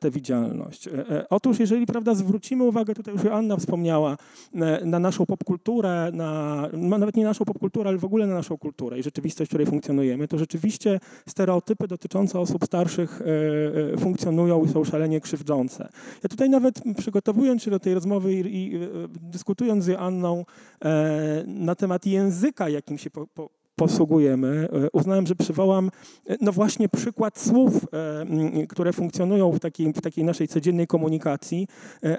tę 0.00 0.10
widzialność? 0.10 0.88
E, 0.88 1.10
e, 1.10 1.28
otóż 1.28 1.58
jeżeli 1.58 1.86
prawda, 1.86 2.14
zwrócimy 2.14 2.64
uwagę, 2.64 2.94
tutaj 2.94 3.14
już 3.14 3.24
Joanna 3.24 3.56
wspomniała, 3.56 4.16
e, 4.54 4.84
na 4.84 4.98
naszą 4.98 5.26
popkulturę, 5.26 6.10
na, 6.12 6.68
no, 6.72 6.98
nawet 6.98 7.16
nie 7.16 7.24
naszą 7.24 7.44
popkulturę, 7.44 7.88
ale 7.88 7.98
w 7.98 8.04
ogóle 8.04 8.26
na 8.26 8.34
naszą 8.34 8.58
kulturę 8.58 8.98
i 8.98 9.02
rzeczywistość, 9.02 9.48
w 9.48 9.50
której 9.50 9.66
funkcjonujemy, 9.66 10.28
to 10.28 10.38
rzeczywiście 10.38 11.00
stereotypy 11.28 11.88
dotyczące 11.88 12.40
osób 12.40 12.64
starszych 12.64 13.22
funkcjonują 13.98 14.64
i 14.64 14.68
są 14.68 14.84
szalenie 14.84 15.20
krzywdzące. 15.20 15.88
Ja 16.22 16.28
tutaj 16.28 16.50
nawet 16.50 16.80
przygotowując 16.96 17.62
się 17.62 17.70
do 17.70 17.78
tej 17.78 17.94
rozmowy 17.94 18.34
i, 18.34 18.74
i 18.74 18.78
dyskutując 19.22 19.84
z 19.84 19.86
Joanną 19.86 20.44
na 21.46 21.74
temat 21.74 22.06
języka, 22.06 22.68
jakim 22.68 22.98
się 22.98 23.10
po, 23.10 23.26
po, 23.26 23.50
posługujemy. 23.76 24.68
E, 24.72 24.90
uznałem, 24.90 25.26
że 25.26 25.34
przywołam 25.34 25.90
e, 26.26 26.36
no 26.40 26.52
właśnie 26.52 26.88
przykład 26.88 27.38
słów, 27.38 27.86
e, 27.92 28.66
które 28.66 28.92
funkcjonują 28.92 29.52
w 29.52 29.60
takiej, 29.60 29.92
w 29.92 30.00
takiej 30.00 30.24
naszej 30.24 30.48
codziennej 30.48 30.86
komunikacji, 30.86 31.68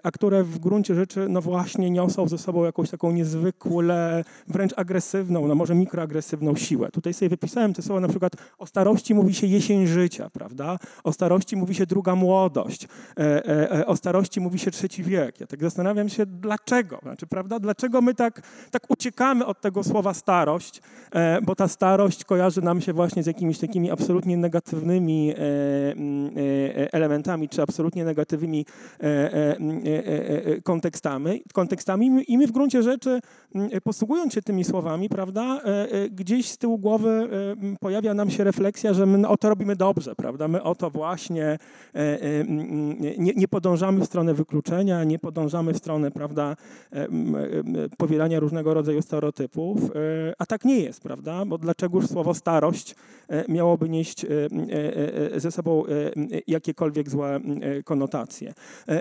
a 0.04 0.12
które 0.12 0.44
w 0.44 0.60
gruncie 0.60 0.96
rzeczy 0.96 1.28
no 1.30 1.42
właśnie 1.42 1.90
niosą 1.90 2.28
ze 2.28 2.38
sobą 2.38 2.64
jakąś 2.64 2.90
taką 2.90 3.12
niezwykle, 3.12 4.24
wręcz 4.48 4.74
agresywną, 4.78 5.48
no 5.48 5.56
może 5.56 5.76
mikroagresywną 5.76 6.56
siłę. 6.56 6.90
Tutaj 6.92 7.14
sobie 7.14 7.30
wypisałem 7.30 7.74
te 7.74 7.82
słowa, 7.82 8.02
na 8.02 8.08
przykład 8.08 8.34
o 8.58 8.66
starości 8.66 9.14
mówi 9.14 9.34
się 9.34 9.48
jesień 9.48 9.88
życia, 9.88 10.30
prawda? 10.30 10.80
O 11.04 11.14
starości 11.14 11.56
mówi 11.56 11.76
się 11.76 11.86
druga 11.86 12.16
młodość, 12.16 12.88
o 13.86 13.96
starości 13.96 14.42
mówi 14.42 14.60
się 14.60 14.72
trzeci 14.72 15.04
wiek. 15.04 15.40
Ja 15.40 15.48
tak 15.48 15.62
zastanawiam 15.62 16.10
się, 16.10 16.26
dlaczego, 16.26 17.00
znaczy, 17.02 17.28
prawda? 17.28 17.60
Dlaczego 17.60 18.02
my 18.02 18.14
tak, 18.14 18.42
tak 18.72 18.84
uciekamy 18.90 19.46
od 19.46 19.62
tego 19.62 19.84
słowa 19.84 20.14
starość, 20.14 20.82
bo 21.46 21.56
ta 21.56 21.68
starość 21.68 22.24
kojarzy 22.24 22.62
nam 22.62 22.82
się 22.82 22.94
właśnie 22.94 23.24
z 23.24 23.26
jakimiś 23.26 23.60
takimi 23.60 23.92
absolutnie 23.92 24.38
negatywnymi 24.38 25.32
e, 25.32 25.36
e, 25.38 26.94
elementami, 26.94 27.50
czy 27.50 27.62
absolutnie 27.62 28.06
negatywnymi 28.06 28.66
e, 29.00 30.62
kontekstami, 30.62 31.44
kontekstami. 31.54 32.24
I 32.28 32.38
my 32.38 32.48
w 32.48 32.52
gruncie 32.52 32.84
rzeczy, 32.84 33.20
posługując 33.84 34.34
się 34.34 34.42
tymi 34.42 34.64
słowami, 34.64 35.10
prawda, 35.10 35.62
gdzieś 36.12 36.50
z 36.50 36.58
tyłu 36.58 36.78
głowy 36.78 37.30
pojawia 37.80 38.14
nam 38.14 38.30
się 38.30 38.44
refleksja, 38.44 38.94
że 38.94 39.06
my 39.06 39.28
o 39.28 39.38
to 39.38 39.50
robimy 39.50 39.76
dobrze, 39.76 40.16
prawda, 40.16 40.48
my 40.48 40.64
o 40.64 40.76
to 40.76 40.90
właśnie 40.90 41.58
nie, 43.18 43.34
nie 43.36 43.48
podążamy 43.48 44.02
w 44.02 44.06
stronę 44.06 44.34
wykluczenia, 44.34 45.04
nie 45.04 45.20
podążamy 45.20 45.74
w 45.74 45.78
stronę, 45.78 46.12
prawda, 46.12 46.56
powielania 47.98 48.40
różnego 48.40 48.74
rodzaju 48.74 49.02
stereotypów, 49.02 49.92
a 50.40 50.46
tak 50.46 50.66
nie 50.66 50.80
jest, 50.80 51.02
prawda, 51.02 51.35
bo 51.48 51.58
dlaczegoż 51.58 52.08
słowo 52.08 52.34
starość 52.34 52.96
e, 53.28 53.52
miałoby 53.52 53.90
nieść 53.90 54.26
e, 54.26 54.28
e, 55.34 55.40
ze 55.40 55.52
sobą 55.52 55.84
jakiekolwiek 56.48 57.10
złe 57.10 57.40
konotacje. 57.86 58.54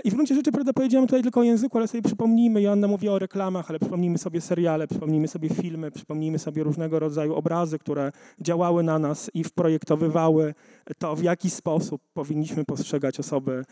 I 0.04 0.10
w 0.10 0.14
gruncie 0.14 0.34
rzeczy, 0.34 0.52
prawda, 0.52 0.72
powiedziałem 0.72 1.06
tutaj 1.06 1.22
tylko 1.22 1.40
o 1.40 1.42
języku, 1.42 1.78
ale 1.78 1.88
sobie 1.88 2.02
przypomnijmy, 2.02 2.62
Joanna 2.62 2.88
mówi 2.88 3.08
o 3.08 3.18
reklamach, 3.18 3.70
ale 3.70 3.78
przypomnijmy 3.78 4.18
sobie 4.18 4.40
seriale, 4.40 4.86
przypomnijmy 4.86 5.28
sobie 5.28 5.48
filmy, 5.48 5.90
przypomnijmy 5.90 6.38
sobie 6.38 6.62
różnego 6.62 6.98
rodzaju 6.98 7.34
obrazy, 7.34 7.78
które 7.78 8.12
działały 8.40 8.82
na 8.82 8.98
nas 8.98 9.30
i 9.34 9.44
wprojektowywały 9.44 10.54
to, 10.98 11.16
w 11.16 11.22
jaki 11.22 11.50
sposób 11.50 12.02
powinniśmy 12.14 12.64
postrzegać 12.64 13.20
osoby 13.20 13.64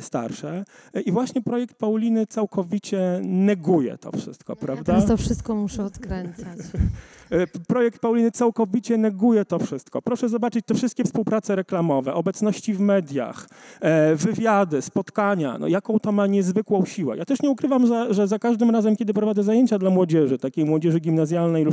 starsze. 0.00 0.64
I 1.06 1.12
właśnie 1.12 1.42
projekt 1.42 1.76
Pauliny 1.78 2.26
całkowicie 2.26 3.20
neguje 3.22 3.98
to 3.98 4.12
wszystko, 4.12 4.56
prawda? 4.56 4.96
Ja 4.96 5.02
to 5.02 5.16
wszystko 5.16 5.54
muszę 5.54 5.84
odkręcać. 5.84 6.58
E, 7.30 7.46
projekt 7.46 8.00
Pauliny 8.00 8.30
całkowicie 8.30 8.98
neguje 8.98 9.44
to 9.44 9.58
wszystko. 9.58 10.02
Proszę 10.02 10.28
zobaczyć 10.28 10.66
te 10.66 10.74
wszystkie 10.74 11.04
współprace 11.04 11.56
reklamowe, 11.56 12.14
obecności 12.14 12.74
w 12.74 12.80
mediach, 12.80 13.48
e, 13.80 14.16
wywiady, 14.16 14.82
spotkania, 14.82 15.58
no 15.58 15.68
jaką 15.68 15.98
to 15.98 16.12
ma 16.12 16.26
niezwykłą 16.26 16.84
siłę. 16.84 17.16
Ja 17.16 17.24
też 17.24 17.42
nie 17.42 17.50
ukrywam, 17.50 17.86
że, 18.10 18.28
za 18.28 18.38
każdym 18.38 18.70
razem, 18.70 18.96
kiedy 18.96 19.14
prowadzę 19.14 19.42
zajęcia 19.42 19.78
dla 19.78 19.90
młodzieży, 19.90 20.38
takiej 20.38 20.64
młodzieży 20.64 21.00
gimnazjalnej 21.00 21.66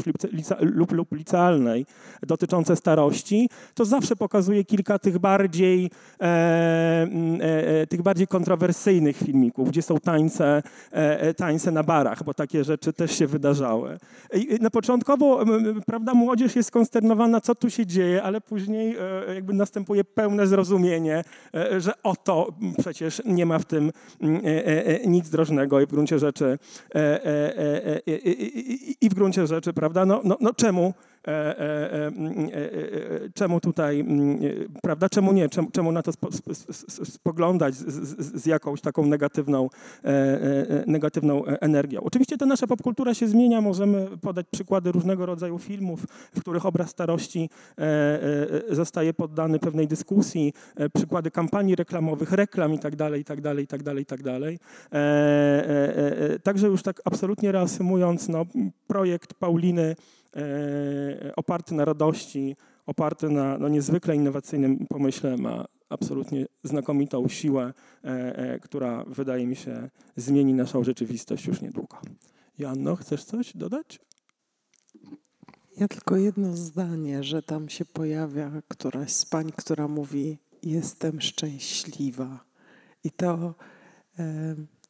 lub, 0.62 1.12
licealnej 1.12 1.86
dotyczące 2.28 2.76
starości, 2.76 3.50
to 3.74 3.86
zawsze 3.86 4.16
pokazuję 4.16 4.64
kilka 4.64 5.00
tych 5.00 5.20
bardziej, 5.20 5.92
e, 6.22 7.08
e, 7.40 7.88
tych 7.88 8.02
bardziej 8.02 8.28
kontrowersyjnych 8.28 9.18
filmików, 9.18 9.70
gdzie 9.70 9.82
są 9.82 10.00
tańce, 10.00 10.64
tańce 11.38 11.72
na 11.72 11.84
barach, 11.84 12.24
bo 12.24 12.34
takie 12.34 12.64
rzeczy 12.64 12.94
też 12.94 13.12
się 13.18 13.28
wydarzały. 13.28 13.98
Na 14.62 14.70
początkowo 14.70 15.47
prawda, 15.86 16.14
młodzież 16.14 16.56
jest 16.56 16.68
skonsternowana, 16.68 17.42
co 17.42 17.56
tu 17.56 17.70
się 17.70 17.86
dzieje, 17.86 18.24
ale 18.24 18.42
później 18.42 18.96
e, 19.30 19.36
jakby 19.36 19.54
następuje 19.54 20.04
pełne 20.04 20.48
zrozumienie, 20.48 21.24
e, 21.56 21.82
że 21.82 21.94
oto 22.04 22.54
przecież 22.80 23.22
nie 23.26 23.46
ma 23.46 23.60
w 23.60 23.66
tym 23.66 23.92
e, 24.22 25.08
nic 25.08 25.30
drożnego 25.30 25.82
i 25.82 25.86
w 25.86 25.90
gruncie 25.90 26.20
rzeczy 26.20 26.60
i 29.02 29.10
w 29.10 29.14
gruncie 29.14 29.48
rzeczy, 29.48 29.74
prawda, 29.74 30.06
no, 30.06 30.22
no, 30.24 30.38
no 30.42 30.54
czemu 30.54 30.94
czemu 33.34 33.60
tutaj, 33.60 34.06
prawda, 34.82 35.10
czemu 35.10 35.34
nie, 35.34 35.50
czemu, 35.50 35.72
czemu 35.72 35.92
na 35.92 36.02
to 36.04 36.12
spoglądać 37.04 37.76
z, 37.76 37.86
z, 37.86 38.42
z, 38.42 38.46
jakąś 38.46 38.82
taką 38.82 39.06
negatywną, 39.06 39.70
negatywną 40.88 41.46
energią. 41.46 42.02
Oczywiście 42.04 42.38
ta 42.38 42.46
nasza 42.46 42.68
popkultura 42.68 43.14
się 43.14 43.28
zmienia, 43.28 43.62
możemy 43.62 44.08
podać 44.22 44.46
przykłady 44.52 44.92
różnego 44.92 45.26
rodzaju 45.26 45.60
filmów, 45.60 46.06
w 46.36 46.42
których 46.42 46.66
obraz 46.66 46.90
starości 46.90 47.50
zostaje 48.70 49.14
poddany 49.14 49.60
pewnej 49.60 49.88
dyskusji, 49.88 50.54
przykłady 50.94 51.32
kampanii 51.32 51.76
reklamowych, 51.76 52.32
reklam 52.32 52.74
i 52.74 52.80
tak 52.80 52.96
dalej, 52.96 53.22
i 53.22 53.26
tak 53.26 53.42
dalej, 53.42 53.64
i 53.64 53.68
tak 53.68 53.84
dalej, 53.84 54.04
i 54.04 54.06
tak 54.06 54.24
dalej. 54.24 54.60
Także 56.44 56.68
już 56.68 56.84
tak 56.84 57.02
absolutnie 57.06 57.52
reasumując, 57.52 58.30
no, 58.30 58.46
projekt 58.88 59.34
Pauliny 59.34 59.78
E, 59.78 59.96
oparty 61.36 61.76
na 61.76 61.86
radości, 61.86 62.56
oparty 62.86 63.30
na 63.30 63.58
no, 63.58 63.68
niezwykle 63.70 64.16
innowacyjnym 64.16 64.88
pomyśle 64.88 65.38
ma 65.38 65.66
absolutnie 65.90 66.46
znakomitą 66.64 67.28
siłę, 67.28 67.74
e, 68.04 68.08
e, 68.38 68.60
która 68.60 69.04
wydaje 69.08 69.48
mi 69.48 69.56
się 69.56 69.90
zmieni 70.16 70.54
naszą 70.54 70.84
rzeczywistość 70.84 71.48
już 71.48 71.62
niedługo. 71.62 71.98
Janno, 72.58 72.96
chcesz 72.96 73.24
coś 73.24 73.58
dodać? 73.58 74.00
Ja 75.78 75.88
tylko 75.88 76.18
jedno 76.18 76.56
zdanie, 76.58 77.24
że 77.24 77.44
tam 77.44 77.70
się 77.70 77.86
pojawia 77.86 78.52
któraś 78.68 79.12
z 79.12 79.26
pań, 79.26 79.52
która 79.56 79.88
mówi: 79.88 80.38
Jestem 80.64 81.22
szczęśliwa. 81.22 82.46
I 83.04 83.12
to 83.12 83.56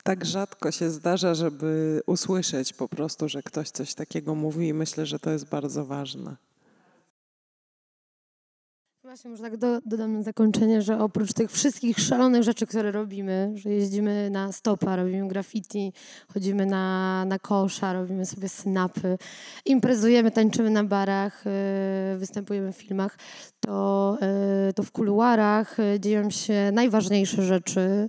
tak 0.07 0.25
rzadko 0.25 0.71
się 0.71 0.89
zdarza, 0.89 1.35
żeby 1.35 2.01
usłyszeć 2.05 2.73
po 2.73 2.87
prostu, 2.89 3.29
że 3.29 3.43
ktoś 3.43 3.69
coś 3.69 3.93
takiego 3.93 4.35
mówi 4.35 4.67
i 4.67 4.73
myślę, 4.73 5.05
że 5.05 5.19
to 5.19 5.31
jest 5.31 5.49
bardzo 5.49 5.85
ważne. 5.85 6.35
Właśnie 9.07 9.29
może 9.29 9.43
tak 9.43 9.57
do, 9.57 9.79
dodam 9.85 10.13
na 10.13 10.23
zakończenie, 10.23 10.81
że 10.81 10.99
oprócz 10.99 11.33
tych 11.33 11.51
wszystkich 11.51 11.99
szalonych 11.99 12.43
rzeczy, 12.43 12.67
które 12.67 12.91
robimy, 12.91 13.51
że 13.55 13.69
jeździmy 13.69 14.29
na 14.29 14.51
stopa, 14.51 14.95
robimy 14.95 15.27
graffiti, 15.27 15.93
chodzimy 16.33 16.65
na, 16.65 17.25
na 17.25 17.39
kosza, 17.39 17.93
robimy 17.93 18.25
sobie 18.25 18.49
snapy, 18.49 19.17
imprezujemy, 19.65 20.31
tańczymy 20.31 20.69
na 20.69 20.83
barach, 20.83 21.43
yy, 21.45 22.17
występujemy 22.17 22.73
w 22.73 22.75
filmach, 22.75 23.17
to, 23.59 24.17
yy, 24.67 24.73
to 24.73 24.83
w 24.83 24.91
kuluarach 24.91 25.77
yy, 25.77 25.99
dzieją 25.99 26.29
się 26.29 26.71
najważniejsze 26.73 27.41
rzeczy, 27.41 28.07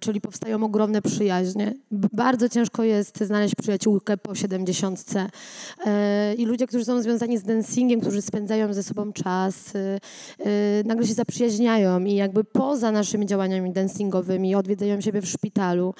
czyli 0.00 0.20
powstają 0.20 0.64
ogromne 0.64 1.02
przyjaźnie. 1.02 1.74
Bardzo 1.90 2.48
ciężko 2.48 2.84
jest 2.84 3.20
znaleźć 3.20 3.54
przyjaciółkę 3.54 4.16
po 4.16 4.34
siedemdziesiątce 4.34 5.30
i 6.38 6.46
ludzie, 6.46 6.66
którzy 6.66 6.84
są 6.84 7.02
związani 7.02 7.38
z 7.38 7.42
dancingiem, 7.42 8.00
którzy 8.00 8.22
spędzają 8.22 8.74
ze 8.74 8.82
sobą 8.82 9.12
czas, 9.12 9.71
y, 9.74 10.00
y, 10.46 10.82
nagle 10.86 11.06
się 11.06 11.14
zaprzyjaźniają 11.14 12.04
i 12.04 12.14
jakby 12.14 12.44
poza 12.44 12.92
naszymi 12.92 13.26
działaniami 13.26 13.72
dancingowymi 13.72 14.54
odwiedzają 14.54 15.00
siebie 15.00 15.20
w 15.20 15.28
szpitalu, 15.28 15.94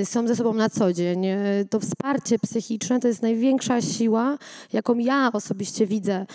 y, 0.00 0.06
są 0.06 0.28
ze 0.28 0.36
sobą 0.36 0.54
na 0.54 0.70
co 0.70 0.92
dzień. 0.92 1.26
To 1.70 1.80
wsparcie 1.80 2.38
psychiczne 2.38 3.00
to 3.00 3.08
jest 3.08 3.22
największa 3.22 3.80
siła, 3.80 4.38
jaką 4.72 4.98
ja 4.98 5.30
osobiście 5.32 5.86
widzę. 5.86 6.26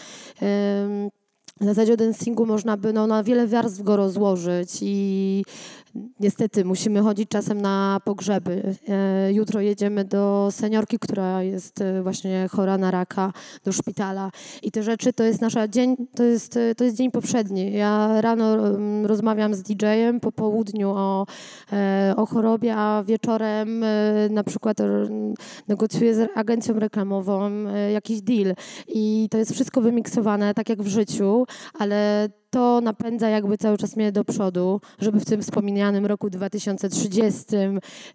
W 1.61 1.65
zasadzie 1.65 1.93
o 1.93 1.97
dancingu 1.97 2.45
można 2.45 2.77
by 2.77 2.93
no, 2.93 3.07
na 3.07 3.23
wiele 3.23 3.47
warstw 3.47 3.81
go 3.81 3.95
rozłożyć 3.95 4.69
i 4.81 5.43
niestety 6.19 6.65
musimy 6.65 7.01
chodzić 7.01 7.29
czasem 7.29 7.61
na 7.61 7.99
pogrzeby. 8.05 8.75
E, 8.87 9.33
Jutro 9.33 9.61
jedziemy 9.61 10.05
do 10.05 10.47
seniorki, 10.51 10.99
która 10.99 11.43
jest 11.43 11.81
e, 11.81 12.03
właśnie 12.03 12.47
chora 12.51 12.77
na 12.77 12.91
raka, 12.91 13.33
do 13.63 13.71
szpitala. 13.71 14.31
I 14.63 14.71
te 14.71 14.83
rzeczy 14.83 15.13
to 15.13 15.23
jest 15.23 15.41
nasza 15.41 15.67
dzień, 15.67 15.95
to 16.15 16.23
jest, 16.23 16.57
e, 16.57 16.75
to 16.75 16.83
jest 16.83 16.97
dzień 16.97 17.11
poprzedni. 17.11 17.73
Ja 17.73 18.21
rano 18.21 18.57
rozmawiam 19.03 19.55
z 19.55 19.63
DJ-em, 19.63 20.19
po 20.19 20.31
południu 20.31 20.89
o, 20.89 21.25
o 22.15 22.25
chorobie, 22.25 22.75
a 22.75 23.03
wieczorem 23.03 23.85
na 24.29 24.43
przykład 24.43 24.77
negocjuję 25.67 26.15
z 26.15 26.29
agencją 26.35 26.79
reklamową 26.79 27.51
jakiś 27.93 28.21
deal. 28.21 28.55
I 28.87 29.27
to 29.31 29.37
jest 29.37 29.53
wszystko 29.53 29.81
wymiksowane, 29.81 30.53
tak 30.53 30.69
jak 30.69 30.81
w 30.83 30.87
życiu, 30.87 31.45
ale 31.79 32.29
to 32.53 32.81
napędza 32.81 33.29
jakby 33.29 33.57
cały 33.57 33.77
czas 33.77 33.95
mnie 33.95 34.11
do 34.11 34.25
przodu, 34.25 34.81
żeby 34.99 35.19
w 35.19 35.25
tym 35.25 35.41
wspomnianym 35.41 36.05
roku 36.05 36.29
2030 36.29 37.43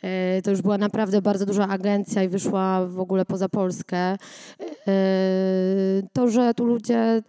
e, 0.03 0.43
to 0.43 0.51
już 0.51 0.63
była 0.63 0.79
naprawdę 0.79 1.23
bardzo 1.23 1.47
duża 1.47 1.69
agencja 1.69 2.23
i 2.23 2.29
wyszła 2.29 2.87
w 2.87 3.01
ogóle 3.01 3.25
poza 3.25 3.49
Polskę. 3.49 3.97
E, 3.99 4.19
To, 6.13 6.29
że 6.29 6.55
tu 6.55 6.65
ludzie 6.65 7.23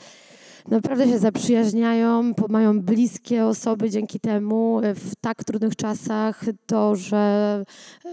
naprawdę 0.72 1.08
się 1.08 1.20
zaprzyjaźniają, 1.20 2.34
mają 2.50 2.82
bliskie 2.82 3.46
osoby 3.46 3.90
dzięki 3.90 4.20
temu 4.20 4.82
w 4.96 5.16
tak 5.22 5.44
trudnych 5.44 5.76
czasach. 5.76 6.46
To, 6.66 6.96
że 6.96 7.64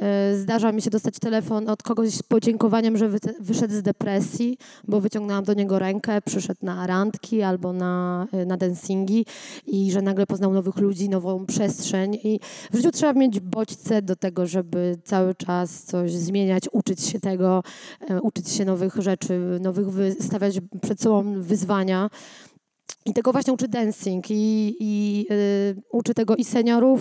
e, 0.00 0.36
zdarza 0.36 0.72
mi 0.72 0.82
się 0.82 0.90
dostać 0.90 1.18
telefon 1.18 1.68
od 1.68 1.82
kogoś 1.82 2.10
z 2.10 2.22
podziękowaniem, 2.22 2.96
że 2.96 3.08
wyszedł 3.40 3.74
z 3.74 3.82
depresji, 3.82 4.58
bo 4.88 5.00
wyciągnęłam 5.00 5.44
do 5.44 5.54
niego 5.54 5.78
rękę, 5.78 6.20
przyszedł 6.22 6.60
na 6.62 6.86
randki 6.86 7.42
albo 7.42 7.72
na, 7.72 8.26
e, 8.32 8.46
na 8.46 8.56
dancingi 8.56 9.26
i 9.66 9.92
że 9.92 10.02
nagle 10.02 10.26
poznał 10.26 10.52
nowych 10.52 10.76
ludzi, 10.76 11.08
nową 11.08 11.46
przestrzeń. 11.46 12.18
I 12.24 12.40
w 12.72 12.76
życiu 12.76 12.90
trzeba 12.90 13.12
mieć 13.12 13.40
bodźce 13.40 14.02
do 14.02 14.16
tego, 14.16 14.46
żeby 14.46 14.98
cały 15.04 15.34
czas 15.34 15.82
coś 15.82 16.12
zmieniać, 16.12 16.64
uczyć 16.72 17.00
się 17.00 17.20
tego, 17.20 17.62
e, 18.10 18.20
uczyć 18.20 18.48
się 18.50 18.64
nowych 18.64 18.96
rzeczy, 18.98 19.58
nowych 19.60 19.90
wy- 19.90 20.16
stawiać 20.20 20.60
przed 20.82 21.00
sobą 21.00 21.42
wyzwania. 21.42 22.10
I 23.04 23.14
tego 23.14 23.32
właśnie 23.32 23.52
uczy 23.52 23.68
dancing 23.68 24.30
i, 24.30 24.76
i 24.80 25.26
y, 25.30 25.82
uczy 25.90 26.14
tego 26.14 26.36
i 26.36 26.44
seniorów, 26.44 27.00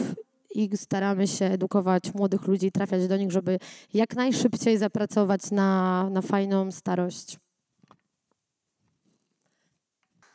i 0.56 0.78
staramy 0.78 1.28
się 1.28 1.46
edukować 1.46 2.14
młodych 2.14 2.48
ludzi, 2.48 2.72
trafiać 2.72 3.08
do 3.08 3.18
nich, 3.18 3.32
żeby 3.32 3.60
jak 3.94 4.16
najszybciej 4.16 4.78
zapracować 4.78 5.52
na, 5.52 6.10
na 6.10 6.22
fajną 6.22 6.72
starość. 6.72 7.40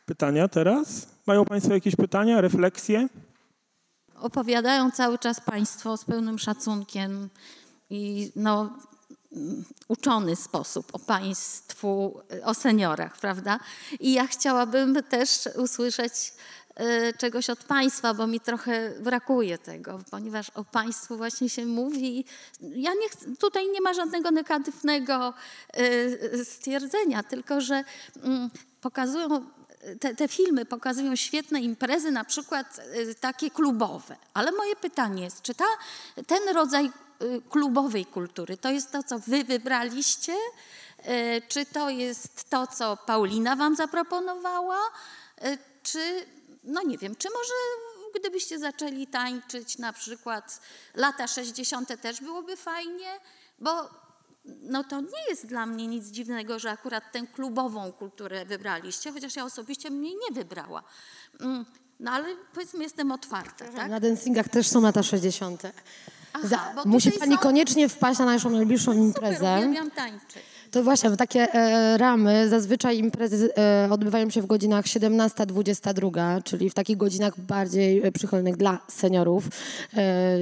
Pytania 0.05 0.47
teraz? 0.47 1.07
Mają 1.27 1.45
Państwo 1.45 1.73
jakieś 1.73 1.95
pytania, 1.95 2.41
refleksje? 2.41 3.07
opowiadają 4.21 4.91
cały 4.91 5.19
czas 5.19 5.41
Państwo 5.41 5.97
z 5.97 6.05
pełnym 6.05 6.39
szacunkiem 6.39 7.29
i 7.89 8.31
no, 8.35 8.69
uczony 9.87 10.35
sposób 10.35 10.95
o 10.95 10.99
państwu, 10.99 12.21
o 12.43 12.53
seniorach, 12.53 13.17
prawda? 13.17 13.59
I 13.99 14.13
ja 14.13 14.27
chciałabym 14.27 15.03
też 15.03 15.49
usłyszeć 15.57 16.33
e, 16.75 17.13
czegoś 17.13 17.49
od 17.49 17.63
Państwa, 17.63 18.13
bo 18.13 18.27
mi 18.27 18.39
trochę 18.39 18.93
brakuje 18.99 19.57
tego, 19.57 19.99
ponieważ 20.11 20.49
o 20.49 20.63
Państwu 20.63 21.17
właśnie 21.17 21.49
się 21.49 21.65
mówi. 21.65 22.25
Ja 22.61 22.93
nie 22.93 23.09
chcę, 23.09 23.25
tutaj 23.39 23.69
nie 23.69 23.81
ma 23.81 23.93
żadnego 23.93 24.31
negatywnego 24.31 25.33
e, 25.73 26.45
stwierdzenia, 26.45 27.23
tylko 27.23 27.61
że 27.61 27.83
mm, 28.23 28.49
pokazują 28.81 29.45
te, 29.99 30.15
te 30.15 30.27
filmy 30.27 30.65
pokazują 30.65 31.15
świetne 31.15 31.61
imprezy, 31.61 32.11
na 32.11 32.23
przykład 32.23 32.81
y, 32.95 33.15
takie 33.15 33.51
klubowe. 33.51 34.15
Ale 34.33 34.51
moje 34.51 34.75
pytanie 34.75 35.23
jest, 35.23 35.41
czy 35.41 35.55
ta, 35.55 35.65
ten 36.27 36.39
rodzaj 36.55 36.91
klubowej 37.49 38.05
kultury 38.05 38.57
to 38.57 38.69
jest 38.71 38.91
to, 38.91 39.03
co 39.03 39.19
wy 39.19 39.43
wybraliście? 39.43 40.33
Y, 40.33 41.41
Czy 41.47 41.65
to 41.65 41.89
jest 41.89 42.49
to, 42.49 42.67
co 42.67 42.97
Paulina 42.97 43.55
wam 43.55 43.75
zaproponowała? 43.75 44.77
Y, 45.45 45.57
Czy, 45.83 46.25
no 46.63 46.81
nie 46.83 46.97
wiem, 46.97 47.15
czy 47.15 47.29
może 47.29 47.53
gdybyście 48.19 48.59
zaczęli 48.59 49.07
tańczyć 49.07 49.77
na 49.77 49.93
przykład 49.93 50.61
lata 50.95 51.27
60. 51.27 52.01
też 52.01 52.21
byłoby 52.21 52.57
fajnie? 52.57 53.19
Bo 53.59 53.89
no 54.45 54.83
to 54.83 55.01
nie 55.01 55.29
jest 55.29 55.45
dla 55.45 55.65
mnie 55.65 55.87
nic 55.87 56.05
dziwnego, 56.05 56.59
że 56.59 56.71
akurat 56.71 57.11
tę 57.11 57.21
klubową 57.27 57.91
kulturę 57.91 58.45
wybraliście, 58.45 59.11
chociaż 59.11 59.35
ja 59.35 59.45
osobiście 59.45 59.89
mnie 59.89 60.09
nie 60.15 60.31
wybrała. 60.35 60.83
Mm, 61.39 61.65
No 61.99 62.11
ale 62.11 62.35
powiedzmy, 62.53 62.83
jestem 62.83 63.11
otwarta, 63.11 63.65
tak? 63.75 63.89
Na 63.89 63.99
dancingach 63.99 64.49
też 64.49 64.67
są 64.67 64.81
lata 64.81 65.03
60. 65.03 65.61
Za, 66.43 66.59
bo 66.75 66.85
musi 66.85 67.11
Pani 67.11 67.37
koniecznie 67.37 67.89
wpaść 67.89 68.19
na 68.19 68.25
naszą 68.25 68.49
najbliższą 68.49 68.93
imprezę. 68.93 69.35
Super, 69.35 69.57
uwielbiam 69.59 69.91
tańczyć. 69.91 70.50
To 70.71 70.83
właśnie, 70.83 71.09
w 71.09 71.17
takie 71.17 71.53
e, 71.53 71.97
ramy 71.97 72.49
zazwyczaj 72.49 72.97
imprezy 72.97 73.49
e, 73.57 73.87
odbywają 73.91 74.29
się 74.29 74.41
w 74.41 74.45
godzinach 74.45 74.85
17-22, 74.85 76.43
czyli 76.43 76.69
w 76.69 76.73
takich 76.73 76.97
godzinach 76.97 77.39
bardziej 77.39 78.01
e, 78.03 78.11
przychylnych 78.11 78.57
dla 78.57 78.79
seniorów. 78.87 79.47
E, 79.97 80.37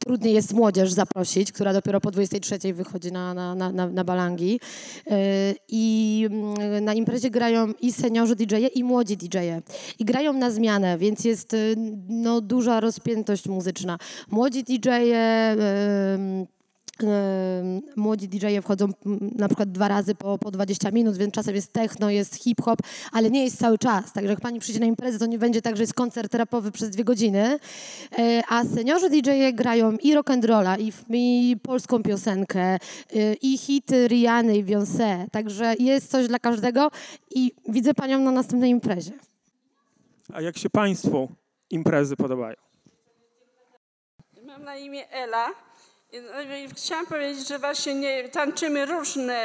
trudniej 0.00 0.34
jest 0.34 0.52
młodzież 0.52 0.92
zaprosić, 0.92 1.52
która 1.52 1.72
dopiero 1.72 2.00
po 2.00 2.10
23 2.10 2.74
wychodzi 2.74 3.12
na, 3.12 3.34
na, 3.34 3.54
na, 3.54 3.72
na, 3.72 4.04
balangi. 4.04 4.60
E, 5.06 5.54
I 5.68 6.26
mm, 6.30 6.84
na 6.84 6.94
imprezie 6.94 7.30
grają 7.30 7.72
i 7.80 7.92
seniorzy 7.92 8.36
DJ-e, 8.36 8.66
i 8.66 8.84
młodzi 8.84 9.16
DJ-e. 9.16 9.62
I 9.98 10.04
grają 10.04 10.32
na 10.32 10.50
zmianę, 10.50 10.98
więc 10.98 11.24
jest 11.24 11.54
e, 11.54 11.56
no, 12.08 12.40
duża 12.40 12.80
rozpiętość 12.80 13.46
muzyczna. 13.46 13.98
Młodzi 14.30 14.64
DJ-e... 14.64 16.57
Em, 17.02 17.82
Młodzi 17.96 18.28
DJ-e 18.28 18.62
wchodzą 18.62 18.88
na 19.36 19.48
przykład 19.48 19.72
dwa 19.72 19.88
razy 19.88 20.14
po, 20.14 20.38
po 20.38 20.50
20 20.50 20.90
minut, 20.90 21.16
więc 21.16 21.34
czasem 21.34 21.54
jest 21.54 21.72
techno, 21.72 22.10
jest 22.10 22.34
hip-hop, 22.34 22.78
ale 23.12 23.30
nie 23.30 23.44
jest 23.44 23.58
cały 23.58 23.78
czas. 23.78 24.12
Także 24.12 24.30
jak 24.30 24.40
pani 24.40 24.60
przyjdzie 24.60 24.80
na 24.80 24.86
imprezę, 24.86 25.18
to 25.18 25.26
nie 25.26 25.38
będzie 25.38 25.62
tak, 25.62 25.76
że 25.76 25.82
jest 25.82 25.94
koncert 25.94 26.34
rapowy 26.34 26.72
przez 26.72 26.90
dwie 26.90 27.04
godziny. 27.04 27.58
E, 28.18 28.42
A 28.48 28.64
seniorzy 28.64 29.10
DJ-e 29.10 29.52
grają 29.52 29.92
i 29.92 30.14
rock'n'rolla, 30.16 30.80
i, 30.80 30.88
f- 30.88 31.04
i 31.10 31.56
polską 31.62 32.02
piosenkę, 32.02 32.76
y, 33.16 33.36
i 33.42 33.58
hity 33.58 34.08
Riany 34.08 34.56
i 34.56 34.64
Beyoncé. 34.64 35.26
Także 35.32 35.74
jest 35.78 36.10
coś 36.10 36.28
dla 36.28 36.38
każdego 36.38 36.90
i 37.34 37.52
widzę 37.68 37.94
panią 37.94 38.18
na 38.18 38.30
następnej 38.30 38.70
imprezie. 38.70 39.12
A 40.32 40.40
jak 40.40 40.58
się 40.58 40.70
Państwu 40.70 41.28
imprezy 41.70 42.16
podobają? 42.16 42.54
Mam 44.46 44.64
na 44.64 44.76
imię 44.76 45.10
Ela. 45.10 45.46
Chciałam 46.76 47.06
powiedzieć, 47.06 47.48
że 47.48 47.58
właśnie 47.58 47.94
nie, 47.94 48.28
tańczymy 48.28 48.86
różne 48.86 49.44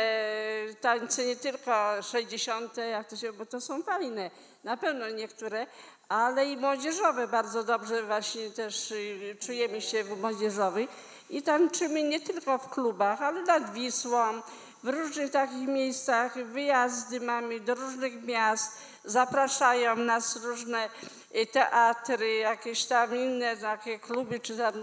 tańce, 0.81 1.25
nie 1.25 1.35
tylko 1.35 2.01
60, 2.01 2.77
jak 2.77 3.09
to 3.09 3.15
się, 3.15 3.33
bo 3.33 3.45
to 3.45 3.61
są 3.61 3.83
fajne, 3.83 4.31
na 4.63 4.77
pewno 4.77 5.09
niektóre, 5.09 5.67
ale 6.09 6.45
i 6.51 6.57
młodzieżowe 6.57 7.27
bardzo 7.27 7.63
dobrze 7.63 8.03
właśnie 8.03 8.49
też 8.49 8.91
y, 8.91 9.35
czujemy 9.39 9.81
się 9.81 10.03
w 10.03 10.21
młodzieżowej 10.21 10.87
i 11.29 11.41
tańczymy 11.41 12.03
nie 12.03 12.19
tylko 12.19 12.57
w 12.57 12.69
klubach, 12.69 13.21
ale 13.21 13.41
nad 13.41 13.73
Wisłą, 13.73 14.41
w 14.83 14.87
różnych 14.87 15.31
takich 15.31 15.67
miejscach, 15.67 16.45
wyjazdy 16.45 17.19
mamy 17.19 17.59
do 17.59 17.75
różnych 17.75 18.23
miast, 18.23 18.77
zapraszają 19.05 19.95
nas 19.95 20.43
różne 20.43 20.89
y, 21.35 21.45
teatry, 21.45 22.35
jakieś 22.35 22.85
tam 22.85 23.15
inne 23.15 23.57
takie 23.57 23.99
kluby, 23.99 24.39
czy 24.39 24.57
tam, 24.57 24.73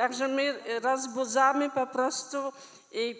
także 0.00 0.28
my 0.28 0.54
rozbudzamy 0.82 1.70
po 1.70 1.86
prostu 1.86 2.36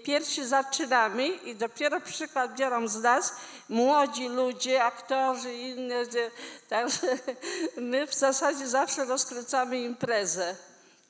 pierwsi 0.04 0.46
zaczynamy 0.46 1.26
i 1.28 1.56
dopiero 1.56 2.00
przykład 2.00 2.56
biorą 2.58 2.88
z 2.88 3.02
nas 3.02 3.32
młodzi 3.68 4.28
ludzie, 4.28 4.84
aktorzy 4.84 5.54
i 5.54 5.68
inne. 5.70 6.04
że- 6.04 6.30
Także 6.68 7.06
my 7.92 8.06
w 8.06 8.14
zasadzie 8.14 8.68
zawsze 8.68 9.04
rozkręcamy 9.04 9.80
imprezę. 9.80 10.56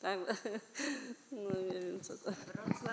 Tak, 0.03 0.19
no 1.33 1.61
nie 1.75 1.81
wiem 1.81 2.01
co 2.01 2.13
to. 2.19 2.31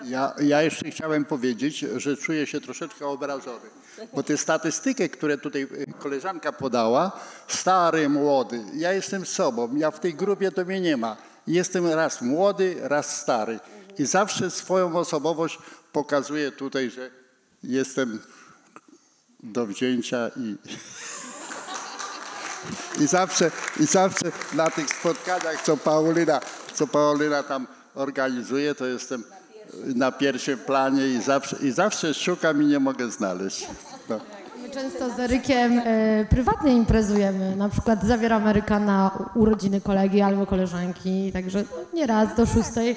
Ja, 0.04 0.34
ja 0.40 0.62
jeszcze 0.62 0.90
chciałem 0.90 1.24
powiedzieć, 1.24 1.78
że 1.78 2.16
czuję 2.16 2.46
się 2.46 2.60
troszeczkę 2.60 3.06
obrażony, 3.06 3.70
bo 4.14 4.22
te 4.22 4.36
statystyki, 4.36 5.10
które 5.10 5.38
tutaj 5.38 5.62
y, 5.62 5.92
koleżanka 5.98 6.52
podała, 6.52 7.20
stary, 7.48 8.08
młody, 8.08 8.64
ja 8.74 8.92
jestem 8.92 9.26
sobą, 9.26 9.76
ja 9.76 9.90
w 9.90 10.00
tej 10.00 10.14
grupie 10.14 10.52
to 10.52 10.64
mnie 10.64 10.80
nie 10.80 10.96
ma. 10.96 11.16
Jestem 11.48 11.86
raz 11.86 12.22
młody, 12.22 12.76
raz 12.80 13.20
stary 13.20 13.60
i 13.98 14.06
zawsze 14.06 14.50
swoją 14.50 14.96
osobowość 14.96 15.58
pokazuję 15.92 16.52
tutaj, 16.52 16.90
że 16.90 17.10
jestem 17.62 18.20
do 19.42 19.66
wzięcia 19.66 20.30
i 20.36 20.56
I 23.00 23.06
zawsze, 23.06 23.50
I 23.80 23.86
zawsze 23.86 24.32
na 24.52 24.70
tych 24.70 24.90
spotkaniach, 24.90 25.62
co 25.62 25.76
Paulina, 25.76 26.40
co 26.74 26.86
Paulina 26.86 27.42
tam 27.42 27.66
organizuje, 27.94 28.74
to 28.74 28.86
jestem 28.86 29.24
na 29.84 30.12
pierwszym 30.12 30.58
planie 30.58 31.08
i 31.08 31.22
zawsze, 31.22 31.56
i 31.62 31.70
zawsze 31.70 32.14
szukam 32.14 32.62
i 32.62 32.66
nie 32.66 32.78
mogę 32.78 33.10
znaleźć. 33.10 33.66
No. 34.08 34.20
My 34.62 34.70
często 34.70 35.10
z 35.10 35.20
Erykiem 35.20 35.82
e, 35.84 36.24
prywatnie 36.24 36.72
imprezujemy. 36.72 37.56
Na 37.56 37.68
przykład 37.68 38.04
zawieramy 38.04 38.50
Eryka 38.50 38.78
na 38.80 39.28
urodziny 39.34 39.80
kolegi 39.80 40.20
albo 40.20 40.46
koleżanki, 40.46 41.32
także 41.32 41.62
no, 41.62 41.76
nieraz 41.94 42.36
do 42.36 42.46
szóstej 42.46 42.96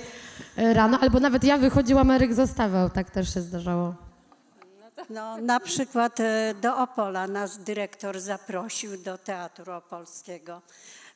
e, 0.58 0.74
rano, 0.74 1.00
albo 1.00 1.20
nawet 1.20 1.44
ja 1.44 1.58
wychodziłam, 1.58 2.12
Eryk 2.12 2.34
zostawał, 2.34 2.90
tak 2.90 3.10
też 3.10 3.34
się 3.34 3.42
zdarzało. 3.42 3.96
No, 5.10 5.38
na 5.38 5.60
przykład 5.60 6.20
e, 6.20 6.54
do 6.62 6.78
Opola 6.78 7.28
nas 7.28 7.58
dyrektor 7.58 8.20
zaprosił 8.20 8.98
do 8.98 9.18
Teatru 9.18 9.74
Opolskiego. 9.74 10.62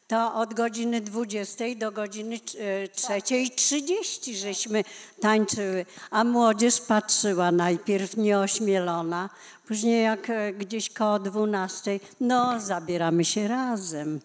To 0.07 0.33
od 0.33 0.53
godziny 0.53 1.01
20 1.01 1.65
do 1.77 1.91
godziny 1.91 2.35
e, 2.35 2.87
3.30 2.87 4.35
żeśmy 4.35 4.83
tańczyły, 5.21 5.85
a 6.11 6.23
młodzież 6.23 6.81
patrzyła 6.81 7.51
najpierw 7.51 8.17
nieośmielona, 8.17 9.29
później 9.67 10.03
jak 10.03 10.29
e, 10.29 10.53
gdzieś 10.53 10.89
koło 10.89 11.19
12, 11.19 11.99
no 12.19 12.59
zabieramy 12.59 13.25
się 13.25 13.47
razem. 13.47 14.19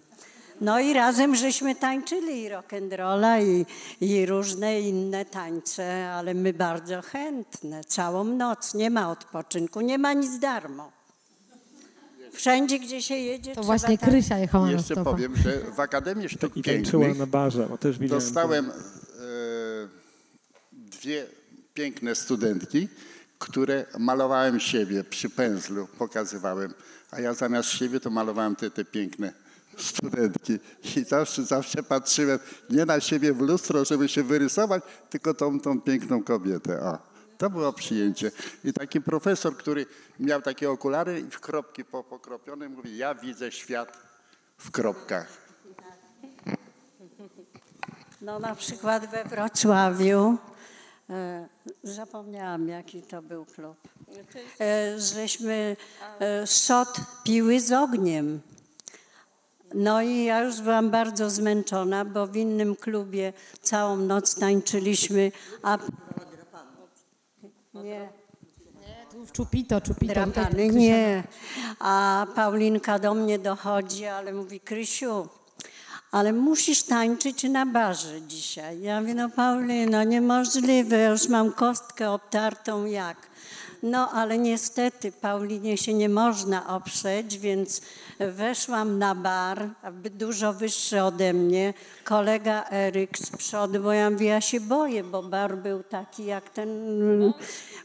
No 0.61 0.81
i 0.81 0.93
razem 0.93 1.37
żeśmy 1.37 1.75
tańczyli 1.75 2.43
i 2.43 2.49
rock'n'rolla 2.51 3.43
i, 3.45 3.67
i 4.01 4.27
różne 4.27 4.81
inne 4.81 5.25
tańce, 5.25 6.11
ale 6.13 6.35
my 6.35 6.53
bardzo 6.53 7.03
chętne. 7.03 7.85
Całą 7.85 8.25
noc, 8.25 8.75
nie 8.75 8.91
ma 8.91 9.11
odpoczynku, 9.11 9.81
nie 9.81 9.99
ma 9.99 10.13
nic 10.13 10.39
darmo. 10.39 10.93
Wszędzie, 12.33 12.79
gdzie 12.79 13.03
się 13.03 13.15
jedzie, 13.17 13.55
To 13.55 13.63
właśnie 13.63 13.89
tańczyć. 13.99 14.09
Krysia 14.09 14.39
jechała 14.39 14.67
na 14.67 14.73
Jeszcze 14.73 15.05
powiem, 15.05 15.37
że 15.37 15.61
w 15.77 15.81
Akademii 15.81 16.29
Sztuk 16.29 16.57
I 16.57 16.63
tańczyła 16.63 17.03
Pięknych 17.05 17.19
na 17.19 17.27
barze, 17.27 17.67
bo 17.71 17.79
też 17.79 17.99
widziałem. 17.99 18.25
dostałem 18.25 18.71
e, 18.71 18.73
dwie 20.73 21.27
piękne 21.75 22.15
studentki, 22.15 22.89
które 23.41 23.85
malowałem 23.99 24.61
siebie 24.61 25.05
przy 25.05 25.31
pędzlu, 25.31 25.89
pokazywałem, 25.99 26.75
a 27.11 27.21
ja 27.21 27.35
zamiast 27.35 27.69
siebie 27.69 28.01
to 28.01 28.11
malowałem 28.11 28.57
te, 28.57 28.71
te 28.71 28.85
piękne 28.85 29.33
studentki. 29.79 30.59
I 30.97 31.05
zawsze, 31.05 31.45
zawsze 31.45 31.83
patrzyłem 31.83 32.39
nie 32.71 32.85
na 32.85 33.01
siebie 33.01 33.33
w 33.33 33.41
lustro, 33.41 33.85
żeby 33.85 34.09
się 34.09 34.23
wyrysować, 34.23 34.83
tylko 35.11 35.35
tą, 35.35 35.61
tą 35.61 35.81
piękną 35.81 36.23
kobietę. 36.23 36.81
O, 36.81 36.99
to 37.39 37.51
było 37.51 37.73
przyjęcie. 37.73 38.31
I 38.65 38.73
taki 38.73 39.01
profesor, 39.01 39.57
który 39.57 39.87
miał 40.19 40.43
takie 40.43 40.71
okulary 40.71 41.21
i 41.21 41.31
w 41.31 41.41
kropki 41.41 41.85
po- 41.85 42.05
pokropione, 42.05 42.69
mówi, 42.69 42.97
ja 42.97 43.15
widzę 43.15 43.53
świat 43.53 43.99
w 44.59 44.71
kropkach. 44.71 45.29
No 48.21 48.39
na 48.39 48.55
przykład 48.55 49.11
we 49.11 49.25
Wrocławiu, 49.25 50.39
zapomniałam 51.83 52.69
jaki 52.69 53.03
to 53.03 53.23
był 53.23 53.45
klub, 53.45 53.77
e, 54.61 55.01
żeśmy 55.01 55.77
e, 56.21 56.47
szot 56.47 57.01
piły 57.25 57.61
z 57.61 57.73
ogniem. 57.73 58.41
No 59.75 60.03
i 60.03 60.25
ja 60.25 60.43
już 60.43 60.61
byłam 60.61 60.91
bardzo 60.91 61.31
zmęczona, 61.31 62.05
bo 62.05 62.27
w 62.27 62.37
innym 62.37 62.77
klubie 62.77 63.33
całą 63.63 63.97
noc 63.97 64.35
tańczyliśmy, 64.35 65.33
a 65.63 65.79
nie, 67.75 68.09
Czupito, 69.33 69.81
Czupito. 69.81 70.15
drapany, 70.15 70.51
Krysia 70.51 70.79
nie. 70.79 71.23
A 71.79 72.27
Paulinka 72.35 72.99
do 72.99 73.15
mnie 73.15 73.39
dochodzi, 73.39 74.07
ale 74.07 74.33
mówi, 74.33 74.61
Krysiu, 74.61 75.29
ale 76.11 76.33
musisz 76.33 76.83
tańczyć 76.83 77.43
na 77.43 77.67
barze 77.67 78.23
dzisiaj. 78.23 78.81
Ja 78.81 79.01
mówię, 79.01 79.15
no 79.15 79.29
Paulino, 79.29 80.05
niemożliwe, 80.05 80.99
ja 80.99 81.11
już 81.11 81.29
mam 81.29 81.53
kostkę 81.53 82.11
obtartą 82.11 82.85
jak. 82.85 83.31
No 83.83 84.11
ale 84.11 84.39
niestety 84.39 85.13
Paulinie 85.13 85.79
się 85.79 85.95
nie 85.95 86.09
można 86.09 86.77
oprzeć, 86.77 87.39
więc 87.39 87.81
weszłam 88.19 88.99
na 88.99 89.15
bar, 89.15 89.69
dużo 90.11 90.53
wyższy 90.53 91.03
ode 91.03 91.33
mnie, 91.33 91.75
kolega 92.05 92.65
Eryk 92.71 93.19
z 93.19 93.37
przodu, 93.37 93.81
bo 93.81 93.93
ja 93.93 94.11
mówię, 94.11 94.27
ja 94.27 94.41
się 94.41 94.61
boję, 94.61 95.05
bo 95.05 95.23
bar 95.23 95.59
był 95.59 95.83
taki 95.83 96.25
jak 96.25 96.51
ten, 96.51 96.69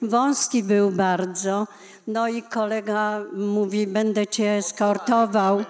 wąski 0.01 0.63
był 0.63 0.91
bardzo. 0.91 1.67
No 2.07 2.27
i 2.27 2.43
kolega 2.43 3.21
mówi, 3.33 3.87
będę 3.87 4.27
cię 4.27 4.51
eskortował. 4.51 5.63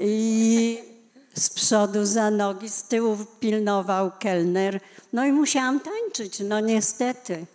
I 0.00 0.89
z 1.40 1.50
przodu 1.50 2.06
za 2.06 2.30
nogi, 2.30 2.68
z 2.68 2.82
tyłu 2.82 3.16
pilnował 3.40 4.10
kelner. 4.18 4.80
No 5.12 5.24
i 5.24 5.32
musiałam 5.32 5.80
tańczyć, 5.80 6.40
no 6.40 6.60
niestety. 6.60 7.46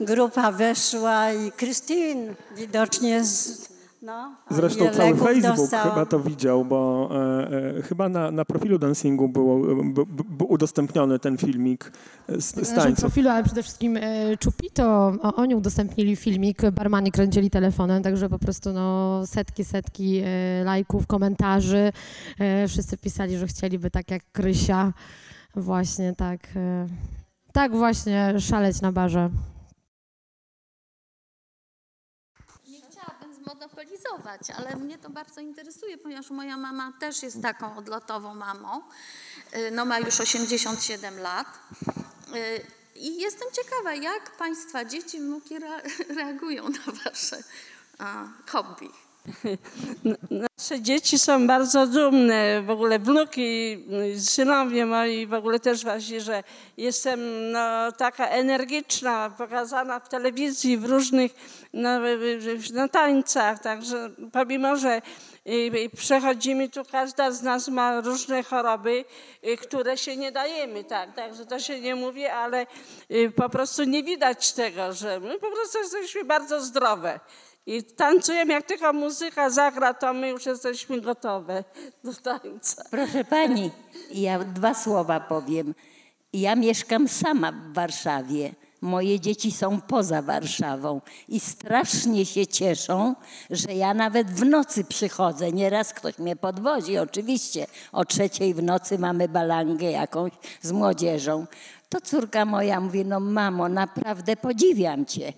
Grupa 0.00 0.52
weszła 0.52 1.32
i 1.32 1.52
Krystyn 1.52 2.34
widocznie 2.56 3.24
z, 3.24 3.68
no, 4.02 4.36
Zresztą 4.50 4.90
cały 4.90 5.16
Facebook 5.16 5.56
dostała. 5.56 5.90
chyba 5.90 6.06
to 6.06 6.20
widział, 6.20 6.64
bo 6.64 7.10
e, 7.12 7.78
e, 7.78 7.82
chyba 7.82 8.08
na, 8.08 8.30
na 8.30 8.44
profilu 8.44 8.78
dancingu 8.78 9.28
było, 9.28 9.58
b, 9.84 10.04
b, 10.06 10.22
był 10.28 10.52
udostępniony 10.52 11.18
ten 11.18 11.36
filmik 11.36 11.92
z, 12.28 12.68
z 12.68 12.74
tańców. 12.74 13.00
profilu, 13.00 13.30
ale 13.30 13.44
przede 13.44 13.62
wszystkim 13.62 13.96
e, 13.96 14.36
Czupito, 14.36 15.12
o, 15.22 15.34
oni 15.34 15.54
udostępnili 15.54 16.16
filmik, 16.16 16.70
barmani 16.70 17.12
kręcili 17.12 17.50
telefonem, 17.50 18.02
także 18.02 18.28
po 18.28 18.38
prostu 18.38 18.72
no, 18.72 19.22
setki, 19.26 19.64
setki 19.64 20.22
e, 20.24 20.64
lajków, 20.64 21.06
komentarzy. 21.06 21.92
E, 22.38 22.68
wszyscy 22.68 22.96
pisali, 22.98 23.38
że 23.38 23.46
chcieliby 23.46 23.90
tak 23.90 24.10
jak 24.10 24.22
Krysia, 24.32 24.92
właśnie 25.56 26.14
tak, 26.14 26.40
e, 26.56 26.86
tak 27.52 27.76
właśnie 27.76 28.40
szaleć 28.40 28.80
na 28.80 28.92
barze. 28.92 29.30
Nie 32.68 32.78
chciałabym 32.80 33.34
ale 34.56 34.76
mnie 34.76 34.98
to 34.98 35.10
bardzo 35.10 35.40
interesuje, 35.40 35.98
ponieważ 35.98 36.30
moja 36.30 36.56
mama 36.56 36.92
też 37.00 37.22
jest 37.22 37.42
taką 37.42 37.76
odlotową 37.76 38.34
mamą. 38.34 38.82
Y, 39.56 39.70
No 39.70 39.84
ma 39.84 39.98
już 39.98 40.20
87 40.20 41.18
lat. 41.18 41.46
Y, 42.34 42.66
I 42.94 43.20
jestem 43.20 43.48
ciekawa, 43.52 43.94
jak 43.94 44.36
Państwa 44.36 44.84
dzieci, 44.84 45.20
rea- 45.58 45.82
reagują 46.16 46.68
na 46.68 46.92
Wasze 47.04 47.42
hobby. 48.50 48.90
Nasze 50.58 50.80
dzieci 50.80 51.18
są 51.18 51.46
bardzo 51.46 51.86
dumne, 51.86 52.62
w 52.62 52.70
ogóle 52.70 52.98
wnuki, 52.98 53.84
synowie 54.18 54.86
moi, 54.86 55.26
w 55.26 55.34
ogóle 55.34 55.60
też 55.60 55.84
właśnie, 55.84 56.20
że 56.20 56.42
jestem 56.76 57.50
no, 57.52 57.92
taka 57.92 58.28
energiczna, 58.28 59.30
pokazana 59.38 60.00
w 60.00 60.08
telewizji, 60.08 60.78
w 60.78 60.84
różnych 60.84 61.32
no, 61.72 61.90
na 62.72 62.88
tańcach, 62.88 63.62
także 63.62 64.10
pomimo, 64.32 64.76
że 64.76 65.02
y, 65.46 65.50
y, 65.50 65.90
przechodzimy 65.96 66.68
tu, 66.68 66.84
każda 66.84 67.30
z 67.30 67.42
nas 67.42 67.68
ma 67.68 68.00
różne 68.00 68.42
choroby, 68.42 69.04
y, 69.46 69.56
które 69.56 69.96
się 69.96 70.16
nie 70.16 70.32
dajemy, 70.32 70.84
tak, 70.84 71.14
także 71.14 71.46
to 71.46 71.58
się 71.58 71.80
nie 71.80 71.94
mówi, 71.94 72.26
ale 72.26 72.66
po 73.36 73.48
prostu 73.48 73.84
nie 73.84 74.02
widać 74.02 74.52
tego, 74.52 74.92
że 74.92 75.20
my 75.20 75.38
po 75.38 75.50
prostu 75.50 75.78
jesteśmy 75.78 76.24
bardzo 76.24 76.60
zdrowe. 76.60 77.20
I 77.68 77.82
tańcujemy, 77.82 78.52
jak 78.52 78.66
tylko 78.66 78.92
muzyka 78.92 79.50
zagra, 79.50 79.94
to 79.94 80.12
my 80.12 80.28
już 80.28 80.46
jesteśmy 80.46 81.00
gotowe 81.00 81.64
do 82.04 82.14
tańca. 82.14 82.84
Proszę 82.90 83.24
pani, 83.24 83.70
ja 84.10 84.38
dwa 84.38 84.74
słowa 84.74 85.20
powiem. 85.20 85.74
Ja 86.32 86.56
mieszkam 86.56 87.08
sama 87.08 87.52
w 87.52 87.74
Warszawie. 87.74 88.54
Moje 88.80 89.20
dzieci 89.20 89.52
są 89.52 89.80
poza 89.80 90.22
Warszawą 90.22 91.00
i 91.28 91.40
strasznie 91.40 92.26
się 92.26 92.46
cieszą, 92.46 93.14
że 93.50 93.74
ja 93.74 93.94
nawet 93.94 94.30
w 94.30 94.44
nocy 94.44 94.84
przychodzę. 94.84 95.52
Nieraz 95.52 95.94
ktoś 95.94 96.18
mnie 96.18 96.36
podwozi, 96.36 96.98
oczywiście. 96.98 97.66
O 97.92 98.04
trzeciej 98.04 98.54
w 98.54 98.62
nocy 98.62 98.98
mamy 98.98 99.28
balangę 99.28 99.90
jakąś 99.90 100.32
z 100.62 100.72
młodzieżą. 100.72 101.46
To 101.88 102.00
córka 102.00 102.44
moja 102.44 102.80
mówi, 102.80 103.04
no 103.04 103.20
mamo, 103.20 103.68
naprawdę 103.68 104.36
podziwiam 104.36 105.06
cię. 105.06 105.32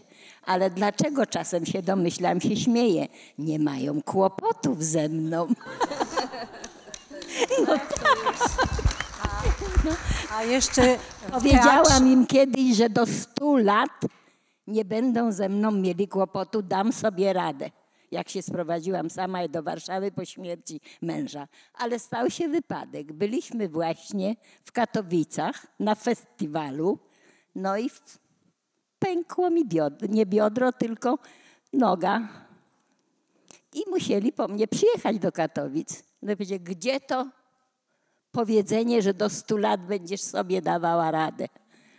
Ale 0.47 0.71
dlaczego 0.71 1.27
czasem 1.27 1.67
się 1.67 1.83
domyślam, 1.83 2.41
się 2.41 2.57
śmieję? 2.57 3.09
Nie 3.39 3.59
mają 3.59 4.03
kłopotów 4.03 4.85
ze 4.85 5.09
mną. 5.09 5.47
No 7.67 7.75
No, 9.85 9.91
a 10.37 10.43
jeszcze 10.43 10.99
Powiedziałam 11.33 12.09
im 12.09 12.27
kiedyś, 12.27 12.77
że 12.77 12.91
do 12.91 13.07
stu 13.07 13.57
lat 13.57 13.91
nie 14.67 14.85
będą 14.85 15.33
ze 15.33 15.49
mną 15.49 15.71
mieli 15.71 16.09
kłopotu, 16.09 16.63
dam 16.63 16.93
sobie 16.93 17.33
radę. 17.33 17.71
Jak 18.11 18.29
się 18.29 18.43
sprowadziłam 18.43 19.11
sama 19.11 19.49
do 19.49 19.63
Warszawy 19.63 20.13
po 20.13 20.25
śmierci 20.25 20.81
męża. 21.03 21.49
Ale 21.75 21.99
stał 21.99 22.31
się 22.31 22.49
wypadek. 22.49 23.13
Byliśmy 23.13 23.69
właśnie 23.69 24.37
w 24.65 24.73
Katowicach 24.73 25.67
na 25.81 25.95
festiwalu, 25.95 26.99
no 27.55 27.77
i 27.77 27.89
w- 27.91 28.19
pękło 29.01 29.51
mi 29.51 29.65
biodro, 29.65 30.09
nie 30.11 30.27
biodro, 30.27 30.73
tylko 30.73 31.19
noga. 31.73 32.29
I 33.73 33.83
musieli 33.91 34.33
po 34.33 34.49
mnie 34.49 34.69
przyjechać 34.69 35.19
do 35.19 35.33
Katowic. 35.33 36.03
No 36.23 36.33
powiedział, 36.33 36.59
gdzie 36.63 37.01
to 37.01 37.27
powiedzenie, 38.33 39.03
że 39.03 39.15
do 39.15 39.29
100 39.31 39.57
lat 39.57 39.87
będziesz 39.87 40.21
sobie 40.23 40.63
dawała 40.63 41.11
radę. 41.11 41.47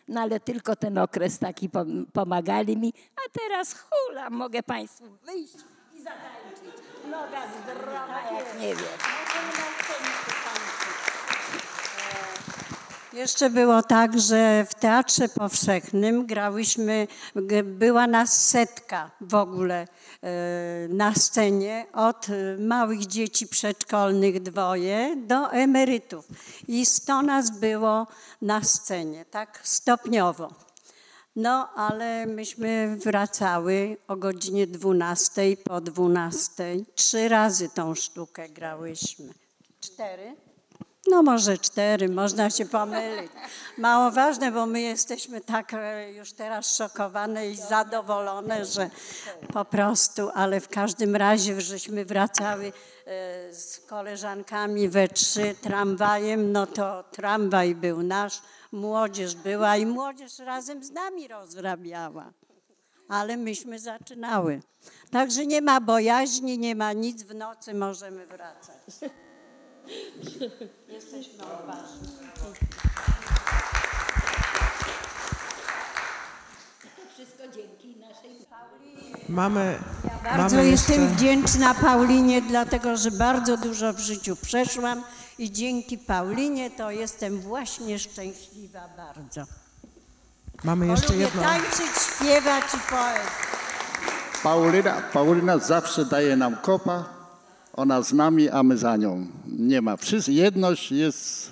No 0.08 0.22
ale 0.22 0.40
tylko 0.40 0.76
ten 0.76 0.98
okres 0.98 1.40
taki 1.40 1.70
pom- 1.70 2.06
pomagali 2.14 2.78
mi, 2.78 2.94
a 3.16 3.40
teraz 3.40 3.76
hula, 3.90 4.30
mogę 4.30 4.64
Państwu 4.64 5.06
wyjść 5.26 5.56
i 5.96 6.02
zatańczyć. 6.02 6.82
Noga 7.12 7.42
zdrowa 7.64 8.22
jak 8.38 8.60
nie 8.60 8.76
wiem. 8.76 8.88
Jeszcze 13.14 13.50
było 13.50 13.84
tak, 13.84 14.20
że 14.20 14.66
w 14.70 14.76
Teatrze 14.76 15.30
Powszechnym 15.30 16.26
grałyśmy, 16.26 17.08
była 17.64 18.08
nas 18.08 18.50
setka 18.50 19.12
w 19.22 19.36
ogóle 19.36 19.88
e, 20.22 20.88
na 20.90 21.16
scenie, 21.16 21.86
od 21.94 22.28
e, 22.30 22.58
małych 22.58 23.06
dzieci 23.06 23.48
przedszkolnych 23.48 24.42
dwoje 24.42 25.16
do 25.16 25.52
emerytów. 25.52 26.28
I 26.68 26.86
sto 26.86 27.22
nas 27.22 27.60
było 27.60 28.08
na 28.42 28.64
scenie, 28.64 29.26
tak 29.26 29.60
stopniowo. 29.64 30.54
No, 31.36 31.70
ale 31.76 32.26
myśmy 32.26 32.98
wracały 33.04 33.98
o 34.08 34.16
godzinie 34.16 34.68
12 34.68 35.42
po 35.64 35.82
12. 35.82 36.76
Trzy 36.96 37.30
razy 37.30 37.70
tą 37.70 37.96
sztukę 37.96 38.50
grałyśmy. 38.50 39.34
Cztery? 39.80 40.36
No 41.08 41.24
może 41.24 41.58
cztery, 41.58 42.10
można 42.10 42.50
się 42.50 42.66
pomylić. 42.66 43.32
Mało 43.78 44.12
ważne, 44.12 44.52
bo 44.52 44.66
my 44.66 44.82
jesteśmy 44.82 45.42
tak 45.42 45.74
e, 45.74 46.14
już 46.14 46.34
teraz 46.34 46.78
szokowane 46.78 47.50
i 47.50 47.56
zadowolone, 47.56 48.66
że 48.66 48.90
po 49.54 49.66
prostu, 49.66 50.30
ale 50.34 50.60
w 50.60 50.68
każdym 50.70 51.16
razie 51.16 51.62
żeśmy 51.62 52.06
wracały 52.06 52.66
e, 52.66 53.54
z 53.54 53.80
koleżankami 53.80 54.90
we 54.90 55.08
trzy 55.08 55.56
tramwajem, 55.62 56.52
no 56.52 56.68
to 56.68 57.04
tramwaj 57.12 57.76
był 57.76 58.04
nasz, 58.04 58.42
młodzież 58.72 59.36
była 59.36 59.78
i 59.78 59.86
młodzież 59.86 60.40
razem 60.40 60.84
z 60.84 60.92
nami 60.92 61.28
rozrabiała. 61.28 62.32
Ale 63.10 63.38
myśmy 63.38 63.80
zaczynały. 63.80 64.62
Także 65.12 65.46
nie 65.46 65.62
ma 65.62 65.82
bojaźni, 65.82 66.58
nie 66.58 66.76
ma 66.76 66.94
nic, 66.94 67.24
w 67.24 67.36
nocy 67.36 67.74
możemy 67.74 68.28
wracać. 68.28 69.12
Jesteśmy 70.96 71.44
odważni. 71.44 72.08
Wszystko 77.14 77.44
dzięki 77.56 78.00
naszej 78.00 78.42
Mamy, 79.30 79.80
Bardzo 80.24 80.56
mamy 80.56 80.70
jestem 80.70 81.02
jeszcze... 81.02 81.16
wdzięczna 81.16 81.74
Paulinie, 81.74 82.42
dlatego 82.42 82.98
że 82.98 83.12
bardzo 83.12 83.58
dużo 83.58 83.94
w 83.94 84.00
życiu 84.00 84.36
przeszłam 84.36 85.04
i 85.38 85.52
dzięki 85.52 85.98
Paulinie 85.98 86.72
to 86.72 86.92
jestem 86.92 87.42
właśnie 87.42 88.00
szczęśliwa 88.00 88.90
bardzo. 88.98 89.44
Mamy 90.64 90.88
jeszcze 90.88 91.08
lubię 91.08 91.20
jedno. 91.20 91.42
tańczyć, 91.42 91.92
śpiewać 92.16 92.64
i 92.74 92.90
poet. 92.90 93.28
Paulina, 94.44 95.02
Paulina 95.14 95.58
zawsze 95.58 96.06
daje 96.06 96.36
nam 96.36 96.56
kopa, 96.56 97.21
ona 97.74 98.02
z 98.02 98.14
nami, 98.14 98.50
a 98.50 98.64
my 98.64 98.78
za 98.78 98.98
nią. 98.98 99.28
Nie 99.60 99.82
ma. 99.82 99.98
Jedność 100.28 100.92
jest 100.92 101.52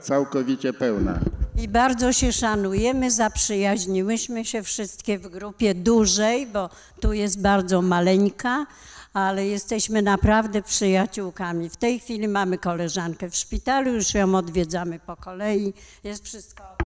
całkowicie 0.00 0.72
pełna. 0.72 1.20
I 1.62 1.68
bardzo 1.68 2.12
się 2.12 2.32
szanujemy, 2.32 3.10
zaprzyjaźniłyśmy 3.10 4.44
się 4.44 4.62
wszystkie 4.62 5.18
w 5.18 5.28
grupie 5.28 5.74
dużej, 5.74 6.46
bo 6.46 6.70
tu 7.00 7.12
jest 7.12 7.40
bardzo 7.40 7.82
maleńka, 7.82 8.66
ale 9.12 9.46
jesteśmy 9.46 10.02
naprawdę 10.02 10.62
przyjaciółkami. 10.62 11.70
W 11.70 11.76
tej 11.76 12.00
chwili 12.00 12.28
mamy 12.28 12.58
koleżankę 12.58 13.30
w 13.30 13.36
szpitalu, 13.36 13.92
już 13.92 14.14
ją 14.14 14.34
odwiedzamy 14.34 15.00
po 15.06 15.16
kolei. 15.16 15.72
Jest 16.04 16.24
wszystko 16.24 16.89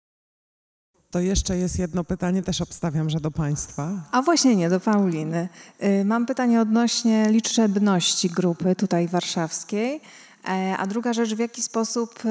To 1.13 1.21
jeszcze 1.21 1.57
jest 1.57 1.79
jedno 1.79 2.05
pytanie, 2.05 2.43
też 2.43 2.61
obstawiam, 2.61 3.11
że 3.11 3.21
do 3.21 3.31
Państwa. 3.31 3.91
A 4.13 4.23
właśnie 4.23 4.57
nie, 4.57 4.69
do 4.71 4.81
Pauliny. 4.81 5.49
Y, 5.83 6.05
Mam 6.05 6.27
pytanie 6.27 6.61
odnośnie 6.61 7.27
liczebności 7.31 8.31
grupy 8.31 8.77
tutaj 8.77 9.09
warszawskiej. 9.09 10.01
E, 10.49 10.77
A 10.79 10.87
druga 10.87 11.13
rzecz, 11.13 11.35
w 11.35 11.39
jaki 11.39 11.63
sposób 11.63 12.23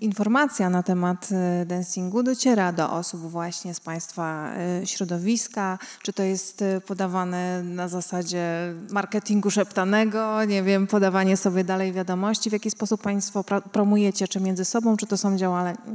informacja 0.00 0.70
na 0.70 0.82
temat 0.82 1.28
y, 1.62 1.66
dancingu 1.66 2.22
dociera 2.22 2.72
do 2.72 2.92
osób 2.92 3.20
właśnie 3.20 3.74
z 3.74 3.80
Państwa 3.80 4.52
y, 4.82 4.86
środowiska? 4.86 5.78
Czy 6.02 6.12
to 6.12 6.22
jest 6.22 6.64
podawane 6.86 7.62
na 7.62 7.88
zasadzie 7.88 8.74
marketingu 8.90 9.50
szeptanego, 9.50 10.44
nie 10.44 10.62
wiem, 10.62 10.86
podawanie 10.86 11.36
sobie 11.36 11.64
dalej 11.64 11.92
wiadomości? 11.92 12.50
W 12.50 12.52
jaki 12.52 12.70
sposób 12.70 13.02
Państwo 13.02 13.44
promujecie, 13.72 14.28
czy 14.28 14.40
między 14.40 14.64
sobą, 14.64 14.96
czy 14.96 15.06
to 15.06 15.16
są 15.16 15.36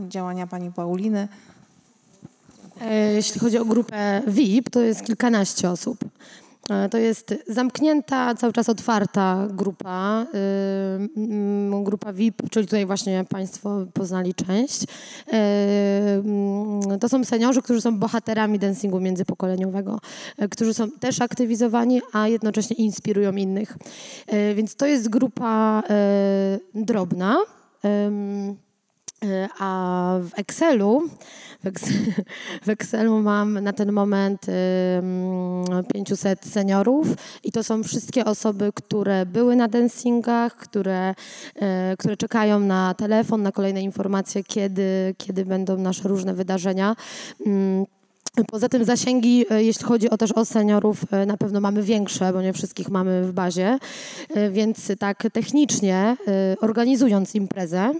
działania 0.09 0.47
Pani 0.47 0.71
Pauliny? 0.71 1.27
E, 2.81 3.13
Jeśli 3.13 3.39
chodzi 3.39 3.57
o 3.57 3.65
grupę 3.65 4.21
VIP, 4.27 4.69
to 4.69 4.81
jest 4.81 5.05
kilkanaście 5.05 5.69
osób. 5.69 5.97
E, 6.69 6.89
To 6.89 6.97
jest 6.97 7.33
zamknięta, 7.47 8.35
cały 8.35 8.53
czas 8.53 8.69
otwarta 8.69 9.47
grupa. 9.51 10.25
mm, 11.15 11.83
Grupa 11.83 12.13
VIP, 12.13 12.41
czyli 12.51 12.65
tutaj 12.67 12.85
właśnie 12.85 13.25
Państwo 13.29 13.85
poznali 13.93 14.33
część. 14.33 14.83
E, 15.33 16.23
To 16.99 17.09
są 17.09 17.23
seniorzy, 17.23 17.61
którzy 17.61 17.81
są 17.81 17.99
bohaterami 17.99 18.59
dancingu 18.59 18.99
międzypokoleniowego, 18.99 19.99
e, 20.37 20.47
którzy 20.49 20.73
są 20.73 20.91
też 20.91 21.21
aktywizowani, 21.21 22.01
a 22.13 22.27
jednocześnie 22.27 22.75
inspirują 22.75 23.35
innych. 23.35 23.77
E, 24.27 24.55
Więc 24.55 24.75
to 24.75 24.85
jest 24.85 25.09
grupa 25.09 25.83
e, 25.89 26.59
drobna. 26.75 27.37
E, 29.23 29.49
A 29.59 30.19
w 30.21 30.39
Excelu, 30.39 31.01
w 31.63 31.67
Ex- 31.67 31.93
w 32.65 32.69
Excelu 32.69 33.21
mam 33.21 33.59
na 33.59 33.73
ten 33.73 33.91
moment 33.91 34.45
ym, 34.49 35.83
500 35.93 36.45
seniorów 36.45 37.07
i 37.43 37.51
to 37.51 37.63
są 37.63 37.83
wszystkie 37.83 38.25
osoby, 38.25 38.71
które 38.75 39.25
były 39.25 39.55
na 39.55 39.67
dancingach, 39.67 40.55
które, 40.55 41.15
e, 41.55 41.97
które 41.97 42.17
czekają 42.17 42.59
na 42.59 42.93
telefon, 42.93 43.41
na 43.41 43.51
kolejne 43.51 43.81
informacje, 43.81 44.43
kiedy, 44.43 45.15
kiedy 45.17 45.45
będą 45.45 45.77
nasze 45.77 46.07
różne 46.07 46.33
wydarzenia. 46.33 46.95
Poza 48.47 48.69
tym 48.69 48.85
zasięgi, 48.85 49.45
e, 49.49 49.63
jeśli 49.63 49.85
chodzi 49.85 50.09
o 50.09 50.17
też 50.17 50.31
o 50.31 50.45
seniorów, 50.45 51.05
e, 51.11 51.25
na 51.25 51.37
pewno 51.37 51.61
mamy 51.61 51.83
większe, 51.83 52.33
bo 52.33 52.41
nie 52.41 52.53
wszystkich 52.53 52.89
mamy 52.89 53.23
w 53.23 53.33
bazie, 53.33 53.77
E, 54.29 54.49
więc 54.49 54.91
tak 54.99 55.27
technicznie, 55.33 56.17
organizując 56.61 57.35
imprezę, 57.35 57.93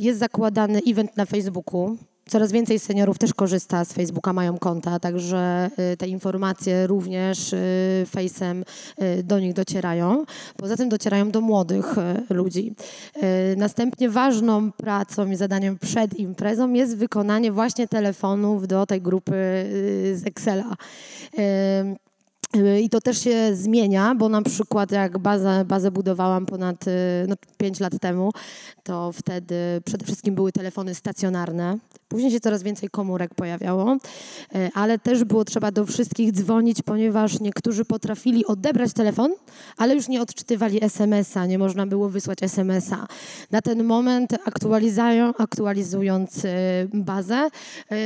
jest 0.00 0.18
zakładany 0.18 0.80
event 0.86 1.16
na 1.16 1.26
Facebooku. 1.26 1.96
Coraz 2.32 2.52
więcej 2.52 2.78
seniorów 2.78 3.18
też 3.18 3.34
korzysta 3.34 3.84
z 3.84 3.92
Facebooka, 3.92 4.32
mają 4.32 4.58
konta, 4.58 4.98
także 5.00 5.70
e, 5.76 5.96
te 5.96 6.08
informacje 6.08 6.86
również 6.86 7.52
e, 7.52 7.56
Face'em 8.14 8.62
e, 8.98 9.22
do 9.22 9.40
nich 9.40 9.52
docierają. 9.52 10.24
Poza 10.56 10.76
tym 10.76 10.88
docierają 10.88 11.30
do 11.30 11.40
młodych 11.40 11.94
ludzi. 12.30 12.74
Następnie 13.56 14.10
ważną 14.10 14.72
pracą 14.72 15.30
i 15.30 15.36
zadaniem 15.36 15.78
przed 15.78 16.18
imprezą 16.18 16.72
jest 16.72 16.96
wykonanie 16.96 17.52
właśnie 17.52 17.88
telefonów 17.88 18.66
do 18.66 18.86
tej 18.86 19.02
grupy 19.02 19.32
z 20.14 20.26
Excela. 20.26 20.76
I 22.80 22.90
to 22.90 23.00
też 23.00 23.18
się 23.18 23.56
zmienia, 23.56 24.14
bo 24.14 24.28
na 24.28 24.42
przykład 24.42 24.90
jak 24.90 25.18
bazę, 25.18 25.64
bazę 25.64 25.90
budowałam 25.90 26.46
ponad 26.46 26.88
y, 26.88 26.90
no, 27.28 27.34
5 27.56 27.80
lat 27.80 27.92
temu, 28.00 28.30
to 28.82 29.12
wtedy 29.12 29.54
przede 29.84 30.04
wszystkim 30.04 30.34
były 30.34 30.52
telefony 30.52 30.94
stacjonarne. 30.94 31.78
Później 32.12 32.32
się 32.32 32.40
coraz 32.40 32.62
więcej 32.62 32.88
komórek 32.88 33.34
pojawiało, 33.34 33.96
y, 34.54 34.70
ale 34.74 34.98
też 34.98 35.24
było 35.24 35.44
trzeba 35.44 35.70
do 35.70 35.86
wszystkich 35.86 36.32
dzwonić, 36.32 36.82
ponieważ 36.82 37.40
niektórzy 37.40 37.84
potrafili 37.84 38.46
odebrać 38.46 38.92
telefon, 38.92 39.32
ale 39.76 39.94
już 39.94 40.08
nie 40.08 40.22
odczytywali 40.22 40.84
SMS-a, 40.84 41.46
nie 41.46 41.58
można 41.58 41.86
było 41.86 42.08
wysłać 42.08 42.42
SMS-a. 42.42 43.06
Na 43.50 43.62
ten 43.62 43.84
moment 43.84 44.32
aktualizują, 44.44 45.32
aktualizując 45.38 46.44
y, 46.44 46.48
bazę, 46.94 47.48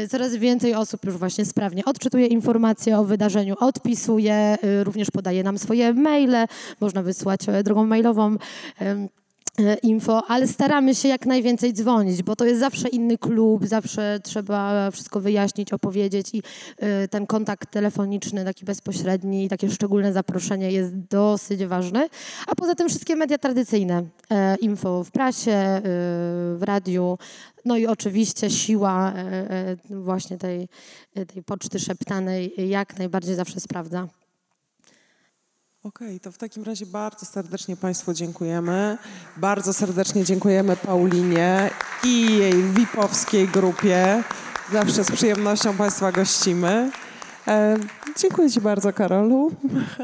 y, 0.05 0.09
coraz 0.09 0.37
więcej 0.37 0.74
osób 0.74 1.05
już 1.05 1.16
właśnie 1.16 1.45
sprawnie 1.45 1.85
odczytuje 1.85 2.27
informacje 2.27 2.99
o 2.99 3.05
wydarzeniu, 3.05 3.55
odpisuje, 3.61 4.59
również 4.83 5.11
podaje 5.11 5.43
nam 5.43 5.59
swoje 5.59 5.95
maile, 5.95 6.47
można 6.81 7.03
wysłać 7.03 7.41
e, 7.49 7.62
drogą 7.62 7.87
mailową. 7.87 8.37
E, 9.59 9.74
info, 9.74 10.23
ale 10.28 10.49
staramy 10.49 10.95
się 10.95 11.09
jak 11.09 11.27
najwięcej 11.27 11.73
dzwonić, 11.73 12.23
bo 12.23 12.37
to 12.37 12.45
jest 12.45 12.61
zawsze 12.61 12.89
inny 12.89 13.19
klub, 13.19 13.66
zawsze 13.66 14.20
trzeba 14.23 14.91
wszystko 14.91 15.20
wyjaśnić, 15.20 15.73
opowiedzieć 15.73 16.35
i 16.35 16.39
y, 16.39 17.09
ten 17.09 17.27
kontakt 17.27 17.70
telefoniczny, 17.70 18.45
taki 18.45 18.65
bezpośredni 18.65 19.45
i 19.45 19.49
takie 19.49 19.70
szczególne 19.70 20.12
zaproszenie 20.12 20.73
jest 20.73 20.97
dosyć 20.97 21.65
ważne. 21.65 22.09
A 22.47 22.55
poza 22.55 22.74
tym 22.74 22.89
wszystkie 22.89 23.16
media 23.16 23.39
tradycyjne, 23.39 24.05
e, 24.31 24.57
info 24.57 25.05
w 25.05 25.11
prasie, 25.11 25.81
w 26.57 26.59
radiu, 26.61 27.19
no 27.65 27.77
i 27.77 27.87
oczywiście 27.87 28.51
siła 28.51 29.12
e, 29.12 29.51
e, 29.51 29.77
właśnie 29.91 30.39
tej, 30.39 30.69
tej 31.27 31.43
poczty 31.43 31.78
szeptanej 31.78 32.69
jak 32.69 32.99
najbardziej 32.99 33.35
zawsze 33.35 33.61
sprawdza. 33.61 34.09
Okej, 35.86 36.20
to 36.20 36.32
w 36.32 36.38
takim 36.38 36.64
razie 36.64 36.86
bardzo 36.86 37.26
serdecznie 37.26 37.76
Państwu 37.76 38.14
dziękujemy. 38.14 38.98
Bardzo 39.36 39.72
serdecznie 39.72 40.24
dziękujemy 40.24 40.76
Paulinie 40.76 41.70
i 42.04 42.38
jej 42.38 42.52
VIP-owskiej 42.52 43.48
grupie. 43.48 44.22
Zawsze 44.72 45.04
z 45.04 45.12
przyjemnością 45.12 45.76
Państwa 45.76 46.12
gościmy. 46.12 46.90
E, 47.48 47.76
dziękuję 48.18 48.50
Ci 48.50 48.60
bardzo, 48.60 48.92
Karolu. 48.92 49.50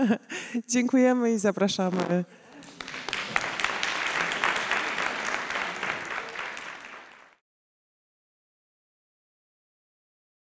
Dziękujemy 0.72 1.32
i 1.32 1.38
zapraszamy 1.38 2.24